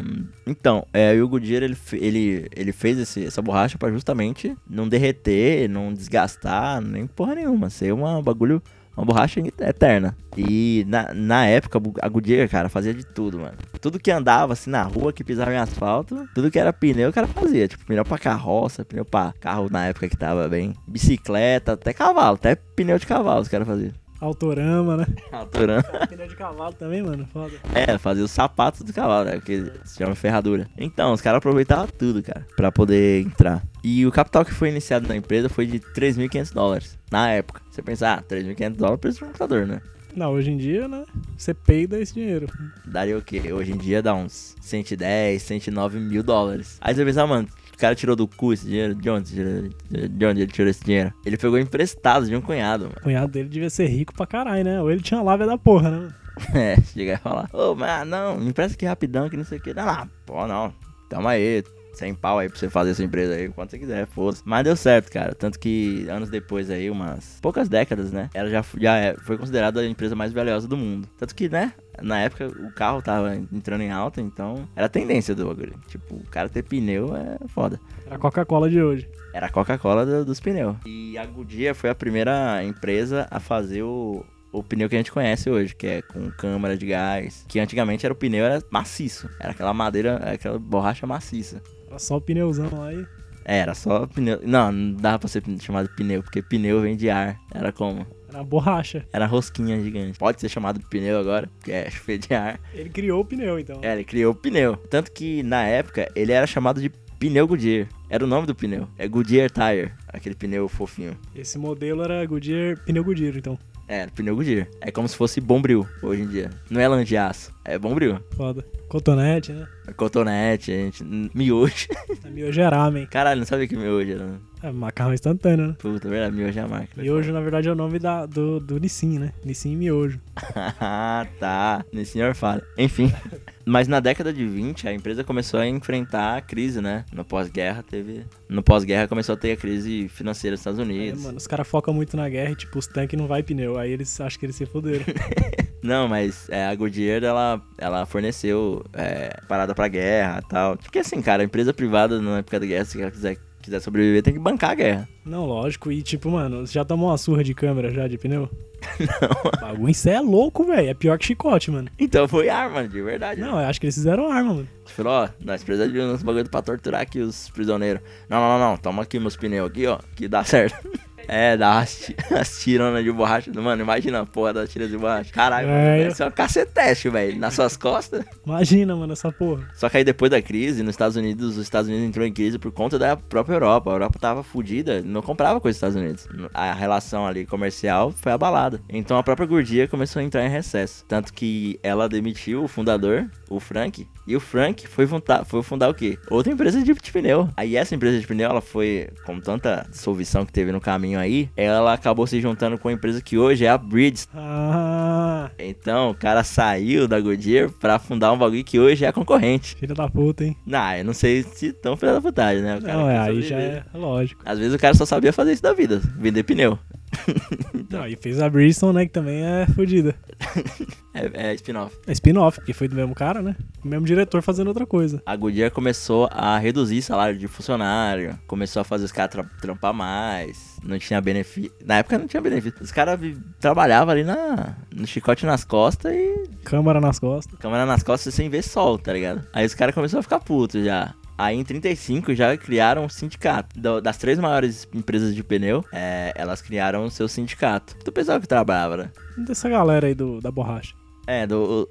Então, 0.47 0.83
é, 0.91 1.13
o 1.21 1.27
Goodyear, 1.27 1.61
ele, 1.61 1.75
fe- 1.75 1.99
ele, 2.01 2.47
ele 2.55 2.71
fez 2.71 2.97
esse- 2.97 3.23
essa 3.23 3.39
borracha 3.39 3.77
pra 3.77 3.91
justamente 3.91 4.57
não 4.67 4.89
derreter, 4.89 5.69
não 5.69 5.93
desgastar, 5.93 6.81
nem 6.81 7.05
porra 7.05 7.35
nenhuma, 7.35 7.69
ser 7.69 7.93
uma 7.93 8.19
bagulho, 8.19 8.63
uma 8.95 9.05
borracha 9.05 9.39
eterna. 9.59 10.15
E 10.37 10.85
na, 10.87 11.13
na 11.13 11.45
época, 11.45 11.79
a 12.01 12.07
Goodyear, 12.07 12.47
cara, 12.49 12.69
fazia 12.69 12.93
de 12.93 13.05
tudo, 13.05 13.39
mano. 13.39 13.57
Tudo 13.81 13.99
que 13.99 14.11
andava, 14.11 14.53
assim, 14.53 14.69
na 14.69 14.83
rua, 14.83 15.11
que 15.11 15.23
pisava 15.23 15.53
em 15.53 15.57
asfalto, 15.57 16.27
tudo 16.33 16.49
que 16.51 16.59
era 16.59 16.71
pneu, 16.71 17.09
o 17.09 17.13
cara 17.13 17.27
fazia. 17.27 17.67
Tipo, 17.67 17.85
pneu 17.85 18.05
pra 18.05 18.17
carroça, 18.17 18.85
pneu 18.85 19.03
pra 19.03 19.33
carro 19.39 19.67
na 19.69 19.87
época 19.87 20.07
que 20.07 20.17
tava 20.17 20.47
bem, 20.47 20.73
bicicleta, 20.87 21.73
até 21.73 21.93
cavalo, 21.93 22.35
até 22.35 22.55
pneu 22.55 22.97
de 22.97 23.05
cavalo 23.05 23.41
os 23.41 23.47
caras 23.47 23.67
faziam. 23.67 24.00
Autorama, 24.21 24.97
né? 24.97 25.07
Alturando. 25.33 25.83
Pneu 26.07 26.27
de 26.27 26.35
cavalo 26.35 26.73
também, 26.73 27.01
mano. 27.01 27.27
Foda. 27.33 27.53
É, 27.73 27.97
fazia 27.97 28.23
os 28.23 28.29
sapatos 28.29 28.83
do 28.83 28.93
cavalo, 28.93 29.25
né? 29.25 29.31
Porque 29.33 29.71
se 29.83 29.97
chama 29.97 30.13
ferradura. 30.13 30.69
Então, 30.77 31.11
os 31.11 31.21
caras 31.21 31.39
aproveitavam 31.39 31.87
tudo, 31.97 32.21
cara, 32.21 32.45
pra 32.55 32.71
poder 32.71 33.23
entrar. 33.23 33.63
E 33.83 34.05
o 34.05 34.11
capital 34.11 34.45
que 34.45 34.53
foi 34.53 34.69
iniciado 34.69 35.07
na 35.07 35.15
empresa 35.15 35.49
foi 35.49 35.65
de 35.65 35.79
3.500 35.79 36.53
dólares. 36.53 36.99
Na 37.11 37.31
época. 37.31 37.61
Você 37.71 37.81
pensa, 37.81 38.13
ah, 38.13 38.21
3.500 38.21 38.75
dólares 38.75 38.99
preço 39.01 39.17
de 39.17 39.23
um 39.23 39.27
computador, 39.27 39.65
né? 39.65 39.81
Não, 40.15 40.33
hoje 40.33 40.51
em 40.51 40.57
dia, 40.57 40.87
né? 40.87 41.03
Você 41.37 41.53
peida 41.53 41.99
esse 41.99 42.13
dinheiro. 42.13 42.47
Daria 42.85 43.17
o 43.17 43.21
quê? 43.21 43.51
Hoje 43.51 43.71
em 43.71 43.77
dia 43.77 44.01
dá 44.01 44.13
uns 44.13 44.55
110, 44.61 45.41
109 45.41 45.99
mil 45.99 46.21
dólares. 46.21 46.77
Aí 46.81 46.93
você 46.93 47.03
pensa, 47.03 47.23
ah, 47.23 47.27
mano, 47.27 47.47
cara 47.81 47.95
tirou 47.95 48.15
do 48.15 48.27
cu 48.27 48.53
esse 48.53 48.65
dinheiro? 48.65 48.93
De 48.93 49.09
onde, 49.09 49.69
de 49.89 50.25
onde 50.25 50.41
ele 50.41 50.51
tirou 50.51 50.69
esse 50.69 50.83
dinheiro? 50.83 51.11
Ele 51.25 51.35
pegou 51.35 51.57
emprestado 51.57 52.27
de 52.27 52.35
um 52.35 52.41
cunhado, 52.41 52.85
mano. 52.85 52.95
O 52.99 53.03
cunhado 53.03 53.31
dele 53.31 53.49
devia 53.49 53.69
ser 53.69 53.87
rico 53.87 54.13
pra 54.13 54.27
caralho, 54.27 54.63
né? 54.63 54.81
Ou 54.81 54.91
ele 54.91 55.01
tinha 55.01 55.21
lábia 55.21 55.47
da 55.47 55.57
porra, 55.57 55.89
né? 55.89 56.13
É, 56.55 56.81
chegar 56.81 57.15
e 57.15 57.17
falar, 57.17 57.49
ô, 57.53 57.75
mas 57.75 58.07
não, 58.07 58.37
me 58.37 58.49
empresta 58.49 58.73
aqui 58.73 58.85
rapidão, 58.85 59.29
que 59.29 59.35
não 59.35 59.43
sei 59.43 59.57
o 59.57 59.61
que. 59.61 59.73
Não, 59.73 59.85
não, 59.85 60.09
pô, 60.25 60.47
não, 60.47 60.73
tamo 61.09 61.27
aí, 61.27 61.61
sem 62.01 62.15
pau 62.15 62.39
aí 62.39 62.49
pra 62.49 62.57
você 62.57 62.69
fazer 62.69 62.91
essa 62.91 63.03
empresa 63.03 63.35
aí, 63.35 63.47
quanto 63.49 63.69
você 63.71 63.77
quiser, 63.79 64.07
foda-se. 64.07 64.41
Mas 64.43 64.63
deu 64.63 64.75
certo, 64.75 65.11
cara, 65.11 65.35
tanto 65.35 65.59
que 65.59 66.07
anos 66.09 66.29
depois 66.29 66.69
aí, 66.71 66.89
umas 66.89 67.37
poucas 67.41 67.69
décadas, 67.69 68.11
né, 68.11 68.29
ela 68.33 68.49
já, 68.49 68.63
já 68.79 68.97
é- 68.97 69.15
foi 69.15 69.37
considerada 69.37 69.81
a 69.81 69.87
empresa 69.87 70.15
mais 70.15 70.33
valiosa 70.33 70.67
do 70.67 70.75
mundo. 70.75 71.07
Tanto 71.17 71.35
que, 71.35 71.47
né, 71.47 71.73
na 72.01 72.19
época 72.19 72.47
o 72.47 72.71
carro 72.73 73.01
tava 73.01 73.35
entrando 73.35 73.81
em 73.81 73.91
alta, 73.91 74.19
então 74.19 74.67
era 74.75 74.87
a 74.87 74.89
tendência 74.89 75.35
do 75.35 75.45
bagulho. 75.45 75.75
Tipo, 75.87 76.15
o 76.15 76.23
cara 76.25 76.49
ter 76.49 76.63
pneu 76.63 77.15
é 77.15 77.37
foda. 77.49 77.79
Era 78.05 78.15
a 78.15 78.19
Coca-Cola 78.19 78.69
de 78.69 78.81
hoje. 78.81 79.07
Era 79.33 79.45
a 79.45 79.49
Coca-Cola 79.49 80.05
do- 80.05 80.25
dos 80.25 80.39
pneus. 80.39 80.75
E 80.85 81.17
a 81.17 81.25
Goodyear 81.25 81.75
foi 81.75 81.89
a 81.89 81.95
primeira 81.95 82.63
empresa 82.63 83.27
a 83.31 83.39
fazer 83.39 83.83
o, 83.83 84.25
o 84.51 84.61
pneu 84.63 84.89
que 84.89 84.95
a 84.95 84.97
gente 84.97 85.11
conhece 85.11 85.49
hoje, 85.49 85.73
que 85.75 85.87
é 85.87 86.01
com 86.01 86.29
câmara 86.31 86.75
de 86.75 86.85
gás. 86.87 87.45
Que 87.47 87.59
antigamente 87.59 88.05
era 88.05 88.11
o 88.11 88.17
pneu 88.17 88.43
era 88.43 88.61
maciço. 88.69 89.29
Era 89.39 89.51
aquela 89.51 89.73
madeira, 89.73 90.15
aquela 90.17 90.57
borracha 90.59 91.05
maciça. 91.07 91.61
Era 91.91 91.99
só 91.99 92.15
o 92.15 92.21
pneuzão 92.21 92.69
aí. 92.85 93.05
É, 93.43 93.57
era 93.57 93.75
só 93.75 94.07
pneu. 94.07 94.39
Não, 94.45 94.71
não 94.71 94.93
dava 94.93 95.19
pra 95.19 95.27
ser 95.27 95.43
chamado 95.59 95.89
pneu, 95.89 96.23
porque 96.23 96.41
pneu 96.41 96.79
vem 96.79 96.95
de 96.95 97.09
ar. 97.09 97.37
Era 97.53 97.69
como? 97.73 98.07
Era 98.29 98.41
borracha. 98.45 99.05
Era 99.11 99.25
rosquinha 99.25 99.77
gigante. 99.81 100.17
Pode 100.17 100.39
ser 100.39 100.47
chamado 100.47 100.79
de 100.79 100.87
pneu 100.87 101.19
agora, 101.19 101.49
porque 101.57 101.69
é 101.69 101.89
chuveiro 101.91 102.25
de 102.25 102.33
ar. 102.33 102.57
Ele 102.73 102.89
criou 102.89 103.19
o 103.19 103.25
pneu, 103.25 103.59
então. 103.59 103.79
É, 103.81 103.91
ele 103.91 104.05
criou 104.05 104.31
o 104.31 104.35
pneu. 104.35 104.77
Tanto 104.77 105.11
que 105.11 105.43
na 105.43 105.63
época 105.63 106.09
ele 106.15 106.31
era 106.31 106.47
chamado 106.47 106.79
de 106.79 106.89
pneu 107.19 107.45
Goodyear. 107.45 107.89
Era 108.09 108.23
o 108.23 108.27
nome 108.27 108.47
do 108.47 108.55
pneu. 108.55 108.87
É 108.97 109.05
Goodyear 109.05 109.49
Tire, 109.51 109.91
aquele 110.07 110.35
pneu 110.35 110.69
fofinho. 110.69 111.17
Esse 111.35 111.57
modelo 111.57 112.03
era 112.03 112.25
Goodyear, 112.25 112.79
pneu 112.85 113.03
Goodyear, 113.03 113.35
então. 113.35 113.59
É, 113.91 114.07
pneu 114.07 114.37
Goodyear. 114.37 114.69
É 114.79 114.89
como 114.89 115.05
se 115.05 115.17
fosse 115.17 115.41
Bombril 115.41 115.85
hoje 116.01 116.21
em 116.21 116.27
dia. 116.27 116.49
Não 116.69 116.79
é 116.79 116.87
lã 116.87 117.03
de 117.03 117.17
aço, 117.17 117.53
é 117.65 117.77
Bombril. 117.77 118.17
Foda. 118.37 118.65
Cotonete, 118.87 119.51
né? 119.51 119.67
É 119.85 119.91
cotonete, 119.91 120.71
a 120.71 120.75
gente. 120.75 121.03
Miojo. 121.03 121.87
A 122.23 122.29
miojo 122.29 122.61
é 122.61 122.67
ramen. 122.69 123.05
Caralho, 123.07 123.39
não 123.39 123.45
sabia 123.45 123.67
que 123.67 123.75
miojo 123.75 124.09
era. 124.09 124.39
É 124.63 124.71
macarrão 124.71 125.13
instantâneo, 125.13 125.67
né? 125.67 125.75
Puta, 125.77 126.07
é 126.07 126.11
verdade, 126.11 126.33
miojo 126.33 126.57
é 126.57 126.61
a 126.61 126.67
marca. 126.69 127.01
Miojo, 127.01 127.33
na 127.33 127.41
verdade, 127.41 127.67
é 127.67 127.71
o 127.73 127.75
nome 127.75 127.99
da, 127.99 128.25
do, 128.25 128.61
do 128.61 128.79
Nissin, 128.79 129.19
né? 129.19 129.33
Nissin 129.43 129.75
Miojo. 129.75 130.21
Ah, 130.79 131.27
tá. 131.37 131.83
Nesse 131.91 132.13
senhor 132.13 132.33
fala. 132.33 132.61
Enfim. 132.77 133.11
Mas 133.65 133.87
na 133.87 133.99
década 133.99 134.33
de 134.33 134.45
20, 134.45 134.87
a 134.87 134.93
empresa 134.93 135.23
começou 135.23 135.59
a 135.59 135.67
enfrentar 135.67 136.37
a 136.37 136.41
crise, 136.41 136.81
né? 136.81 137.05
No 137.13 137.23
pós-guerra 137.23 137.83
teve. 137.83 138.25
No 138.49 138.61
pós-guerra 138.63 139.07
começou 139.07 139.33
a 139.33 139.37
ter 139.37 139.51
a 139.53 139.57
crise 139.57 140.07
financeira 140.09 140.55
dos 140.55 140.61
Estados 140.61 140.79
É, 140.79 140.83
Unidos. 140.83 141.23
mano, 141.23 141.37
os 141.37 141.47
caras 141.47 141.67
focam 141.67 141.93
muito 141.93 142.15
na 142.17 142.27
guerra 142.29 142.51
e, 142.51 142.55
tipo, 142.55 142.77
os 142.79 142.87
tanques 142.87 143.17
não 143.19 143.27
vai 143.27 143.43
pneu. 143.43 143.77
Aí 143.77 143.91
eles 143.91 144.19
acham 144.19 144.39
que 144.39 144.45
eles 144.45 144.55
se 144.55 144.65
fuderam. 144.65 145.05
Não, 145.83 146.07
mas 146.07 146.47
é, 146.49 146.65
a 146.67 146.75
Goodyear, 146.75 147.23
ela, 147.23 147.59
ela 147.75 148.05
forneceu 148.05 148.85
é, 148.93 149.35
parada 149.47 149.73
pra 149.73 149.87
guerra 149.87 150.39
e 150.45 150.47
tal. 150.47 150.77
Porque 150.77 150.99
assim, 150.99 151.19
cara, 151.23 151.41
a 151.41 151.45
empresa 151.45 151.73
privada 151.73 152.21
na 152.21 152.37
época 152.37 152.59
da 152.59 152.65
guerra, 152.67 152.85
se 152.85 153.01
ela 153.01 153.09
quiser, 153.09 153.37
quiser 153.61 153.79
sobreviver, 153.79 154.23
tem 154.23 154.33
que 154.33 154.39
bancar 154.39 154.71
a 154.71 154.75
guerra. 154.75 155.09
não, 155.25 155.45
lógico. 155.45 155.91
E, 155.91 156.01
tipo, 156.01 156.29
mano, 156.29 156.65
você 156.65 156.73
já 156.73 156.83
tomou 156.83 157.09
uma 157.09 157.17
surra 157.17 157.43
de 157.43 157.53
câmera 157.53 157.89
já 157.91 158.07
de 158.07 158.17
pneu? 158.17 158.49
Não. 158.99 159.29
O 159.29 159.61
bagulho, 159.61 159.93
é 160.05 160.19
louco, 160.19 160.63
velho. 160.65 160.89
É 160.89 160.93
pior 160.93 161.17
que 161.17 161.25
chicote, 161.25 161.69
mano. 161.69 161.87
Então 161.99 162.27
foi 162.27 162.49
arma, 162.49 162.87
de 162.87 163.01
verdade. 163.01 163.39
Não, 163.39 163.59
eu 163.59 163.67
acho 163.67 163.79
que 163.79 163.85
eles 163.85 163.95
fizeram 163.95 164.31
arma, 164.31 164.55
mano. 164.55 164.67
Você 164.85 164.93
falou, 164.93 165.13
ó, 165.13 165.29
nós 165.39 165.63
precisamos 165.63 165.93
de 165.93 165.99
uns 165.99 166.23
bagulho 166.23 166.49
pra 166.49 166.61
torturar 166.61 167.01
aqui 167.01 167.19
os 167.19 167.49
prisioneiros. 167.49 168.01
Não, 168.27 168.39
não, 168.39 168.59
não, 168.59 168.71
não, 168.71 168.77
toma 168.77 169.03
aqui 169.03 169.19
meus 169.19 169.35
pneus 169.35 169.69
aqui, 169.69 169.85
ó, 169.85 169.99
que 170.15 170.27
dá 170.27 170.43
certo. 170.43 170.75
É, 171.27 171.55
dá 171.57 171.79
as, 171.79 171.95
ti- 171.99 172.15
as 172.31 172.59
tironas 172.61 173.03
de 173.03 173.11
borracha. 173.11 173.51
Mano, 173.53 173.81
imagina 173.81 174.21
a 174.21 174.25
porra 174.25 174.53
das 174.53 174.69
tiras 174.69 174.89
de 174.89 174.97
borracha. 174.97 175.31
Caralho, 175.31 175.67
É, 175.67 175.71
mano, 175.71 175.95
eu- 175.97 176.03
deve 176.03 176.15
ser 176.15 176.27
um 176.27 176.31
caceteste, 176.31 177.09
velho, 177.09 177.39
nas 177.39 177.53
suas 177.53 177.77
costas. 177.77 178.23
Imagina, 178.45 178.95
mano, 178.95 179.13
essa 179.13 179.31
porra. 179.31 179.67
Só 179.75 179.89
que 179.89 179.97
aí 179.97 180.03
depois 180.03 180.29
da 180.31 180.41
crise, 180.41 180.83
nos 180.83 180.91
Estados 180.93 181.15
Unidos, 181.15 181.57
os 181.57 181.63
Estados 181.63 181.87
Unidos 181.89 182.07
entrou 182.07 182.25
em 182.25 182.33
crise 182.33 182.57
por 182.59 182.71
conta 182.71 182.97
da 182.99 183.15
própria 183.15 183.55
Europa. 183.55 183.89
A 183.89 183.93
Europa 183.93 184.19
tava 184.19 184.43
fodida, 184.43 185.01
não 185.01 185.21
comprava 185.21 185.59
coisa 185.61 185.73
dos 185.75 185.77
Estados 185.77 185.95
Unidos. 185.95 186.49
A 186.53 186.73
relação 186.73 187.25
ali 187.25 187.45
comercial 187.45 188.11
foi 188.11 188.31
abalada. 188.31 188.81
Então 188.89 189.17
a 189.17 189.23
própria 189.23 189.45
Goodyear 189.47 189.87
começou 189.87 190.19
a 190.19 190.23
entrar 190.23 190.45
em 190.45 190.49
recesso. 190.49 191.05
Tanto 191.07 191.33
que 191.33 191.79
ela 191.83 192.07
demitiu 192.09 192.63
o 192.63 192.67
fundador, 192.67 193.29
o 193.49 193.59
Frank, 193.59 194.07
e 194.27 194.35
o 194.35 194.39
Frank 194.39 194.87
foi 194.87 195.07
fundar, 195.07 195.45
foi 195.45 195.61
fundar 195.63 195.89
o 195.89 195.93
quê? 195.93 196.17
Outra 196.29 196.51
empresa 196.51 196.81
de, 196.81 196.93
pneu. 196.93 197.49
Aí 197.57 197.75
essa 197.75 197.95
empresa 197.95 198.19
de 198.19 198.27
pneu, 198.27 198.49
ela 198.49 198.61
foi, 198.61 199.09
com 199.25 199.39
tanta 199.39 199.85
dissolução 199.89 200.45
que 200.45 200.53
teve 200.53 200.71
no 200.71 200.79
caminho 200.81 201.19
aí, 201.19 201.49
ela 201.55 201.93
acabou 201.93 202.25
se 202.27 202.39
juntando 202.39 202.77
com 202.77 202.87
a 202.87 202.93
empresa 202.93 203.21
que 203.21 203.37
hoje 203.37 203.65
é 203.65 203.69
a 203.69 203.77
Bridge. 203.77 204.25
Ah, 204.33 205.49
Então 205.57 206.11
o 206.11 206.15
cara 206.15 206.43
saiu 206.43 207.07
da 207.07 207.19
Goodyear 207.19 207.69
pra 207.71 207.99
fundar 207.99 208.31
um 208.31 208.37
bagulho 208.37 208.63
que 208.63 208.79
hoje 208.79 209.05
é 209.05 209.11
concorrente. 209.11 209.75
filha 209.75 209.93
da 209.93 210.09
puta, 210.09 210.45
hein? 210.45 210.55
Não, 210.65 210.93
eu 210.95 211.05
não 211.05 211.13
sei 211.13 211.43
se 211.43 211.73
tão 211.73 211.97
filha 211.97 212.13
da 212.13 212.21
putagem, 212.21 212.61
né? 212.63 212.79
Não, 212.81 213.09
é, 213.09 213.17
aí 213.17 213.41
já 213.41 213.57
é 213.57 213.83
lógico. 213.93 214.41
Às 214.45 214.59
vezes 214.59 214.73
o 214.73 214.79
cara 214.79 214.93
só 214.93 215.05
sabia 215.05 215.33
fazer 215.33 215.53
isso 215.53 215.63
da 215.63 215.73
vida, 215.73 216.01
vender 216.17 216.43
pneu. 216.43 216.77
Não, 217.89 218.07
e 218.07 218.15
fez 218.15 218.41
a 218.41 218.49
Bridgestone, 218.49 218.95
né, 218.95 219.05
que 219.05 219.11
também 219.11 219.43
é 219.43 219.65
fodida. 219.67 220.15
É, 221.13 221.49
é 221.49 221.53
spin-off. 221.55 221.93
É 222.07 222.13
spin-off, 222.13 222.59
porque 222.59 222.71
foi 222.71 222.87
do 222.87 222.95
mesmo 222.95 223.13
cara, 223.13 223.41
né? 223.41 223.53
O 223.83 223.87
mesmo 223.87 224.05
diretor 224.05 224.41
fazendo 224.41 224.69
outra 224.69 224.85
coisa. 224.85 225.21
A 225.25 225.35
Goodyear 225.35 225.69
começou 225.69 226.29
a 226.31 226.57
reduzir 226.57 227.01
salário 227.01 227.37
de 227.37 227.49
funcionário, 227.49 228.39
começou 228.47 228.79
a 228.79 228.85
fazer 228.85 229.03
os 229.03 229.11
caras 229.11 229.29
tra 229.31 229.43
trampar 229.61 229.93
mais, 229.93 230.77
não 230.81 230.97
tinha 230.97 231.19
benefício. 231.19 231.69
Na 231.85 231.97
época 231.97 232.17
não 232.17 232.27
tinha 232.27 232.41
benefício. 232.41 232.81
Os 232.81 232.93
caras 232.93 233.19
trabalhavam 233.59 234.13
ali 234.13 234.23
na, 234.23 234.77
no 234.95 235.05
chicote 235.05 235.45
nas 235.45 235.65
costas 235.65 236.13
e 236.13 236.43
Câmara 236.63 237.01
nas 237.01 237.19
costas. 237.19 237.59
câmera 237.59 237.85
nas 237.85 238.03
costas 238.03 238.33
sem 238.33 238.49
ver 238.49 238.61
sol, 238.63 238.97
tá 238.97 239.11
ligado? 239.11 239.45
Aí 239.51 239.65
os 239.65 239.73
caras 239.73 239.93
começaram 239.93 240.21
a 240.21 240.23
ficar 240.23 240.39
putos 240.39 240.85
já. 240.85 241.13
Aí 241.37 241.57
em 241.57 241.63
35 241.63 242.35
já 242.35 242.55
criaram 242.57 243.05
um 243.05 243.09
sindicato. 243.09 243.79
Das 244.01 244.17
três 244.17 244.37
maiores 244.37 244.87
empresas 244.93 245.33
de 245.33 245.43
pneu, 245.43 245.83
é, 245.91 246.31
elas 246.35 246.61
criaram 246.61 247.05
o 247.05 247.09
seu 247.11 247.27
sindicato. 247.27 247.95
Do 248.05 248.11
pessoal 248.11 248.39
que 248.39 248.47
trabalhava, 248.47 248.97
né? 248.97 249.11
Dessa 249.37 249.67
galera 249.69 250.07
aí 250.07 250.13
do, 250.13 250.39
da 250.39 250.51
borracha. 250.51 250.93
É, 251.27 251.45
do 251.47 251.89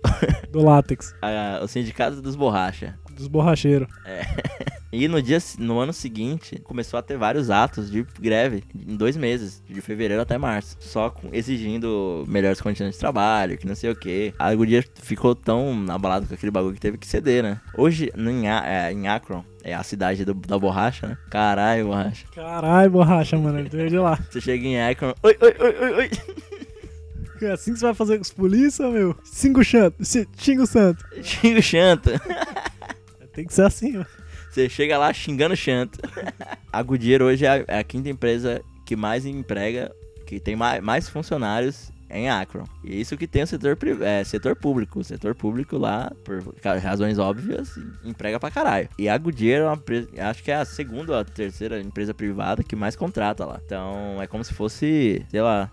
Do 0.51 0.63
látex. 0.65 1.15
a- 1.23 1.61
o 1.65 1.69
sindicato 1.69 2.21
dos 2.21 2.37
borracha. 2.37 2.99
Dos 3.21 3.29
borracheiros. 3.29 3.87
E 4.93 5.07
no 5.07 5.23
dia, 5.23 5.39
no 5.57 5.79
ano 5.79 5.93
seguinte, 5.93 6.61
começou 6.65 6.99
a 6.99 7.03
ter 7.03 7.17
vários 7.17 7.49
atos 7.49 7.89
de 7.89 8.05
greve 8.19 8.65
em 8.75 8.97
dois 8.97 9.17
meses, 9.17 9.63
de 9.71 9.81
fevereiro 9.81 10.21
até 10.21 10.37
março, 10.37 10.77
só 10.81 11.11
com- 11.11 11.29
exigindo 11.33 12.25
melhores 12.27 12.61
condições 12.61 12.95
de 12.95 12.99
trabalho, 12.99 13.57
que 13.57 13.69
não 13.69 13.77
sei 13.77 13.89
o 13.91 13.95
que. 13.95 14.35
A 14.37 14.53
Goodyear 14.53 14.85
ficou 15.01 15.33
tão 15.33 15.85
abalado 15.89 16.27
com 16.27 16.35
aquele 16.35 16.51
bagulho 16.51 16.75
que 16.75 16.81
teve 16.81 16.99
que 16.99 17.07
ceder, 17.07 17.41
né? 17.41 17.61
Hoje, 17.79 18.11
em, 18.19 18.49
é, 18.49 18.91
em 18.93 19.07
Akron, 19.07 19.45
é 19.63 19.73
a 19.73 19.83
cidade 19.85 20.25
do- 20.25 20.35
da 20.35 20.59
borracha, 20.59 21.07
né? 21.07 21.17
Caralho, 21.31 21.87
borracha. 21.87 22.27
Caralho, 22.35 22.91
borracha, 22.91 23.39
mano. 23.39 23.65
Veio 23.71 23.91
de 23.91 23.97
lá. 23.99 24.19
Você 24.29 24.41
chega 24.41 24.67
em 24.67 24.83
Akron, 24.83 25.15
oi, 25.23 25.37
oi, 25.41 25.55
oi, 25.61 25.77
oi, 25.85 25.93
oi. 25.99 26.11
É 27.43 27.53
assim 27.53 27.73
que 27.73 27.79
você 27.79 27.87
vai 27.87 27.95
fazer 27.95 28.17
com 28.17 28.23
os 28.23 28.31
polícia, 28.33 28.87
meu? 28.91 29.17
Cinco 29.25 29.65
chanto. 29.65 30.05
ci- 30.05 30.29
Xinga 30.37 30.63
o 30.65 30.67
santo. 30.67 31.03
Xinga 31.23 31.61
o 31.61 31.63
chanta. 31.63 32.21
Tem 33.41 33.47
que 33.47 33.55
ser 33.55 33.63
assim. 33.63 34.05
Você 34.51 34.69
chega 34.69 34.99
lá 34.99 35.13
xingando 35.13 35.57
chanta. 35.57 35.99
A 36.73 36.83
Goodyear 36.83 37.23
hoje 37.23 37.47
é 37.47 37.49
a, 37.49 37.65
é 37.69 37.79
a 37.79 37.85
quinta 37.85 38.09
empresa 38.09 38.61
que 38.85 38.97
mais 38.97 39.25
emprega, 39.25 39.91
que 40.27 40.39
tem 40.41 40.57
mais, 40.57 40.83
mais 40.83 41.09
funcionários 41.09 41.91
em 42.11 42.29
Akron. 42.29 42.65
E 42.85 43.01
isso 43.01 43.17
que 43.17 43.27
tem 43.27 43.45
o 43.45 43.47
setor, 43.47 43.79
é, 44.03 44.25
setor 44.25 44.57
público. 44.57 44.99
O 44.99 45.05
setor 45.05 45.35
público 45.35 45.79
lá, 45.79 46.11
por 46.25 46.43
razões 46.83 47.19
óbvias, 47.19 47.79
emprega 48.05 48.39
pra 48.41 48.51
caralho. 48.51 48.89
E 48.99 49.09
a 49.09 49.17
Goodyear 49.17 49.63
é 49.63 49.65
uma 49.67 49.75
empresa, 49.77 50.09
acho 50.29 50.43
que 50.43 50.51
é 50.51 50.57
a 50.57 50.65
segunda 50.65 51.13
ou 51.13 51.19
a 51.19 51.25
terceira 51.25 51.81
empresa 51.81 52.13
privada 52.13 52.65
que 52.65 52.75
mais 52.75 52.97
contrata 52.97 53.45
lá. 53.47 53.61
Então 53.65 54.21
é 54.21 54.27
como 54.27 54.43
se 54.45 54.53
fosse, 54.53 55.25
sei 55.31 55.41
lá, 55.41 55.71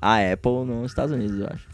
a 0.00 0.18
Apple 0.32 0.66
nos 0.66 0.90
Estados 0.90 1.12
Unidos, 1.14 1.40
eu 1.40 1.46
acho. 1.46 1.66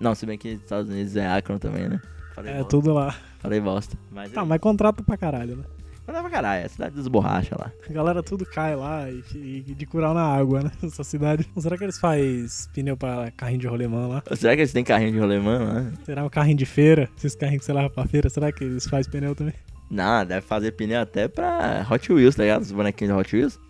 Não, 0.00 0.14
se 0.14 0.24
bem 0.24 0.38
que 0.38 0.54
nos 0.54 0.62
Estados 0.62 0.90
Unidos 0.90 1.14
é 1.16 1.26
Akron 1.26 1.58
também, 1.58 1.88
né? 1.88 2.00
Falei 2.34 2.52
É 2.52 2.56
bosta. 2.56 2.70
tudo 2.70 2.94
lá. 2.94 3.14
Falei 3.38 3.60
bosta. 3.60 3.96
Mas 4.10 4.32
Tá, 4.32 4.44
mas 4.44 4.60
contrata 4.60 5.02
pra 5.02 5.16
caralho, 5.16 5.56
né? 5.56 5.64
Dá 6.06 6.22
pra 6.22 6.30
caralho, 6.30 6.62
é 6.62 6.64
a 6.64 6.68
cidade 6.70 6.94
dos 6.94 7.06
borracha 7.06 7.54
lá. 7.58 7.70
A 7.88 7.92
galera 7.92 8.22
tudo 8.22 8.46
cai 8.46 8.74
lá 8.74 9.10
e, 9.10 9.22
e 9.68 9.74
de 9.74 9.84
curar 9.84 10.14
na 10.14 10.22
água, 10.22 10.62
né? 10.62 10.70
Essa 10.82 11.04
cidade. 11.04 11.46
Será 11.58 11.76
que 11.76 11.84
eles 11.84 11.98
fazem 11.98 12.46
pneu 12.72 12.96
pra 12.96 13.30
carrinho 13.32 13.60
de 13.60 13.66
rolemã 13.66 14.06
lá? 14.06 14.22
Ou 14.30 14.34
Será 14.34 14.54
que 14.54 14.62
eles 14.62 14.72
têm 14.72 14.82
carrinho 14.82 15.12
de 15.12 15.18
rolemã 15.18 15.58
lá? 15.58 15.92
Será 16.04 16.24
um 16.24 16.30
carrinho 16.30 16.56
de 16.56 16.64
feira? 16.64 17.10
Esses 17.18 17.34
carrinhos 17.34 17.60
que 17.60 17.66
você 17.66 17.74
leva 17.74 17.90
pra 17.90 18.06
feira, 18.06 18.30
será 18.30 18.50
que 18.50 18.64
eles 18.64 18.86
fazem 18.88 19.12
pneu 19.12 19.34
também? 19.34 19.52
Não, 19.90 20.24
deve 20.24 20.40
fazer 20.46 20.72
pneu 20.72 21.00
até 21.02 21.28
pra 21.28 21.86
Hot 21.90 22.10
Wheels, 22.10 22.34
tá 22.34 22.42
ligado? 22.42 22.62
Os 22.62 22.72
bonequinhos 22.72 23.14
de 23.14 23.20
Hot 23.20 23.36
Wheels. 23.36 23.60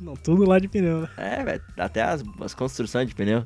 Não, 0.00 0.14
tudo 0.14 0.44
lá 0.48 0.60
de 0.60 0.68
pneu, 0.68 1.00
né? 1.00 1.08
É, 1.16 1.44
velho, 1.44 1.62
até 1.76 2.02
as, 2.02 2.22
as 2.40 2.54
construções 2.54 3.08
de 3.08 3.14
pneu. 3.16 3.44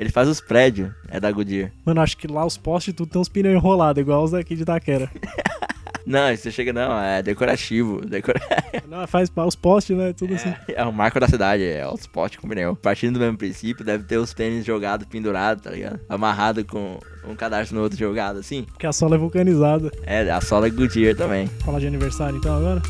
Ele 0.00 0.08
faz 0.08 0.26
os 0.30 0.40
prédios, 0.40 0.90
é 1.10 1.20
da 1.20 1.30
Goodyear. 1.30 1.70
Mano, 1.84 2.00
acho 2.00 2.16
que 2.16 2.26
lá 2.26 2.46
os 2.46 2.56
postes 2.56 2.94
tudo 2.94 3.12
tem 3.12 3.20
uns 3.20 3.28
pneus 3.28 3.54
enrolados, 3.54 4.00
igual 4.00 4.24
os 4.24 4.30
daqui 4.30 4.56
de 4.56 4.62
Itaquera. 4.62 5.10
Não, 6.06 6.34
você 6.34 6.50
chega, 6.50 6.72
não, 6.72 6.98
é 6.98 7.22
decorativo. 7.22 8.00
Decora... 8.04 8.40
Não, 8.88 9.06
faz 9.06 9.30
os 9.46 9.54
postes, 9.54 9.96
né? 9.96 10.12
Tudo 10.14 10.34
assim. 10.34 10.48
É, 10.66 10.80
é 10.80 10.84
o 10.84 10.92
marco 10.92 11.20
da 11.20 11.28
cidade, 11.28 11.62
é 11.62 11.86
o 11.86 11.94
spot 11.94 12.36
com 12.38 12.48
pneu. 12.48 12.74
Partindo 12.74 13.14
do 13.14 13.20
mesmo 13.20 13.36
princípio, 13.36 13.84
deve 13.84 14.02
ter 14.04 14.16
os 14.16 14.32
tênis 14.32 14.64
jogados, 14.64 15.06
pendurados, 15.06 15.62
tá 15.62 15.70
ligado? 15.70 16.00
Amarrado 16.08 16.64
com 16.64 16.98
um 17.24 17.36
cadastro 17.36 17.76
no 17.76 17.82
outro 17.82 17.98
jogado, 17.98 18.38
assim. 18.38 18.62
Porque 18.62 18.86
a 18.86 18.92
sola 18.92 19.14
é 19.14 19.18
vulcanizada. 19.18 19.92
É, 20.04 20.28
a 20.30 20.40
sola 20.40 20.66
é 20.66 20.70
Goodyear 20.70 21.14
também. 21.14 21.46
Falar 21.64 21.78
de 21.78 21.86
aniversário 21.86 22.38
então 22.38 22.56
agora? 22.56 22.82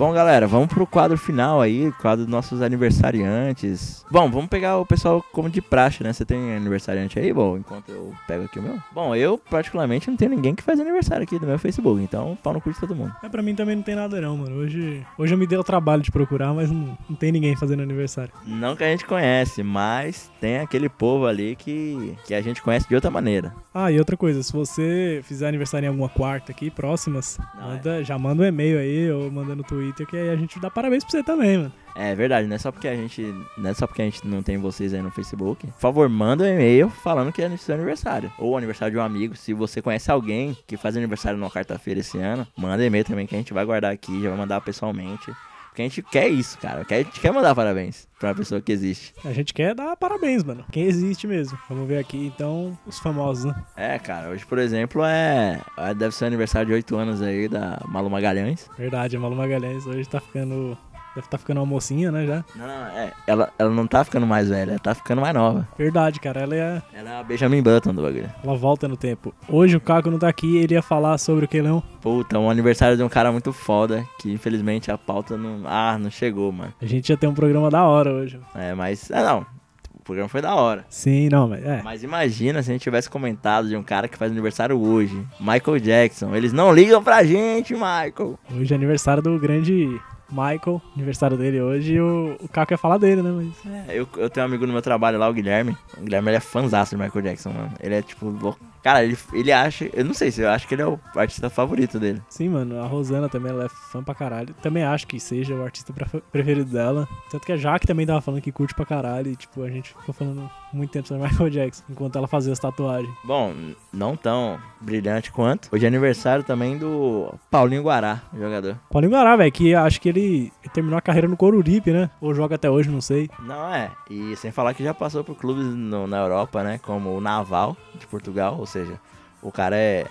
Bom, 0.00 0.14
galera, 0.14 0.46
vamos 0.46 0.68
pro 0.68 0.86
quadro 0.86 1.18
final 1.18 1.60
aí, 1.60 1.92
quadro 2.00 2.24
dos 2.24 2.32
nossos 2.32 2.62
aniversariantes. 2.62 4.02
Bom, 4.10 4.30
vamos 4.30 4.48
pegar 4.48 4.78
o 4.78 4.86
pessoal 4.86 5.22
como 5.30 5.50
de 5.50 5.60
praxe, 5.60 6.02
né? 6.02 6.10
Você 6.10 6.24
tem 6.24 6.56
aniversariante 6.56 7.18
aí, 7.18 7.30
bom, 7.34 7.58
enquanto 7.58 7.90
eu 7.90 8.14
pego 8.26 8.44
aqui 8.44 8.58
o 8.58 8.62
meu? 8.62 8.78
Bom, 8.94 9.14
eu 9.14 9.36
particularmente 9.36 10.08
não 10.08 10.16
tenho 10.16 10.30
ninguém 10.30 10.54
que 10.54 10.62
faz 10.62 10.80
aniversário 10.80 11.24
aqui 11.24 11.38
no 11.38 11.46
meu 11.46 11.58
Facebook, 11.58 12.02
então 12.02 12.34
pau 12.42 12.54
no 12.54 12.62
cu 12.62 12.72
de 12.72 12.80
todo 12.80 12.96
mundo. 12.96 13.14
É, 13.22 13.28
pra 13.28 13.42
mim 13.42 13.54
também 13.54 13.76
não 13.76 13.82
tem 13.82 13.94
nada 13.94 14.18
não, 14.22 14.38
mano. 14.38 14.56
Hoje, 14.56 15.04
hoje 15.18 15.34
eu 15.34 15.38
me 15.38 15.46
dei 15.46 15.58
o 15.58 15.62
trabalho 15.62 16.00
de 16.00 16.10
procurar, 16.10 16.54
mas 16.54 16.70
não, 16.70 16.96
não 17.06 17.14
tem 17.14 17.30
ninguém 17.30 17.54
fazendo 17.54 17.82
aniversário. 17.82 18.32
Não 18.46 18.74
que 18.74 18.82
a 18.82 18.88
gente 18.90 19.04
conhece, 19.04 19.62
mas 19.62 20.30
tem 20.40 20.60
aquele 20.60 20.88
povo 20.88 21.26
ali 21.26 21.54
que, 21.56 22.16
que 22.24 22.32
a 22.32 22.40
gente 22.40 22.62
conhece 22.62 22.88
de 22.88 22.94
outra 22.94 23.10
maneira. 23.10 23.52
Ah, 23.74 23.92
e 23.92 23.98
outra 23.98 24.16
coisa, 24.16 24.42
se 24.42 24.50
você 24.50 25.20
fizer 25.24 25.46
aniversário 25.46 25.84
em 25.84 25.88
alguma 25.90 26.08
quarta 26.08 26.50
aqui, 26.52 26.70
próximas, 26.70 27.38
Não, 27.54 27.68
manda- 27.68 28.02
já 28.02 28.18
manda 28.18 28.42
um 28.42 28.46
e-mail 28.46 28.78
aí 28.78 29.12
ou 29.12 29.30
manda 29.30 29.54
no 29.54 29.62
Twitter 29.62 29.89
que 29.92 30.16
aí 30.16 30.30
a 30.30 30.36
gente 30.36 30.58
dá 30.60 30.70
parabéns 30.70 31.04
pra 31.04 31.10
você 31.10 31.22
também, 31.22 31.58
mano. 31.58 31.72
É 31.94 32.14
verdade, 32.14 32.46
não 32.46 32.56
é 32.56 32.58
só 32.58 32.70
porque 32.70 32.86
a 32.86 32.94
gente, 32.94 33.22
não 33.58 33.70
é 33.70 33.74
só 33.74 33.86
porque 33.86 34.02
a 34.02 34.04
gente 34.04 34.26
não 34.26 34.42
tem 34.42 34.56
vocês 34.58 34.94
aí 34.94 35.02
no 35.02 35.10
Facebook. 35.10 35.66
Por 35.66 35.80
favor, 35.80 36.08
manda 36.08 36.44
um 36.44 36.46
e-mail 36.46 36.88
falando 36.88 37.32
que 37.32 37.42
é 37.42 37.56
seu 37.56 37.74
aniversário 37.74 38.32
ou 38.38 38.56
aniversário 38.56 38.92
de 38.92 38.98
um 38.98 39.02
amigo. 39.02 39.36
Se 39.36 39.52
você 39.52 39.82
conhece 39.82 40.10
alguém 40.10 40.56
que 40.66 40.76
faz 40.76 40.96
aniversário 40.96 41.38
numa 41.38 41.50
quarta-feira 41.50 42.00
esse 42.00 42.18
ano, 42.18 42.46
manda 42.56 42.84
e-mail 42.84 43.04
também 43.04 43.26
que 43.26 43.34
a 43.34 43.38
gente 43.38 43.52
vai 43.52 43.64
guardar 43.64 43.92
aqui, 43.92 44.22
já 44.22 44.28
vai 44.28 44.38
mandar 44.38 44.60
pessoalmente. 44.60 45.32
Porque 45.80 45.86
a 45.86 45.88
gente 45.88 46.02
quer 46.02 46.28
isso, 46.28 46.58
cara. 46.58 46.84
A 46.88 46.94
gente 46.94 47.20
quer 47.20 47.32
mandar 47.32 47.54
parabéns 47.54 48.06
pra 48.18 48.34
pessoa 48.34 48.60
que 48.60 48.70
existe. 48.72 49.14
A 49.24 49.32
gente 49.32 49.54
quer 49.54 49.74
dar 49.74 49.96
parabéns, 49.96 50.44
mano. 50.44 50.64
Quem 50.70 50.84
existe 50.84 51.26
mesmo. 51.26 51.58
Vamos 51.68 51.88
ver 51.88 51.98
aqui, 51.98 52.26
então, 52.26 52.76
os 52.86 52.98
famosos, 52.98 53.44
né? 53.44 53.54
É, 53.76 53.98
cara, 53.98 54.28
hoje, 54.30 54.44
por 54.44 54.58
exemplo, 54.58 55.02
é. 55.04 55.60
é- 55.78 55.94
Deve 55.94 56.14
ser 56.14 56.24
o 56.24 56.26
aniversário 56.26 56.68
de 56.68 56.74
8 56.74 56.96
anos 56.96 57.22
aí 57.22 57.48
da 57.48 57.80
Malu 57.86 58.10
Magalhães. 58.10 58.68
Verdade, 58.76 59.16
a 59.16 59.20
Malu 59.20 59.36
Magalhães 59.36 59.86
hoje 59.86 60.08
tá 60.08 60.20
ficando... 60.20 60.76
Deve 61.14 61.28
tá 61.28 61.38
ficando 61.38 61.58
uma 61.58 61.66
mocinha, 61.66 62.12
né, 62.12 62.26
já? 62.26 62.44
Não, 62.54 62.66
não, 62.66 62.86
é. 62.86 63.12
Ela, 63.26 63.52
ela 63.58 63.70
não 63.70 63.86
tá 63.86 64.04
ficando 64.04 64.26
mais 64.26 64.48
velha, 64.48 64.72
ela 64.72 64.78
tá 64.78 64.94
ficando 64.94 65.20
mais 65.20 65.34
nova. 65.34 65.66
Verdade, 65.76 66.20
cara, 66.20 66.40
ela 66.40 66.54
é... 66.54 66.82
Ela 66.92 67.10
é 67.10 67.20
a 67.20 67.22
Benjamin 67.22 67.62
Button 67.62 67.92
do 67.92 68.02
bagulho. 68.02 68.30
Ela 68.42 68.56
volta 68.56 68.86
no 68.86 68.96
tempo. 68.96 69.34
Hoje 69.48 69.76
o 69.76 69.80
Caco 69.80 70.10
não 70.10 70.18
tá 70.18 70.28
aqui, 70.28 70.56
ele 70.56 70.74
ia 70.74 70.82
falar 70.82 71.18
sobre 71.18 71.44
o 71.44 71.48
que, 71.48 71.60
Leão? 71.60 71.82
Puta, 72.00 72.38
um 72.38 72.48
aniversário 72.48 72.96
de 72.96 73.02
um 73.02 73.08
cara 73.08 73.32
muito 73.32 73.52
foda, 73.52 74.04
que 74.20 74.32
infelizmente 74.32 74.90
a 74.90 74.96
pauta 74.98 75.36
não. 75.36 75.62
Ah, 75.66 75.98
não 75.98 76.10
chegou, 76.10 76.50
mano. 76.52 76.72
A 76.80 76.86
gente 76.86 77.10
ia 77.10 77.16
ter 77.16 77.26
um 77.26 77.34
programa 77.34 77.70
da 77.70 77.84
hora 77.84 78.12
hoje. 78.12 78.38
É, 78.54 78.74
mas. 78.74 79.10
Ah, 79.10 79.22
não. 79.22 79.46
O 79.94 80.02
programa 80.02 80.28
foi 80.28 80.40
da 80.40 80.54
hora. 80.54 80.84
Sim, 80.88 81.28
não, 81.28 81.48
mas 81.48 81.64
é. 81.64 81.82
Mas 81.82 82.02
imagina 82.02 82.62
se 82.62 82.70
a 82.70 82.72
gente 82.72 82.82
tivesse 82.82 83.08
comentado 83.08 83.68
de 83.68 83.76
um 83.76 83.82
cara 83.82 84.08
que 84.08 84.16
faz 84.16 84.32
aniversário 84.32 84.80
hoje. 84.80 85.24
Michael 85.38 85.78
Jackson. 85.78 86.34
Eles 86.34 86.52
não 86.52 86.72
ligam 86.72 87.02
pra 87.02 87.22
gente, 87.22 87.74
Michael. 87.74 88.38
Hoje 88.52 88.72
é 88.72 88.76
aniversário 88.76 89.22
do 89.22 89.38
grande 89.38 90.00
Michael, 90.30 90.80
aniversário 90.94 91.36
dele 91.36 91.60
hoje, 91.60 91.94
e 91.94 92.00
o, 92.00 92.36
o 92.40 92.48
Caco 92.48 92.72
ia 92.72 92.78
falar 92.78 92.98
dele, 92.98 93.22
né? 93.22 93.30
Mas 93.30 93.88
É, 93.88 93.98
eu, 93.98 94.08
eu 94.16 94.30
tenho 94.30 94.44
um 94.46 94.48
amigo 94.48 94.66
no 94.66 94.72
meu 94.72 94.82
trabalho 94.82 95.18
lá, 95.18 95.28
o 95.28 95.32
Guilherme. 95.32 95.76
O 95.96 96.02
Guilherme 96.02 96.28
ele 96.30 96.36
é 96.36 96.40
fãzaço 96.40 96.96
de 96.96 97.02
Michael 97.02 97.22
Jackson, 97.24 97.50
mano. 97.50 97.72
Ele 97.80 97.94
é 97.94 98.02
tipo. 98.02 98.56
Cara, 98.82 99.04
ele, 99.04 99.16
ele 99.32 99.52
acha. 99.52 99.88
Eu 99.92 100.04
não 100.04 100.14
sei 100.14 100.30
se 100.30 100.40
eu 100.40 100.48
acho 100.50 100.66
que 100.66 100.74
ele 100.74 100.82
é 100.82 100.86
o 100.86 100.98
artista 101.14 101.50
favorito 101.50 101.98
dele. 101.98 102.22
sim, 102.28 102.48
mano, 102.48 102.80
a 102.82 102.86
Rosana 102.86 103.28
também, 103.28 103.52
ela 103.52 103.64
é 103.66 103.68
fã 103.68 104.02
pra 104.02 104.14
caralho. 104.14 104.54
Também 104.62 104.82
acho 104.84 105.06
que 105.06 105.18
seja 105.20 105.54
o 105.54 105.62
artista 105.62 105.92
pre- 105.92 106.20
preferido 106.32 106.70
dela. 106.70 107.06
Tanto 107.30 107.44
que 107.46 107.52
a 107.52 107.56
Jaque 107.56 107.86
também 107.86 108.06
tava 108.06 108.20
falando 108.20 108.40
que 108.40 108.52
curte 108.52 108.74
pra 108.74 108.84
caralho. 108.86 109.28
E, 109.30 109.36
tipo, 109.36 109.62
a 109.62 109.70
gente 109.70 109.90
ficou 109.90 110.14
falando 110.14 110.48
muito 110.72 110.90
tempo 110.92 111.06
sobre 111.08 111.26
Michael 111.28 111.50
Jackson, 111.50 111.82
enquanto 111.90 112.16
ela 112.16 112.28
fazia 112.28 112.52
as 112.52 112.58
tatuagens. 112.58 113.12
Bom, 113.24 113.52
não 113.92 114.16
tão 114.16 114.58
brilhante 114.80 115.30
quanto. 115.32 115.68
Hoje 115.72 115.84
é 115.84 115.88
aniversário 115.88 116.44
também 116.44 116.78
do 116.78 117.34
Paulinho 117.50 117.82
Guará, 117.82 118.22
jogador. 118.32 118.76
Paulinho 118.90 119.12
Guará, 119.12 119.36
velho, 119.36 119.50
que 119.52 119.74
acho 119.74 120.00
que 120.00 120.08
ele 120.08 120.52
terminou 120.72 120.96
a 120.96 121.02
carreira 121.02 121.26
no 121.28 121.36
Coruripe, 121.36 121.90
né? 121.92 122.08
Ou 122.20 122.32
joga 122.34 122.54
até 122.54 122.70
hoje, 122.70 122.88
não 122.88 123.00
sei. 123.00 123.28
Não 123.40 123.72
é. 123.74 123.90
E 124.08 124.34
sem 124.36 124.50
falar 124.52 124.72
que 124.74 124.84
já 124.84 124.94
passou 124.94 125.24
por 125.24 125.34
clubes 125.36 125.64
no- 125.66 126.06
na 126.06 126.18
Europa, 126.18 126.62
né? 126.62 126.78
Como 126.78 127.10
o 127.16 127.20
Naval 127.20 127.76
de 127.98 128.06
Portugal, 128.06 128.56
ou 128.58 128.66
seja, 128.70 128.98
o 129.42 129.52
cara 129.52 129.76
é, 129.76 130.06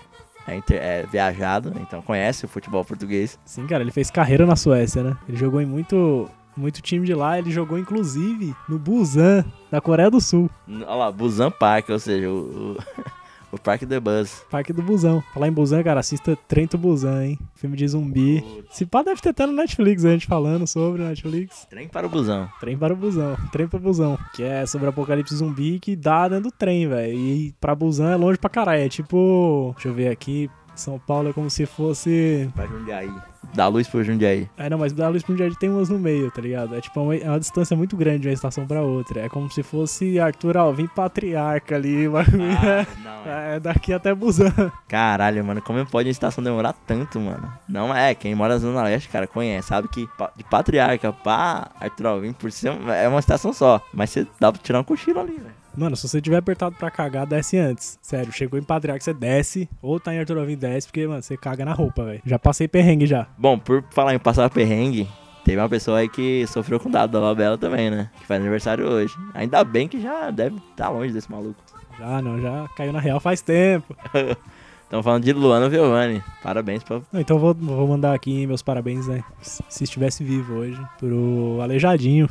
é, 0.46 0.54
inter- 0.56 0.80
é 0.80 1.02
viajado, 1.04 1.72
então 1.80 2.00
conhece 2.02 2.44
o 2.44 2.48
futebol 2.48 2.84
português. 2.84 3.38
Sim, 3.44 3.66
cara, 3.66 3.82
ele 3.82 3.90
fez 3.92 4.10
carreira 4.10 4.46
na 4.46 4.54
Suécia, 4.56 5.02
né? 5.02 5.16
Ele 5.28 5.36
jogou 5.36 5.60
em 5.60 5.66
muito, 5.66 6.28
muito 6.56 6.80
time 6.80 7.04
de 7.06 7.14
lá, 7.14 7.38
ele 7.38 7.50
jogou 7.50 7.78
inclusive 7.78 8.54
no 8.68 8.78
Busan, 8.78 9.44
da 9.70 9.80
Coreia 9.80 10.10
do 10.10 10.20
Sul. 10.20 10.48
Olha 10.68 10.86
lá, 10.94 11.10
Busan 11.12 11.50
Park, 11.50 11.88
ou 11.90 11.98
seja, 11.98 12.28
o, 12.30 12.76
o, 12.76 12.76
o 13.52 13.58
Parque 13.58 13.86
de 13.86 13.98
Bus. 13.98 14.42
Parque 14.50 14.72
do 14.72 14.82
Busão. 14.82 15.22
Falar 15.34 15.48
em 15.48 15.52
Busan, 15.52 15.82
cara, 15.82 16.00
assista 16.00 16.36
Trem 16.48 16.66
do 16.66 16.78
Busan, 16.78 17.24
hein? 17.24 17.38
Filme 17.54 17.76
de 17.76 17.86
zumbi. 17.88 18.44
Se 18.70 18.86
pá, 18.86 19.02
deve 19.02 19.20
ter 19.20 19.30
até 19.30 19.46
no 19.46 19.52
Netflix, 19.52 20.04
a 20.04 20.10
gente 20.10 20.26
falando 20.26 20.66
sobre 20.66 21.02
o 21.02 21.04
Netflix. 21.04 21.66
Trem 21.68 21.88
para 21.88 22.06
o 22.06 22.10
Busão. 22.10 22.48
Trem 22.60 22.76
para 22.76 22.94
o 22.94 22.96
Busão. 22.96 23.36
Trem 23.52 23.68
para 23.68 23.76
o 23.76 23.80
Busão. 23.80 24.18
Que 24.34 24.42
é 24.42 24.64
sobre 24.66 24.88
apocalipse 24.88 25.34
zumbi 25.34 25.78
que 25.78 25.96
dá 25.96 26.28
dentro 26.28 26.44
do 26.44 26.52
trem, 26.52 26.88
velho. 26.88 27.14
E 27.14 27.54
pra 27.60 27.74
Busan 27.74 28.10
é 28.10 28.16
longe 28.16 28.38
pra 28.38 28.50
caralho. 28.50 28.82
É 28.82 28.88
tipo. 28.88 29.72
Deixa 29.74 29.88
eu 29.88 29.94
ver 29.94 30.08
aqui. 30.08 30.50
São 30.80 30.98
Paulo 30.98 31.28
é 31.30 31.32
como 31.32 31.48
se 31.50 31.66
fosse. 31.66 32.50
Pra 32.54 32.66
Jundiaí. 32.66 33.10
Dá 33.54 33.66
luz 33.68 33.88
pro 33.88 34.04
Jundiaí. 34.04 34.48
É, 34.56 34.68
não, 34.70 34.78
mas 34.78 34.92
da 34.92 35.08
Luz 35.08 35.22
pro 35.22 35.36
Jardim 35.36 35.56
tem 35.58 35.70
umas 35.70 35.88
no 35.88 35.98
meio, 35.98 36.30
tá 36.30 36.40
ligado? 36.40 36.74
É 36.76 36.80
tipo 36.80 37.00
uma, 37.00 37.16
é 37.16 37.28
uma 37.28 37.40
distância 37.40 37.76
muito 37.76 37.96
grande 37.96 38.20
de 38.20 38.28
uma 38.28 38.34
estação 38.34 38.66
pra 38.66 38.82
outra. 38.82 39.22
É 39.22 39.28
como 39.28 39.50
se 39.50 39.62
fosse 39.62 40.20
Arthur 40.20 40.56
Alvim 40.56 40.86
Patriarca 40.86 41.74
ali. 41.74 42.06
o 42.06 42.12
bagulho 42.12 42.42
é- 42.44 42.86
não, 43.02 43.32
é 43.32 43.58
daqui 43.60 43.92
até 43.92 44.14
Busan. 44.14 44.52
Caralho, 44.86 45.44
mano, 45.44 45.60
como 45.62 45.84
pode 45.86 46.08
uma 46.08 46.12
estação 46.12 46.44
demorar 46.44 46.74
tanto, 46.86 47.18
mano? 47.18 47.50
Não 47.68 47.94
é, 47.94 48.14
quem 48.14 48.34
mora 48.34 48.54
na 48.54 48.60
Zona 48.60 48.82
Leste, 48.84 49.08
cara, 49.08 49.26
conhece, 49.26 49.68
sabe 49.68 49.88
que 49.88 50.06
de 50.36 50.44
Patriarca 50.44 51.12
pra 51.12 51.70
Arthur 51.80 52.06
Alvim 52.06 52.32
por 52.32 52.52
cima 52.52 52.94
é 52.94 53.08
uma 53.08 53.20
estação 53.20 53.52
só. 53.52 53.80
Mas 53.92 54.10
você 54.10 54.26
dá 54.38 54.52
pra 54.52 54.60
tirar 54.62 54.80
um 54.80 54.84
cochilo 54.84 55.18
ali, 55.18 55.32
velho. 55.32 55.59
Mano, 55.76 55.96
se 55.96 56.08
você 56.08 56.20
tiver 56.20 56.36
apertado 56.36 56.74
pra 56.76 56.90
cagar, 56.90 57.26
desce 57.26 57.56
antes. 57.56 57.98
Sério, 58.02 58.32
chegou 58.32 58.58
em 58.58 58.62
Patriarca, 58.62 59.02
você 59.02 59.14
desce. 59.14 59.68
Ou 59.80 60.00
tá 60.00 60.14
em 60.14 60.18
Arthur 60.18 60.38
Alvim, 60.38 60.56
desce, 60.56 60.88
porque, 60.88 61.06
mano, 61.06 61.22
você 61.22 61.36
caga 61.36 61.64
na 61.64 61.72
roupa, 61.72 62.04
velho. 62.04 62.20
Já 62.24 62.38
passei 62.38 62.66
perrengue 62.66 63.06
já. 63.06 63.26
Bom, 63.38 63.58
por 63.58 63.84
falar 63.90 64.14
em 64.14 64.18
passar 64.18 64.50
perrengue, 64.50 65.08
teve 65.44 65.60
uma 65.60 65.68
pessoa 65.68 65.98
aí 65.98 66.08
que 66.08 66.46
sofreu 66.46 66.80
com 66.80 66.88
o 66.88 66.92
dado 66.92 67.12
da 67.12 67.20
Labela 67.20 67.56
também, 67.56 67.90
né? 67.90 68.10
Que 68.18 68.26
faz 68.26 68.40
aniversário 68.40 68.86
hoje. 68.86 69.14
Ainda 69.34 69.62
bem 69.64 69.88
que 69.88 70.00
já 70.00 70.30
deve 70.30 70.56
estar 70.70 70.88
longe 70.90 71.12
desse 71.12 71.30
maluco. 71.30 71.62
Já, 71.98 72.22
não, 72.22 72.40
já 72.40 72.68
caiu 72.76 72.92
na 72.92 73.00
real 73.00 73.20
faz 73.20 73.40
tempo. 73.40 73.94
Estamos 74.90 75.04
falando 75.04 75.22
de 75.22 75.32
Luana 75.32 75.70
Giovanni. 75.70 76.20
Parabéns 76.42 76.82
pra. 76.82 77.00
Então 77.14 77.38
vou, 77.38 77.54
vou 77.54 77.86
mandar 77.86 78.12
aqui 78.12 78.44
meus 78.44 78.60
parabéns, 78.60 79.06
né? 79.06 79.22
Se 79.40 79.62
se 79.68 79.84
estivesse 79.84 80.24
vivo 80.24 80.54
hoje, 80.54 80.80
pro 80.98 81.60
Aleijadinho. 81.62 82.28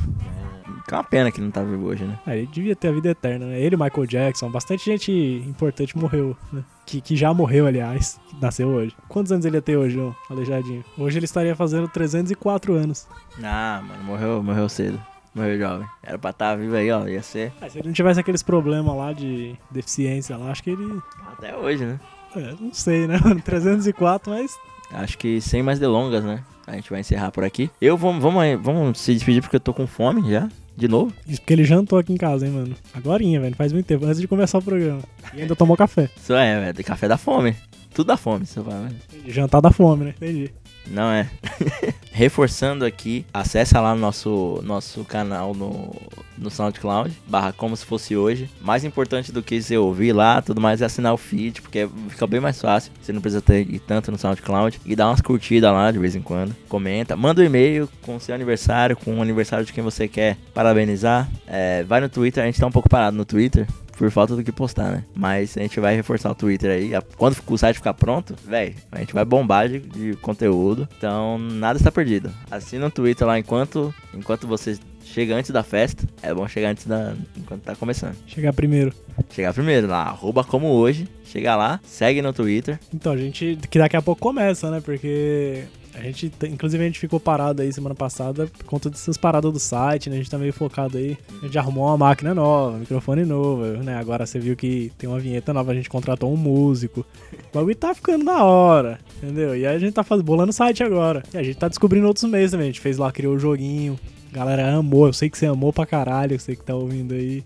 Que 0.86 0.92
é 0.92 0.98
uma 0.98 1.02
pena 1.04 1.30
que 1.32 1.40
não 1.40 1.50
tá 1.50 1.62
vivo 1.62 1.86
hoje, 1.86 2.04
né? 2.04 2.18
Ah, 2.26 2.36
ele 2.36 2.46
devia 2.48 2.76
ter 2.76 2.88
a 2.88 2.92
vida 2.92 3.08
eterna, 3.08 3.46
né? 3.46 3.58
Ele, 3.58 3.76
Michael 3.78 4.06
Jackson, 4.06 4.50
bastante 4.50 4.84
gente 4.84 5.10
importante 5.48 5.96
morreu, 5.96 6.36
né? 6.52 6.62
Que, 6.84 7.00
que 7.00 7.16
já 7.16 7.32
morreu, 7.32 7.66
aliás, 7.66 8.20
nasceu 8.42 8.68
hoje. 8.68 8.94
Quantos 9.08 9.32
anos 9.32 9.46
ele 9.46 9.56
ia 9.56 9.62
ter 9.62 9.78
hoje, 9.78 9.98
o 9.98 10.14
Aleijadinho? 10.28 10.84
Hoje 10.98 11.18
ele 11.18 11.24
estaria 11.24 11.56
fazendo 11.56 11.88
304 11.88 12.74
anos. 12.74 13.08
Ah, 13.42 13.82
mano, 13.88 14.04
morreu, 14.04 14.42
morreu 14.42 14.68
cedo. 14.68 15.00
Morreu 15.34 15.58
jovem. 15.58 15.86
Era 16.02 16.18
pra 16.18 16.28
estar 16.30 16.56
vivo 16.56 16.76
aí, 16.76 16.90
ó. 16.90 17.06
Ia 17.06 17.22
ser 17.22 17.52
Ah, 17.58 17.70
se 17.70 17.78
ele 17.78 17.88
não 17.88 17.94
tivesse 17.94 18.20
aqueles 18.20 18.42
problemas 18.42 18.94
lá 18.94 19.14
de 19.14 19.56
deficiência 19.70 20.36
lá, 20.36 20.50
acho 20.50 20.62
que 20.62 20.70
ele. 20.70 21.00
até 21.38 21.56
hoje, 21.56 21.86
né? 21.86 21.98
É, 22.36 22.54
não 22.60 22.72
sei, 22.72 23.06
né, 23.06 23.18
mano? 23.22 23.40
304, 23.42 24.32
mas. 24.32 24.52
Acho 24.92 25.16
que 25.18 25.40
sem 25.40 25.62
mais 25.62 25.78
delongas, 25.78 26.24
né? 26.24 26.42
A 26.66 26.74
gente 26.74 26.90
vai 26.90 27.00
encerrar 27.00 27.30
por 27.30 27.44
aqui. 27.44 27.70
Eu 27.80 27.96
vamos, 27.96 28.22
vamos, 28.22 28.42
vamos 28.62 28.98
se 28.98 29.12
despedir 29.14 29.42
porque 29.42 29.56
eu 29.56 29.60
tô 29.60 29.74
com 29.74 29.86
fome 29.86 30.30
já. 30.30 30.48
De 30.76 30.88
novo. 30.88 31.12
Isso 31.26 31.40
porque 31.40 31.52
ele 31.52 31.64
jantou 31.64 31.98
aqui 31.98 32.12
em 32.12 32.16
casa, 32.16 32.46
hein, 32.46 32.52
mano? 32.52 32.74
Agorinha, 32.94 33.40
velho. 33.40 33.54
Faz 33.54 33.72
muito 33.72 33.86
tempo, 33.86 34.06
antes 34.06 34.20
de 34.20 34.26
começar 34.26 34.58
o 34.58 34.62
programa. 34.62 35.02
E 35.34 35.42
ainda 35.42 35.54
tomou 35.54 35.76
café. 35.76 36.08
Isso 36.16 36.32
é, 36.32 36.58
velho. 36.72 36.84
Café 36.84 37.06
da 37.06 37.18
fome. 37.18 37.54
Tudo 37.92 38.06
da 38.06 38.16
fome, 38.16 38.46
você 38.46 38.60
vai, 38.60 38.84
velho. 38.84 38.96
Jantar 39.26 39.60
da 39.60 39.70
fome, 39.70 40.04
né? 40.04 40.14
Entendi. 40.16 40.50
Não 40.86 41.10
é. 41.10 41.28
Reforçando 42.12 42.84
aqui, 42.84 43.24
acessa 43.32 43.80
lá 43.80 43.94
no 43.94 44.00
nosso, 44.00 44.60
nosso 44.64 45.04
canal 45.04 45.54
no, 45.54 45.94
no 46.36 46.50
SoundCloud, 46.50 47.16
barra 47.26 47.52
como 47.52 47.76
se 47.76 47.86
fosse 47.86 48.16
hoje. 48.16 48.50
Mais 48.60 48.84
importante 48.84 49.32
do 49.32 49.42
que 49.42 49.62
você 49.62 49.76
ouvir 49.76 50.12
lá, 50.12 50.42
tudo 50.42 50.60
mais 50.60 50.82
é 50.82 50.84
assinar 50.84 51.14
o 51.14 51.16
feed, 51.16 51.62
porque 51.62 51.88
fica 52.08 52.26
bem 52.26 52.40
mais 52.40 52.60
fácil. 52.60 52.92
Você 53.00 53.12
não 53.12 53.20
precisa 53.20 53.40
ter 53.40 53.66
tanto 53.86 54.10
no 54.10 54.18
SoundCloud. 54.18 54.80
E 54.84 54.96
dá 54.96 55.08
umas 55.08 55.20
curtidas 55.20 55.72
lá 55.72 55.90
de 55.90 55.98
vez 55.98 56.16
em 56.16 56.22
quando. 56.22 56.54
Comenta, 56.68 57.16
manda 57.16 57.40
um 57.40 57.44
e-mail 57.44 57.88
com 58.02 58.18
seu 58.18 58.34
aniversário, 58.34 58.96
com 58.96 59.18
o 59.18 59.22
aniversário 59.22 59.64
de 59.64 59.72
quem 59.72 59.84
você 59.84 60.08
quer 60.08 60.36
parabenizar. 60.52 61.28
É, 61.46 61.84
vai 61.84 62.00
no 62.00 62.08
Twitter, 62.08 62.42
a 62.42 62.46
gente 62.46 62.60
tá 62.60 62.66
um 62.66 62.72
pouco 62.72 62.88
parado 62.88 63.16
no 63.16 63.24
Twitter. 63.24 63.66
Por 64.00 64.10
falta 64.10 64.34
do 64.34 64.42
que 64.42 64.50
postar, 64.50 64.92
né? 64.92 65.04
Mas 65.14 65.58
a 65.58 65.60
gente 65.60 65.78
vai 65.78 65.94
reforçar 65.94 66.30
o 66.30 66.34
Twitter 66.34 66.70
aí. 66.70 66.92
Quando 67.18 67.36
o 67.46 67.58
site 67.58 67.76
ficar 67.76 67.92
pronto, 67.92 68.34
velho, 68.46 68.74
a 68.90 68.98
gente 68.98 69.12
vai 69.12 69.26
bombar 69.26 69.68
de, 69.68 69.78
de 69.78 70.16
conteúdo. 70.16 70.88
Então, 70.96 71.36
nada 71.38 71.78
está 71.78 71.92
perdido. 71.92 72.32
Assina 72.50 72.86
o 72.86 72.90
Twitter 72.90 73.26
lá 73.26 73.38
enquanto, 73.38 73.94
enquanto 74.14 74.46
você 74.46 74.78
chega 75.04 75.36
antes 75.36 75.50
da 75.50 75.62
festa. 75.62 76.08
É 76.22 76.32
bom 76.32 76.48
chegar 76.48 76.70
antes 76.70 76.86
da. 76.86 77.14
enquanto 77.36 77.60
tá 77.60 77.76
começando. 77.76 78.16
Chegar 78.26 78.54
primeiro. 78.54 78.94
Chegar 79.28 79.52
primeiro 79.52 79.86
lá, 79.86 80.04
arroba 80.04 80.42
como 80.44 80.68
hoje. 80.68 81.06
Chega 81.26 81.54
lá, 81.54 81.78
segue 81.84 82.22
no 82.22 82.32
Twitter. 82.32 82.80
Então, 82.94 83.12
a 83.12 83.18
gente. 83.18 83.58
Que 83.68 83.78
daqui 83.78 83.98
a 83.98 84.02
pouco 84.02 84.22
começa, 84.22 84.70
né? 84.70 84.80
Porque. 84.80 85.64
A 86.00 86.10
A 86.10 86.12
gente, 86.12 86.32
inclusive, 86.50 86.82
a 86.82 86.86
gente 86.86 86.98
ficou 86.98 87.20
parado 87.20 87.62
aí 87.62 87.72
semana 87.72 87.94
passada 87.94 88.48
por 88.48 88.64
conta 88.64 88.90
dessas 88.90 89.16
paradas 89.16 89.52
do 89.52 89.60
site, 89.60 90.10
né? 90.10 90.16
A 90.16 90.18
gente 90.18 90.28
tá 90.28 90.36
meio 90.36 90.52
focado 90.52 90.98
aí. 90.98 91.16
A 91.40 91.46
gente 91.46 91.56
arrumou 91.56 91.86
uma 91.86 91.96
máquina 91.96 92.34
nova, 92.34 92.76
microfone 92.76 93.24
novo, 93.24 93.64
né? 93.84 93.96
Agora 93.96 94.26
você 94.26 94.40
viu 94.40 94.56
que 94.56 94.90
tem 94.98 95.08
uma 95.08 95.20
vinheta 95.20 95.54
nova, 95.54 95.70
a 95.70 95.74
gente 95.74 95.88
contratou 95.88 96.32
um 96.32 96.36
músico. 96.36 97.06
O 97.32 97.54
bagulho 97.54 97.76
tá 97.76 97.94
ficando 97.94 98.24
da 98.24 98.42
hora, 98.42 98.98
entendeu? 99.22 99.56
E 99.56 99.64
aí 99.64 99.76
a 99.76 99.78
gente 99.78 99.92
tá 99.92 100.02
faz... 100.02 100.20
bolando 100.20 100.50
o 100.50 100.52
site 100.52 100.82
agora. 100.82 101.22
E 101.32 101.38
a 101.38 101.42
gente 101.44 101.56
tá 101.56 101.68
descobrindo 101.68 102.08
outros 102.08 102.28
meios 102.28 102.50
também. 102.50 102.64
A 102.64 102.70
gente 102.70 102.80
fez 102.80 102.98
lá, 102.98 103.12
criou 103.12 103.36
o 103.36 103.38
joguinho. 103.38 103.96
Galera 104.32 104.74
amou, 104.74 105.06
eu 105.06 105.12
sei 105.12 105.30
que 105.30 105.38
você 105.38 105.46
amou 105.46 105.72
pra 105.72 105.86
caralho, 105.86 106.34
eu 106.34 106.40
sei 106.40 106.56
que 106.56 106.64
tá 106.64 106.74
ouvindo 106.74 107.14
aí. 107.14 107.44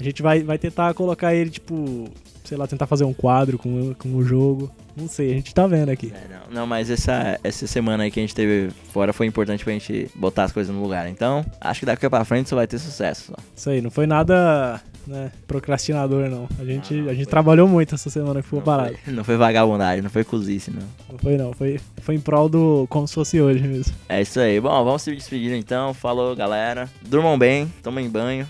A 0.00 0.02
gente 0.02 0.20
vai, 0.20 0.42
vai 0.42 0.58
tentar 0.58 0.94
colocar 0.94 1.32
ele, 1.32 1.50
tipo, 1.50 2.08
sei 2.44 2.56
lá, 2.58 2.66
tentar 2.66 2.86
fazer 2.86 3.04
um 3.04 3.12
quadro 3.14 3.58
com, 3.58 3.90
o- 3.90 3.94
com 3.94 4.14
o 4.14 4.24
jogo. 4.24 4.70
Não 4.96 5.08
sei, 5.08 5.32
a 5.32 5.34
gente 5.34 5.52
tá 5.52 5.66
vendo 5.66 5.88
aqui. 5.88 6.12
É, 6.14 6.34
não, 6.48 6.60
não, 6.60 6.66
mas 6.68 6.88
essa, 6.88 7.40
essa 7.42 7.66
semana 7.66 8.04
aí 8.04 8.10
que 8.12 8.20
a 8.20 8.22
gente 8.22 8.34
teve 8.34 8.70
fora 8.92 9.12
foi 9.12 9.26
importante 9.26 9.64
pra 9.64 9.72
gente 9.72 10.08
botar 10.14 10.44
as 10.44 10.52
coisas 10.52 10.72
no 10.72 10.80
lugar. 10.80 11.08
Então, 11.08 11.44
acho 11.60 11.80
que 11.80 11.86
daqui 11.86 12.08
pra 12.08 12.24
frente 12.24 12.48
você 12.48 12.54
vai 12.54 12.66
ter 12.68 12.78
sucesso. 12.78 13.32
Só. 13.32 13.34
Isso 13.56 13.70
aí, 13.70 13.80
não 13.80 13.90
foi 13.90 14.06
nada, 14.06 14.80
né, 15.04 15.32
procrastinador, 15.48 16.30
não. 16.30 16.48
A 16.60 16.64
gente, 16.64 16.94
Não, 16.94 17.02
não 17.04 17.10
a 17.10 17.14
gente 17.14 17.24
foi. 17.24 17.30
trabalhou 17.30 17.66
muito 17.66 17.92
essa 17.96 18.08
semana 18.08 18.36
que 18.40 18.44
ficou 18.44 18.60
Não 18.60 18.64
parado. 18.64 18.96
foi, 19.04 19.10
não 19.12 19.24
foi 19.24 19.36
vagabundagem, 19.36 20.00
não 20.02 20.10
foi 20.10 20.22
cozice, 20.22 20.70
não. 20.70 20.86
Não 21.10 21.18
foi, 21.18 21.36
não. 21.36 21.52
Foi, 21.52 21.80
foi 22.00 22.14
em 22.14 22.20
prol 22.20 22.48
do 22.48 22.86
como 22.88 23.08
se 23.08 23.14
fosse 23.14 23.40
hoje 23.40 23.66
mesmo. 23.66 23.92
É 24.08 24.22
isso 24.22 24.38
aí. 24.38 24.60
Bom, 24.60 24.84
vamos 24.84 25.02
se 25.02 25.12
despedir 25.12 25.54
então. 25.56 25.92
Falou, 25.92 26.36
galera. 26.36 26.88
Durmam 27.02 27.36
bem, 27.36 27.66
tomem 27.82 28.08
banho. 28.08 28.46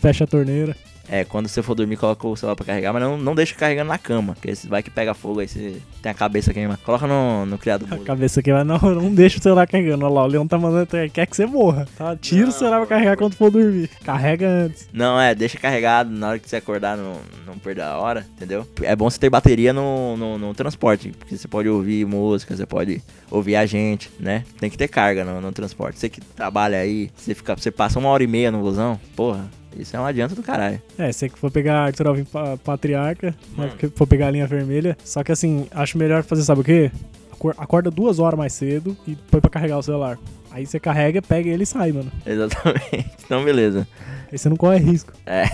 Fecha 0.00 0.22
a 0.22 0.26
torneira. 0.28 0.76
É, 1.08 1.24
quando 1.24 1.48
você 1.48 1.62
for 1.62 1.74
dormir, 1.74 1.96
coloca 1.96 2.26
o 2.26 2.36
celular 2.36 2.54
pra 2.56 2.64
carregar, 2.64 2.92
mas 2.92 3.02
não, 3.02 3.16
não 3.18 3.34
deixa 3.34 3.54
carregando 3.54 3.88
na 3.88 3.98
cama, 3.98 4.34
porque 4.34 4.54
se 4.54 4.68
vai 4.68 4.82
que 4.82 4.90
pega 4.90 5.14
fogo, 5.14 5.40
aí 5.40 5.48
você 5.48 5.76
tem 6.00 6.10
a 6.12 6.14
cabeça 6.14 6.52
queimada. 6.54 6.78
Coloca 6.84 7.06
no, 7.06 7.44
no 7.44 7.58
criado 7.58 7.86
A 7.90 7.94
mudo. 7.94 8.04
cabeça 8.04 8.40
aqui 8.40 8.52
vai, 8.52 8.62
não, 8.64 8.78
não 8.94 9.12
deixa 9.12 9.38
o 9.38 9.42
celular 9.42 9.66
carregando. 9.66 10.04
Olha 10.04 10.14
lá, 10.14 10.24
o 10.24 10.26
Leão 10.26 10.46
tá 10.46 10.56
mandando, 10.58 10.86
quer 11.12 11.26
que 11.26 11.36
você 11.36 11.44
morra, 11.46 11.86
tá? 11.98 12.16
Tira 12.16 12.44
o 12.44 12.46
Não, 12.46 12.52
celular 12.52 12.78
pra 12.78 12.86
carregar 12.86 13.16
quando 13.16 13.34
for 13.34 13.50
dormir. 13.50 13.90
Carrega 14.04 14.48
antes. 14.48 14.88
Não, 14.92 15.20
é, 15.20 15.34
deixa 15.34 15.58
carregado 15.58 16.10
na 16.10 16.28
hora 16.30 16.38
que 16.38 16.48
você 16.48 16.56
acordar, 16.56 16.96
não, 16.96 17.16
não 17.46 17.58
perder 17.58 17.82
a 17.82 17.98
hora, 17.98 18.26
entendeu? 18.36 18.66
É 18.82 18.94
bom 18.94 19.10
você 19.10 19.18
ter 19.18 19.28
bateria 19.30 19.72
no, 19.72 20.16
no, 20.16 20.38
no 20.38 20.54
transporte, 20.54 21.10
porque 21.18 21.36
você 21.36 21.48
pode 21.48 21.68
ouvir 21.68 22.06
música, 22.06 22.56
você 22.56 22.64
pode 22.66 23.02
ouvir 23.30 23.56
a 23.56 23.66
gente, 23.66 24.10
né? 24.20 24.44
Tem 24.60 24.70
que 24.70 24.78
ter 24.78 24.88
carga 24.88 25.24
no, 25.24 25.40
no 25.40 25.52
transporte. 25.52 25.98
Você 25.98 26.08
que 26.08 26.20
trabalha 26.20 26.78
aí, 26.78 27.10
você, 27.16 27.34
fica, 27.34 27.56
você 27.56 27.70
passa 27.70 27.98
uma 27.98 28.08
hora 28.08 28.22
e 28.22 28.26
meia 28.26 28.50
no 28.50 28.60
busão, 28.60 28.98
porra, 29.16 29.50
isso 29.78 29.96
é 29.96 30.00
um 30.00 30.04
adianto 30.06 30.34
do 30.34 30.42
caralho. 30.42 30.80
É, 30.98 31.10
você 31.12 31.28
que 31.28 31.38
for 31.38 31.50
pegar 31.50 31.84
Arthur 31.86 32.06
Alvim 32.08 32.24
pa- 32.24 32.56
Patriarca, 32.56 33.28
né, 33.28 33.34
Mano. 33.56 33.70
porque 33.70 33.88
for 33.88 34.06
pegar 34.06 34.28
a 34.28 34.30
linha 34.30 34.46
vermelha. 34.46 34.96
Só 35.04 35.22
que 35.24 35.32
assim, 35.32 35.66
acho 35.72 35.96
melhor 35.98 36.22
fazer, 36.22 36.42
sabe 36.42 36.60
o 36.60 36.64
quê? 36.64 36.90
Acor- 37.32 37.54
Acorda 37.58 37.90
duas 37.90 38.18
horas 38.18 38.38
mais 38.38 38.52
cedo 38.52 38.96
e 39.06 39.14
põe 39.16 39.40
pra 39.40 39.50
carregar 39.50 39.78
o 39.78 39.82
celular. 39.82 40.18
Aí 40.50 40.66
você 40.66 40.78
carrega, 40.78 41.22
pega 41.22 41.48
ele 41.48 41.62
e 41.62 41.66
sai, 41.66 41.92
mano. 41.92 42.10
Exatamente. 42.26 43.06
Então, 43.24 43.42
beleza. 43.44 43.88
Aí 44.30 44.36
você 44.36 44.48
não 44.50 44.56
corre 44.56 44.78
risco. 44.78 45.12
É. 45.24 45.44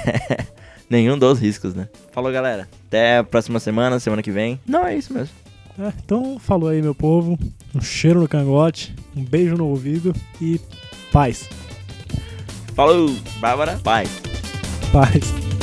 Nenhum 0.90 1.16
dos 1.18 1.38
riscos, 1.38 1.74
né? 1.74 1.86
Falou, 2.10 2.32
galera. 2.32 2.66
Até 2.88 3.18
a 3.18 3.24
próxima 3.24 3.60
semana, 3.60 4.00
semana 4.00 4.22
que 4.22 4.30
vem. 4.32 4.58
Não, 4.66 4.84
é 4.86 4.96
isso 4.96 5.12
mesmo. 5.12 5.34
É, 5.78 5.92
então, 6.04 6.38
falou 6.40 6.70
aí, 6.70 6.82
meu 6.82 6.94
povo. 6.94 7.38
Um 7.74 7.80
cheiro 7.80 8.18
no 8.20 8.26
cangote, 8.26 8.92
um 9.14 9.22
beijo 9.22 9.54
no 9.54 9.66
ouvido 9.66 10.12
e 10.40 10.60
paz. 11.12 11.48
Falou, 12.78 13.10
Bárbara. 13.40 13.80
Paz. 13.82 14.08
Paz. 14.92 15.57